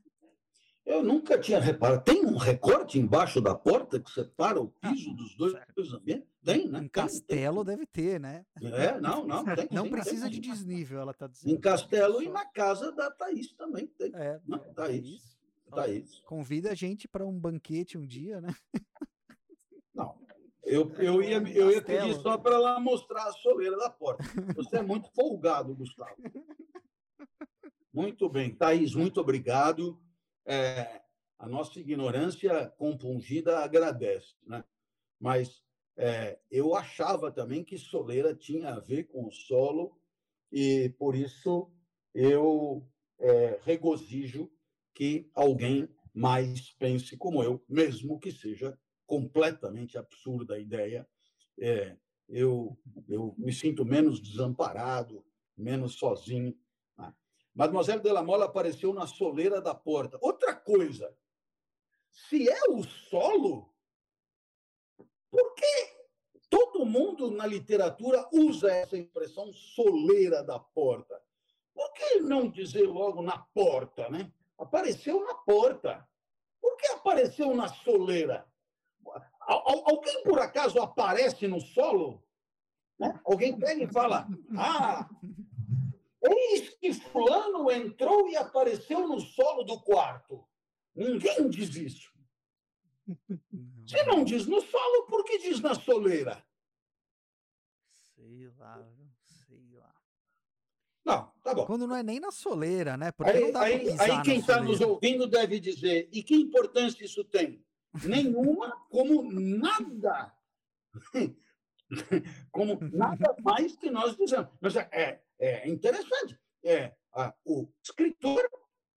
[0.89, 2.03] Eu nunca tinha reparado.
[2.03, 6.27] Tem um recorte embaixo da porta que separa o piso dos dois ambientes?
[6.43, 6.79] Tem, né?
[6.79, 8.43] Em Tem, castelo deve ter, né?
[8.59, 8.73] tem.
[8.73, 9.45] É, não, não.
[9.45, 10.31] Tem, Não precisa tem.
[10.31, 11.53] de desnível, ela tá dizendo.
[11.53, 14.09] Em Castelo e na casa da Thaís também tem.
[14.15, 15.37] É, Não, é, Thaís.
[15.69, 16.21] Thaís.
[16.25, 18.49] Convida a gente para um banquete um dia, né?
[19.93, 20.15] Não.
[20.63, 24.23] Eu, eu, ia, eu ia pedir só para ela mostrar a soleira da porta.
[24.55, 26.15] Você é muito folgado, Gustavo.
[27.93, 28.53] Muito bem.
[28.53, 29.99] Thaís, muito obrigado.
[30.49, 31.03] É,
[31.37, 34.63] a nossa ignorância compungida agradece, né?
[35.19, 35.63] Mas
[35.95, 39.95] é, eu achava também que soleira tinha a ver com o solo
[40.51, 41.71] e, por isso,
[42.15, 42.83] eu
[43.19, 44.51] é, regozijo
[44.95, 51.07] que alguém mais pense como eu, mesmo que seja completamente absurda a ideia.
[51.59, 51.95] É,
[52.27, 52.75] eu,
[53.07, 55.23] eu me sinto menos desamparado,
[55.55, 56.57] menos sozinho.
[57.59, 60.17] Mademoiselle de la Mole apareceu na soleira da porta.
[60.21, 61.13] Outra coisa,
[62.09, 63.75] se é o solo,
[65.29, 65.97] por que
[66.49, 71.21] todo mundo na literatura usa essa expressão soleira da porta?
[71.73, 74.31] Por que não dizer logo na porta, né?
[74.57, 76.07] Apareceu na porta.
[76.61, 78.47] Por que apareceu na soleira?
[79.41, 82.23] Al- al- Alguém por acaso aparece no solo?
[82.97, 83.19] Né?
[83.25, 84.27] Alguém pega e fala:
[84.57, 85.09] Ah,
[86.21, 90.43] eis que Fulano entrou e apareceu no solo do quarto.
[90.95, 92.11] Ninguém diz isso.
[93.87, 96.43] Se não diz no solo, por que diz na soleira?
[98.15, 98.87] Sei lá,
[99.23, 99.95] sei lá.
[101.05, 101.65] Não, tá bom.
[101.65, 103.11] Quando não é nem na soleira, né?
[103.11, 107.65] Porque Aí, aí, aí quem está nos ouvindo deve dizer: e que importância isso tem?
[108.03, 110.33] Nenhuma, como nada.
[112.51, 114.47] Como nada mais que nós dizemos.
[114.61, 116.37] Mas é, é, interessante.
[116.63, 118.41] É, a- o escritor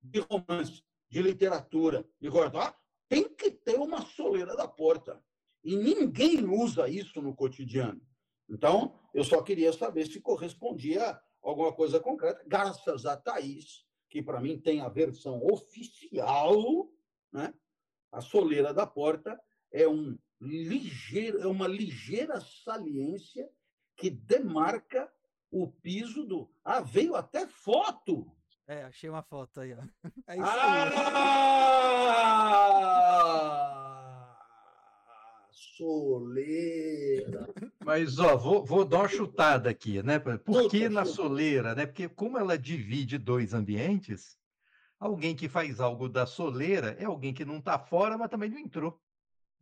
[0.03, 2.77] de romance, de literatura, de rodar,
[3.09, 5.23] tem que ter uma soleira da porta.
[5.63, 8.01] E ninguém usa isso no cotidiano.
[8.49, 14.23] Então, eu só queria saber se correspondia a alguma coisa concreta, graças a Thaís, que
[14.23, 16.91] para mim tem a versão oficial,
[17.33, 17.55] né?
[18.11, 19.41] a soleira da porta
[19.73, 23.49] é, um ligeiro, é uma ligeira saliência
[23.97, 25.11] que demarca
[25.53, 26.51] o piso do.
[26.65, 28.27] Ah, veio até foto!
[28.67, 29.77] É, achei uma foto aí, ó.
[30.27, 30.93] É isso aí.
[33.05, 34.39] Ah!
[35.51, 37.49] Soleira.
[37.85, 40.19] Mas, ó, vou, vou dar uma chutada aqui, né?
[40.19, 41.87] Por que na soleira, né?
[41.87, 44.39] Porque como ela divide dois ambientes,
[44.99, 48.59] alguém que faz algo da soleira é alguém que não está fora, mas também não
[48.59, 48.99] entrou.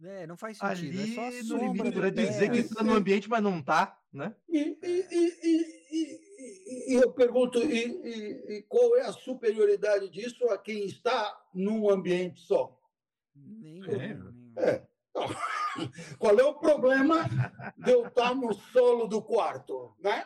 [0.02, 0.98] É, não faz sentido.
[1.00, 3.58] Ali, é só a no sombra limite, do dizer que está no ambiente, mas não
[3.58, 4.34] está, né?
[4.48, 10.48] E, e- e- e- e- eu pergunto: e, e- e qual é a superioridade disso
[10.50, 12.78] a quem está num ambiente só?
[13.34, 13.98] Nenhum, É.
[13.98, 14.52] nenhum.
[14.56, 14.86] É.
[16.18, 17.24] Qual é o problema
[17.78, 19.94] de eu estar no solo do quarto?
[20.00, 20.24] Né?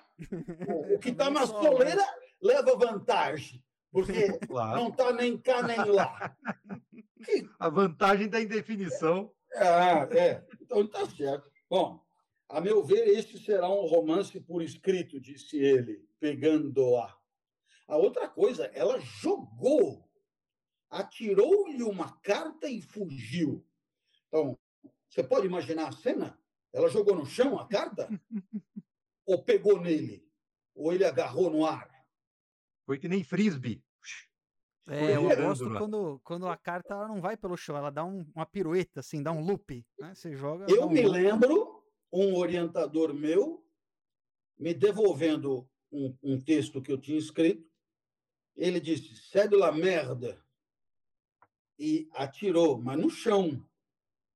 [0.69, 1.47] O, o que está Nem na né?
[1.47, 2.03] soleira
[2.41, 4.81] leva vantagem, porque Claro.
[4.81, 6.36] não está nem cá nem lá.
[7.59, 9.31] A vantagem da indefinição.
[9.57, 10.45] Ah, é.
[10.61, 11.49] Então tá certo.
[11.70, 12.04] Bom,
[12.49, 17.16] a meu ver, este será um romance por escrito, disse ele, pegando-a.
[17.89, 20.09] A outra coisa, ela jogou,
[20.91, 23.66] atirou-lhe uma carta e fugiu.
[24.29, 24.59] Então,
[25.09, 26.39] você pode imaginar a cena?
[26.73, 28.09] Ela jogou no chão a carta?
[29.27, 30.27] Ou pegou nele?
[30.75, 31.89] Ou ele agarrou no ar?
[32.85, 33.83] Foi que nem frisbee.
[34.87, 35.79] É, eu gosto lá.
[35.81, 39.23] quando, quando a carta ela não vai pelo chão, ela dá um- uma pirueta, assim,
[39.23, 39.83] dá um loop.
[39.99, 40.15] Né?
[40.15, 40.66] Você joga.
[40.69, 41.12] Eu um me loop.
[41.16, 41.84] lembro
[42.15, 43.66] um orientador meu
[44.57, 47.69] me devolvendo um, um texto que eu tinha escrito.
[48.57, 49.12] Ele disse:
[49.49, 50.39] de la merde.
[51.77, 53.61] e atirou, mas no chão.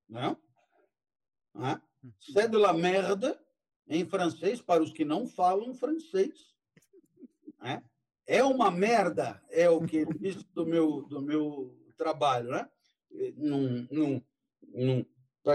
[0.09, 0.37] Né?
[1.55, 1.81] Ah,
[2.21, 3.33] c'est de la merde
[3.87, 6.53] em francês, para os que não falam francês.
[7.61, 7.83] Né?
[8.27, 12.51] É uma merda, é o que ele disse do meu, do meu trabalho.
[12.51, 12.69] Né?
[13.37, 14.23] Num, num,
[14.75, 15.07] num,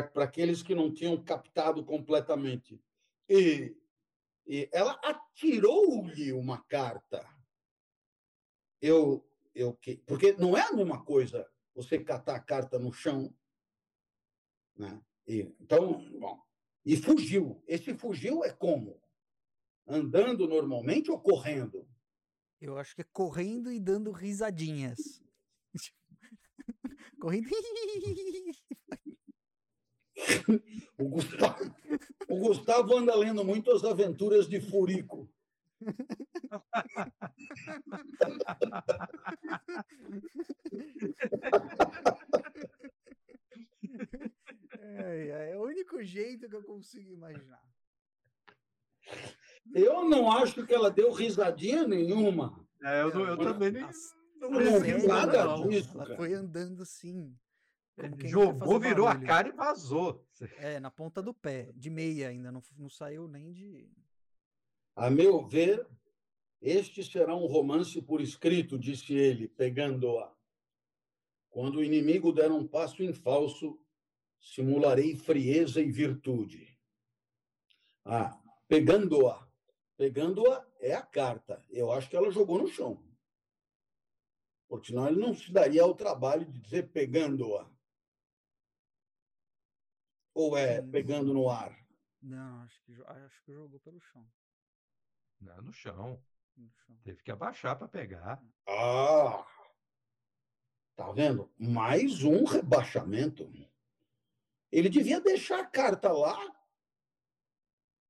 [0.02, 2.82] para aqueles que não tinham captado completamente.
[3.30, 3.76] E,
[4.48, 7.28] e ela atirou-lhe uma carta.
[8.82, 13.34] Eu, eu, porque não é a mesma coisa você catar a carta no chão.
[14.76, 15.00] Né?
[15.28, 16.42] E, então, bom,
[16.86, 17.64] e fugiu.
[17.68, 19.02] Esse fugiu é como?
[19.88, 21.88] Andando normalmente ou correndo?
[22.60, 25.22] Eu acho que é correndo e dando risadinhas.
[27.20, 27.48] correndo.
[30.98, 31.76] o, Gustavo,
[32.30, 35.30] o Gustavo anda lendo muito as aventuras de Furico.
[44.80, 47.62] É, é o único jeito que eu consigo imaginar.
[49.74, 52.64] Eu não acho que ela deu risadinha nenhuma.
[52.84, 53.84] É, eu, eu, eu também nem.
[54.40, 55.68] Não, não vi nada não.
[55.68, 56.00] disso.
[56.00, 57.34] Ela foi andando assim.
[58.26, 59.24] Jogou, virou barulho.
[59.24, 60.26] a cara e vazou.
[60.58, 63.88] É, na ponta do pé, de meia ainda, não, não saiu nem de.
[64.96, 65.88] A meu ver,
[66.62, 70.34] este será um romance por escrito, disse ele, pegando-a.
[71.50, 73.80] Quando o inimigo der um passo em falso,
[74.40, 76.80] simularei frieza e virtude.
[78.04, 79.48] Ah, pegando-a.
[79.96, 81.64] Pegando-a é a carta.
[81.70, 83.02] Eu acho que ela jogou no chão.
[84.68, 87.73] Porque senão ele não se daria ao trabalho de dizer pegando-a.
[90.44, 91.74] Ou é pegando no ar?
[92.22, 94.28] Não, acho que, acho que jogou pelo chão.
[95.40, 96.22] Não, no chão.
[96.58, 96.98] No chão.
[97.02, 98.44] Teve que abaixar para pegar.
[98.68, 99.46] Ah!
[100.98, 101.50] Tá vendo?
[101.58, 103.50] Mais um rebaixamento.
[104.70, 106.38] Ele devia deixar a carta lá,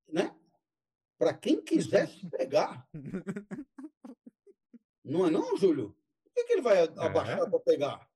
[0.07, 0.35] né?
[1.19, 2.87] Para quem quisesse pegar.
[5.05, 5.95] Não é não, Júlio?
[6.23, 7.49] Por que, que ele vai abaixar é.
[7.49, 8.09] para pegar?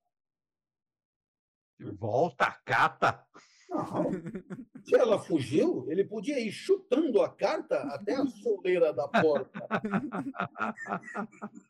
[2.00, 3.28] Volta, cata.
[3.70, 4.12] Não.
[4.84, 9.68] Se ela fugiu, ele podia ir chutando a carta até a soleira da porta.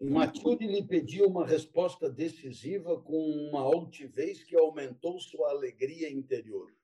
[0.00, 6.74] Matilde lhe pediu uma resposta decisiva com uma altivez que aumentou sua alegria interior.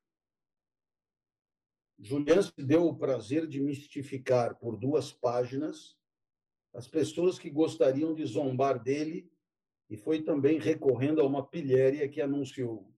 [1.98, 5.96] Julian se deu o prazer de mistificar por duas páginas
[6.72, 9.30] as pessoas que gostariam de zombar dele
[9.88, 12.90] e foi também recorrendo a uma pilhéria que anunciou,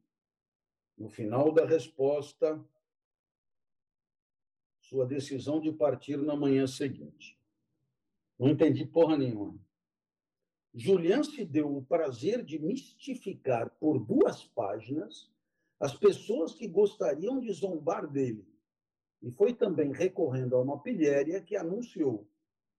[0.97, 2.65] no final da resposta,
[4.81, 7.39] sua decisão de partir na manhã seguinte.
[8.39, 9.59] Não entendi porra nenhuma.
[10.73, 15.31] Julian se deu o prazer de mistificar por duas páginas
[15.81, 18.47] as pessoas que gostariam de zombar dele.
[19.23, 22.29] E foi também recorrendo a uma pilhéria que anunciou,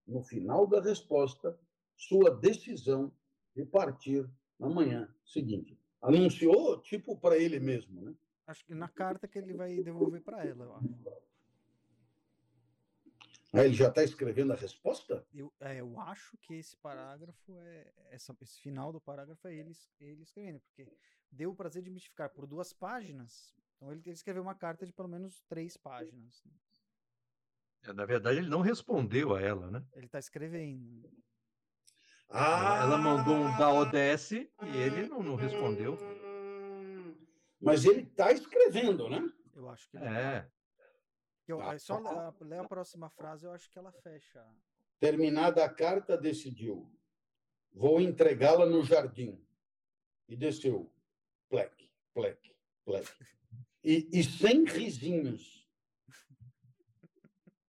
[0.06, 1.60] no final da resposta,
[1.96, 3.12] sua decisão
[3.58, 4.30] de partir
[4.60, 5.76] na manhã seguinte.
[6.00, 8.16] Anunciou, tipo, para ele mesmo, né?
[8.46, 11.18] Acho que na carta que ele vai devolver para ela, eu acho.
[13.52, 15.26] Ah, ele já está escrevendo a resposta?
[15.34, 17.92] Eu, é, eu acho que esse parágrafo é.
[18.12, 20.88] Essa, esse final do parágrafo é ele, ele escrevendo, porque
[21.32, 23.56] deu o prazer de mistificar por duas páginas.
[23.76, 26.44] Então ele, ele escreveu uma carta de pelo menos três páginas.
[26.46, 26.52] Né?
[27.84, 29.84] É, na verdade, ele não respondeu a ela, né?
[29.94, 31.10] Ele está escrevendo.
[32.30, 32.82] Ah!
[32.84, 35.98] Ela mandou um da ODS e ele não, não respondeu.
[37.60, 39.28] Mas ele está escrevendo, né?
[39.56, 40.48] Eu acho que é.
[41.48, 41.80] Eu, tá.
[41.80, 42.00] Só
[42.42, 44.46] ler a próxima frase, eu acho que ela fecha.
[45.00, 46.92] Terminada a carta, decidiu.
[47.72, 49.44] Vou entregá-la no jardim.
[50.28, 50.92] E desceu.
[51.50, 53.08] Plec, plec, plec.
[53.84, 55.66] E, e sem risinhos.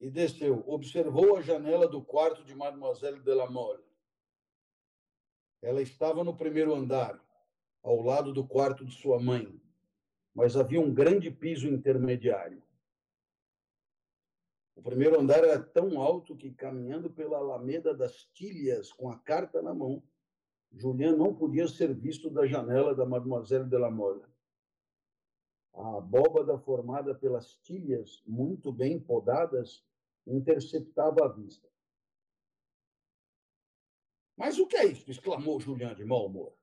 [0.01, 0.63] E desceu.
[0.67, 3.83] Observou a janela do quarto de Mademoiselle de la Mole.
[5.65, 7.19] Ela estava no primeiro andar,
[7.83, 9.59] ao lado do quarto de sua mãe,
[10.35, 12.63] mas havia um grande piso intermediário.
[14.77, 19.63] O primeiro andar era tão alto que, caminhando pela Alameda das Tilhas com a carta
[19.63, 20.03] na mão,
[20.71, 24.23] Julian não podia ser visto da janela da Mademoiselle de la Mole.
[25.73, 29.83] A abóbada formada pelas tilhas, muito bem podadas,
[30.27, 31.74] interceptava a vista.
[34.37, 35.11] Mas o que é isso?
[35.11, 36.57] exclamou Julian de mau humor.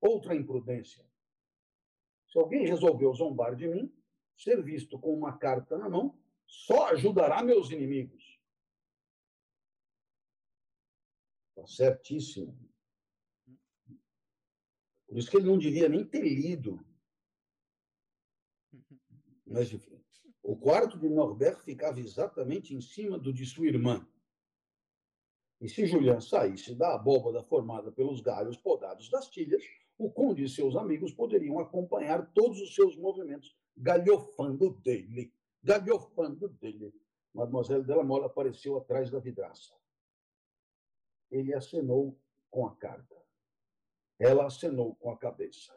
[0.00, 1.04] Outra imprudência.
[2.28, 3.92] Se alguém resolveu zombar de mim,
[4.36, 8.40] ser visto com uma carta na mão só ajudará meus inimigos.
[11.48, 12.56] Está certíssimo.
[15.06, 16.84] Por isso que ele não devia nem ter lido.
[19.46, 19.96] Mas, enfim.
[20.42, 24.06] O quarto de Norbert ficava exatamente em cima do de sua irmã.
[25.66, 29.64] E se Julian saísse da abóbada formada pelos galhos podados das tilhas,
[29.98, 35.34] o conde e seus amigos poderiam acompanhar todos os seus movimentos, galhofando dele,
[35.64, 36.94] galhofando dele.
[37.34, 39.74] Mademoiselle Delamole apareceu atrás da vidraça.
[41.32, 42.16] Ele acenou
[42.48, 43.16] com a carta.
[44.20, 45.76] Ela acenou com a cabeça.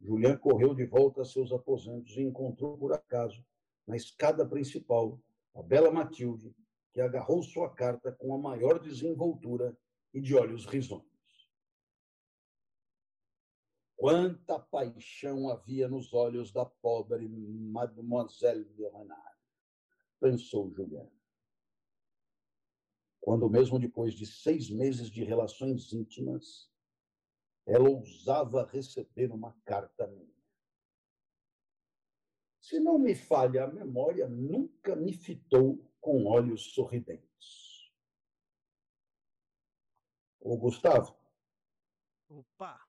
[0.00, 3.46] Julian correu de volta a seus aposentos e encontrou, por acaso,
[3.86, 5.20] na escada principal,
[5.54, 6.52] a bela Matilde,
[6.96, 9.76] que agarrou sua carta com a maior desenvoltura
[10.14, 11.04] e de olhos risonhos.
[13.94, 19.36] Quanta paixão havia nos olhos da pobre Mademoiselle de Renard,
[20.18, 21.06] pensou Julian.
[23.20, 26.72] Quando, mesmo depois de seis meses de relações íntimas,
[27.66, 30.34] ela ousava receber uma carta minha.
[32.58, 37.90] Se não me falha a memória, nunca me fitou com olhos sorridentes.
[40.38, 41.18] Ô, Gustavo.
[42.28, 42.80] Opa!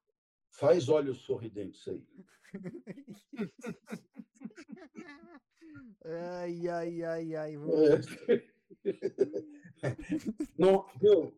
[0.51, 2.07] Faz olhos sorridentes aí.
[6.05, 7.57] ai, ai, ai, ai.
[10.55, 11.35] Não, viu?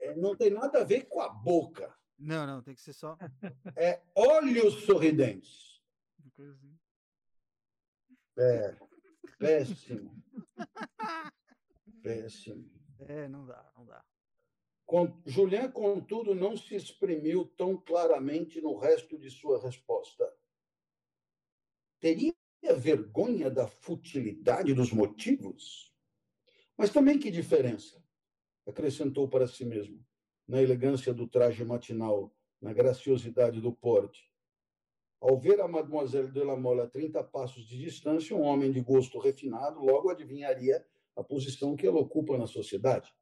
[0.00, 1.94] É, não tem nada a ver com a boca.
[2.18, 3.18] Não, não, tem que ser só.
[3.76, 5.82] É olhos sorridentes.
[8.38, 8.74] É,
[9.38, 10.22] péssimo.
[12.02, 12.70] Péssimo.
[13.00, 14.04] É, não dá, não dá.
[15.24, 20.30] Julian, contudo, não se exprimiu tão claramente no resto de sua resposta.
[21.98, 22.34] Teria
[22.76, 25.92] vergonha da futilidade dos motivos?
[26.76, 28.04] Mas também que diferença?
[28.66, 30.04] Acrescentou para si mesmo
[30.46, 34.30] na elegância do traje matinal, na graciosidade do porte.
[35.22, 38.80] Ao ver a Mademoiselle de la Mole a 30 passos de distância, um homem de
[38.80, 40.84] gosto refinado logo adivinharia
[41.14, 43.14] a posição que ela ocupa na sociedade.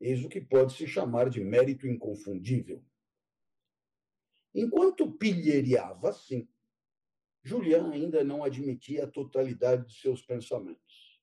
[0.00, 2.82] Eis o que pode se chamar de mérito inconfundível.
[4.52, 6.48] Enquanto pilheriava assim,
[7.44, 11.22] Julian ainda não admitia a totalidade de seus pensamentos.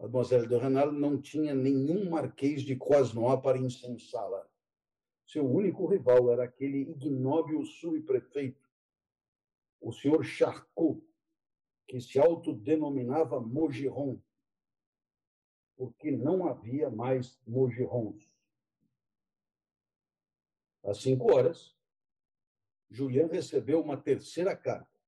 [0.00, 4.44] Mademoiselle de Renal não tinha nenhum marquês de Croisnois para incensá-la.
[5.24, 8.67] Seu único rival era aquele ignóbil subprefeito,
[9.80, 11.02] o senhor Charcot,
[11.86, 14.20] que se autodenominava Mogiron,
[15.76, 18.30] porque não havia mais Mogirons.
[20.84, 21.76] Às cinco horas,
[22.90, 24.98] Julian recebeu uma terceira carta,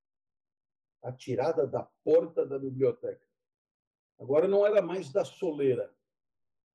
[1.03, 3.27] atirada da porta da biblioteca.
[4.19, 5.95] Agora não era mais da soleira,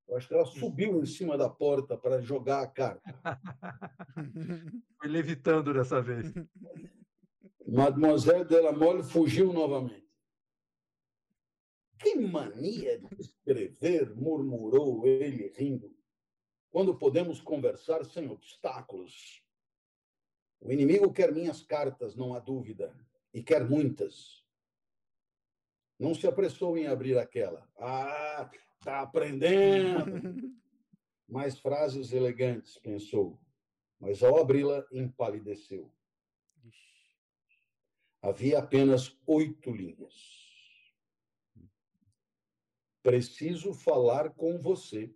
[0.08, 3.02] eu acho que ela subiu em cima da porta para jogar a carta.
[5.00, 6.32] Foi levitando dessa vez.
[7.68, 10.06] Mademoiselle Delamole fugiu novamente.
[12.00, 15.96] Que mania de escrever, murmurou ele rindo,
[16.70, 19.44] quando podemos conversar sem obstáculos.
[20.60, 22.96] O inimigo quer minhas cartas, não há dúvida,
[23.34, 24.44] e quer muitas.
[25.98, 27.70] Não se apressou em abrir aquela.
[27.78, 28.50] Ah,
[28.86, 30.06] Está aprendendo.
[31.28, 33.42] Mais frases elegantes, pensou.
[34.00, 35.92] Mas ao abri-la, empalideceu.
[38.28, 40.14] Havia apenas oito linhas.
[43.04, 45.16] Preciso falar com você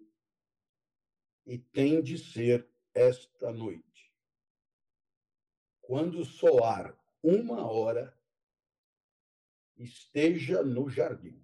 [1.45, 4.13] e tem de ser esta noite.
[5.81, 8.15] Quando soar uma hora,
[9.75, 11.43] esteja no jardim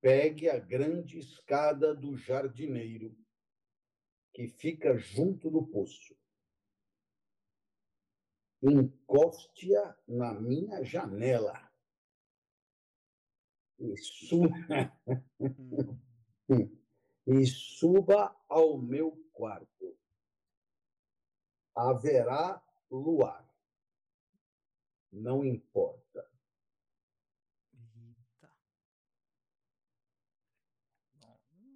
[0.00, 3.16] pegue a grande escada do jardineiro
[4.32, 6.16] que fica junto do poço.
[8.62, 11.70] Encoste-a na minha janela.
[13.78, 14.92] E suba,
[17.26, 19.96] e suba ao meu quarto.
[21.74, 23.48] Haverá luar.
[25.10, 26.30] Não importa.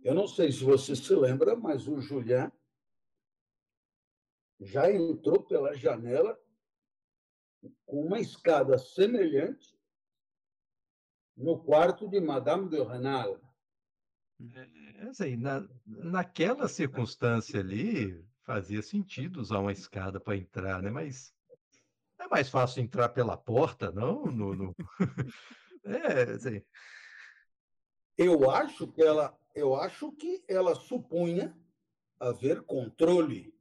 [0.04, 2.52] Eu não sei se você se lembra, mas o Julian
[4.60, 6.38] já entrou pela janela
[7.84, 9.78] com uma escada semelhante
[11.36, 13.40] no quarto de Madame de Renal.
[14.52, 20.90] É, assim, na, naquela circunstância ali, fazia sentido usar uma escada para entrar, né?
[20.90, 21.34] Mas
[22.18, 24.24] é mais fácil entrar pela porta, não?
[24.26, 24.76] No, no...
[25.84, 26.62] é, assim.
[28.16, 31.56] Eu acho que ela eu acho que ela supunha
[32.18, 33.54] haver controle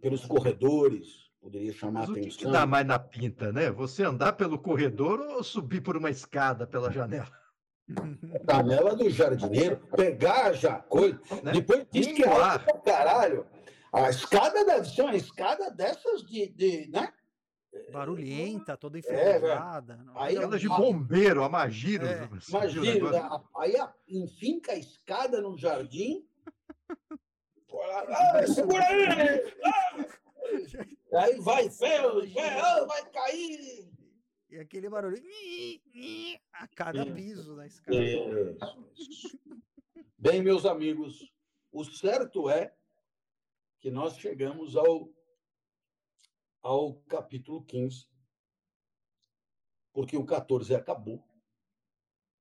[0.00, 2.52] pelos corredores, poderia chamar Mas o que, que atenção.
[2.52, 3.70] dá mais na pinta, né?
[3.70, 7.30] Você andar pelo corredor ou subir por uma escada pela janela?
[8.46, 11.20] Canela do jardineiro, pegar já coisa.
[11.42, 11.52] Né?
[11.52, 13.46] Depois diz que é pra caralho.
[13.92, 17.12] A escada deve ser uma escada dessas de, de né?
[17.90, 19.96] Barulhenta, toda É, enferrujada.
[19.96, 22.06] não- Aí Aquela de bombeiro, a Magiro.
[22.06, 23.18] É, você viu o Imagina, negócio?
[23.22, 26.24] a- aí a- enfinca a escada no jardim.
[27.80, 29.06] "Ah, segura aí!
[29.64, 30.22] ah!"
[31.14, 33.90] Aí vai ferro, ferro, vai cair.
[34.50, 35.22] E aquele barulho
[36.52, 37.96] a cada piso da escada.
[37.96, 39.38] Isso.
[40.18, 41.32] Bem, meus amigos,
[41.70, 42.74] o certo é
[43.80, 45.10] que nós chegamos ao,
[46.62, 48.06] ao capítulo 15,
[49.92, 51.26] porque o 14 acabou.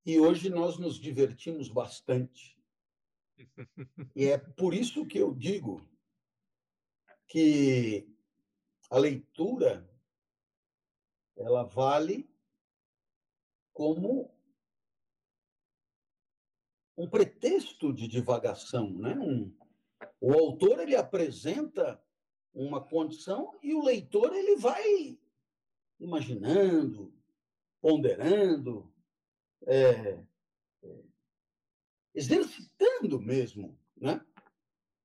[0.06, 2.61] E hoje nós nos divertimos bastante.
[4.16, 5.88] E é por isso que eu digo
[7.28, 8.08] que
[8.90, 9.90] a leitura
[11.38, 12.30] ela vale
[13.74, 14.36] como
[16.98, 19.18] um pretexto de divagação, né?
[19.18, 19.56] Um,
[20.20, 22.04] o autor ele apresenta
[22.54, 25.18] uma condição e o leitor ele vai
[26.00, 27.14] imaginando,
[27.80, 28.94] ponderando,
[29.66, 30.24] é,
[30.84, 31.04] é,
[32.14, 32.71] exercitando
[33.32, 34.26] mesmo, né?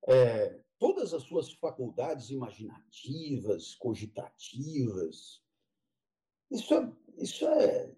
[0.09, 5.43] É, todas as suas faculdades imaginativas, cogitativas.
[6.51, 7.95] Isso é, isso é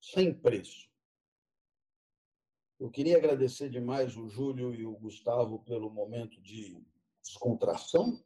[0.00, 0.88] sem preço.
[2.78, 6.80] Eu queria agradecer demais o Júlio e o Gustavo pelo momento de
[7.20, 8.24] descontração.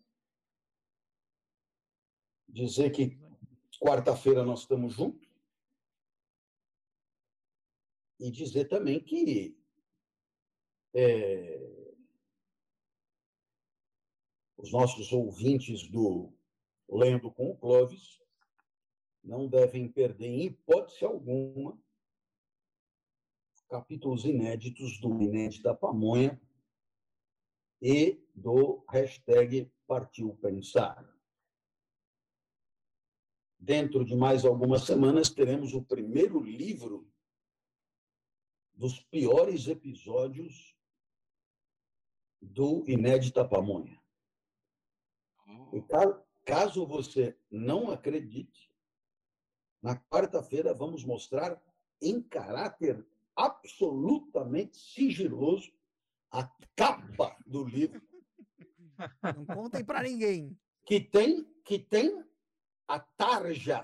[2.46, 3.18] Dizer que
[3.80, 5.26] quarta-feira nós estamos juntos.
[8.20, 9.56] E dizer também que
[10.94, 11.92] é,
[14.56, 16.32] os nossos ouvintes do
[16.88, 18.20] Lendo com o Clóvis
[19.22, 21.80] não devem perder, em hipótese alguma,
[23.68, 26.40] capítulos inéditos do Inédita Pamonha
[27.80, 31.10] e do hashtag Partiu Pensar.
[33.58, 37.10] Dentro de mais algumas semanas, teremos o primeiro livro
[38.74, 40.76] dos piores episódios
[42.42, 44.00] do Inédita Pamonha.
[45.72, 48.70] E ca- caso você não acredite,
[49.80, 51.60] na quarta-feira vamos mostrar
[52.00, 53.06] em caráter
[53.36, 55.72] absolutamente sigiloso
[56.30, 58.02] a capa do livro
[59.36, 60.56] Não contem pra ninguém.
[60.84, 62.24] que tem que tem
[62.88, 63.82] a tarja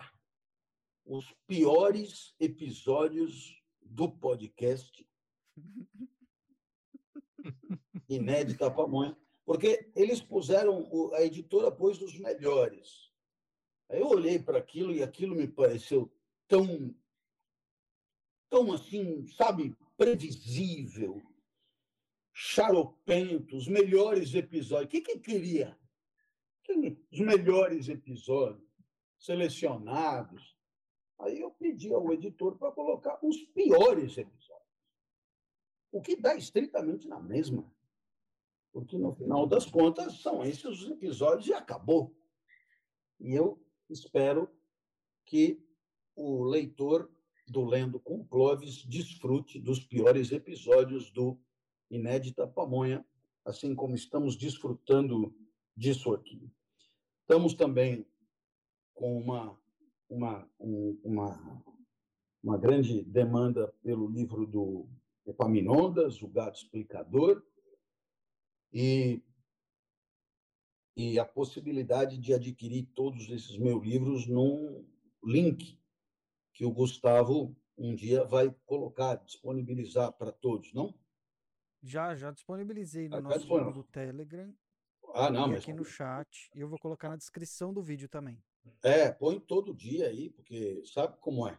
[1.05, 5.07] os piores episódios do podcast
[8.09, 13.11] Inédita Pamonha, porque eles puseram a editora pôs os melhores.
[13.89, 16.11] Aí eu olhei para aquilo e aquilo me pareceu
[16.47, 16.95] tão
[18.51, 21.23] tão assim, sabe, previsível,
[22.33, 24.87] xaropento, os melhores episódios.
[24.87, 25.79] O que que queria?
[26.65, 28.67] Que- Os melhores episódios
[29.19, 30.57] selecionados.
[31.19, 34.68] Aí eu pedi ao editor para colocar os piores episódios.
[35.91, 37.65] O que dá estritamente na mesma.
[38.73, 42.15] Porque, no final das contas, são esses os episódios e acabou.
[43.19, 44.49] E eu espero
[45.25, 45.61] que
[46.15, 47.11] o leitor
[47.47, 51.39] do Lendo com Clóvis desfrute dos piores episódios do
[51.91, 53.05] Inédita Pamonha,
[53.45, 55.35] assim como estamos desfrutando
[55.75, 56.51] disso aqui.
[57.23, 58.07] Estamos também
[58.95, 59.59] com uma,
[60.09, 61.65] uma, um- uma,
[62.43, 64.87] uma grande demanda pelo livro do
[65.29, 67.43] Epaminondas, O Gato Explicador,
[68.73, 69.23] e,
[70.97, 74.87] e a possibilidade de adquirir todos esses meus livros num
[75.25, 75.79] link
[76.53, 80.93] que o Gustavo um dia vai colocar, disponibilizar para todos, não?
[81.81, 84.53] Já, já disponibilizei no Ah, nosso grupo do Telegram
[85.15, 86.51] Ah, não, mas aqui no chat.
[86.55, 88.43] E eu vou colocar na descrição do vídeo também.
[88.83, 91.57] É, põe todo dia aí, porque sabe como é?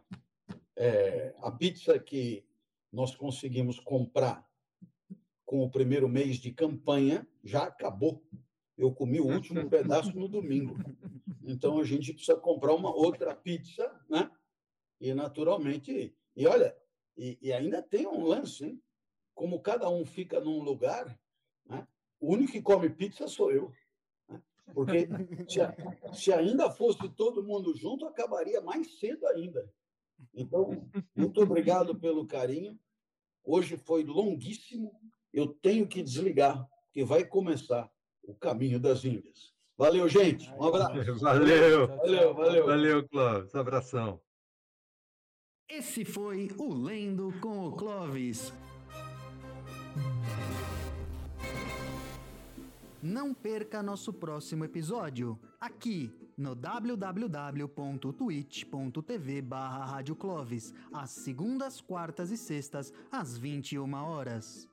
[0.76, 2.46] É, a pizza que
[2.92, 4.48] nós conseguimos comprar
[5.44, 8.22] com o primeiro mês de campanha já acabou.
[8.76, 10.76] Eu comi o último pedaço no domingo.
[11.42, 14.30] Então a gente precisa comprar uma outra pizza, né?
[15.00, 16.76] E naturalmente, e olha,
[17.16, 18.82] e, e ainda tem um lance, hein?
[19.34, 21.18] Como cada um fica num lugar,
[21.66, 21.86] né?
[22.20, 23.72] o único que come pizza sou eu.
[24.28, 24.40] né?
[24.72, 25.08] Porque
[25.48, 25.58] se,
[26.12, 29.68] se ainda fosse todo mundo junto, acabaria mais cedo ainda.
[30.34, 32.78] Então, muito obrigado pelo carinho.
[33.44, 34.92] Hoje foi longuíssimo.
[35.32, 37.90] Eu tenho que desligar, porque vai começar
[38.22, 39.52] o caminho das Índias.
[39.76, 40.50] Valeu, gente.
[40.52, 41.18] Um abraço.
[41.20, 41.86] Valeu.
[41.86, 42.66] Valeu, valeu.
[42.66, 43.54] Valeu, Clóvis.
[43.54, 44.20] Abração.
[45.68, 48.52] Esse foi o Lendo com o Clovis.
[53.02, 59.84] Não perca nosso próximo episódio, aqui no www.twitch.tv barra
[60.92, 64.69] às segundas, quartas e sextas, às 21 horas.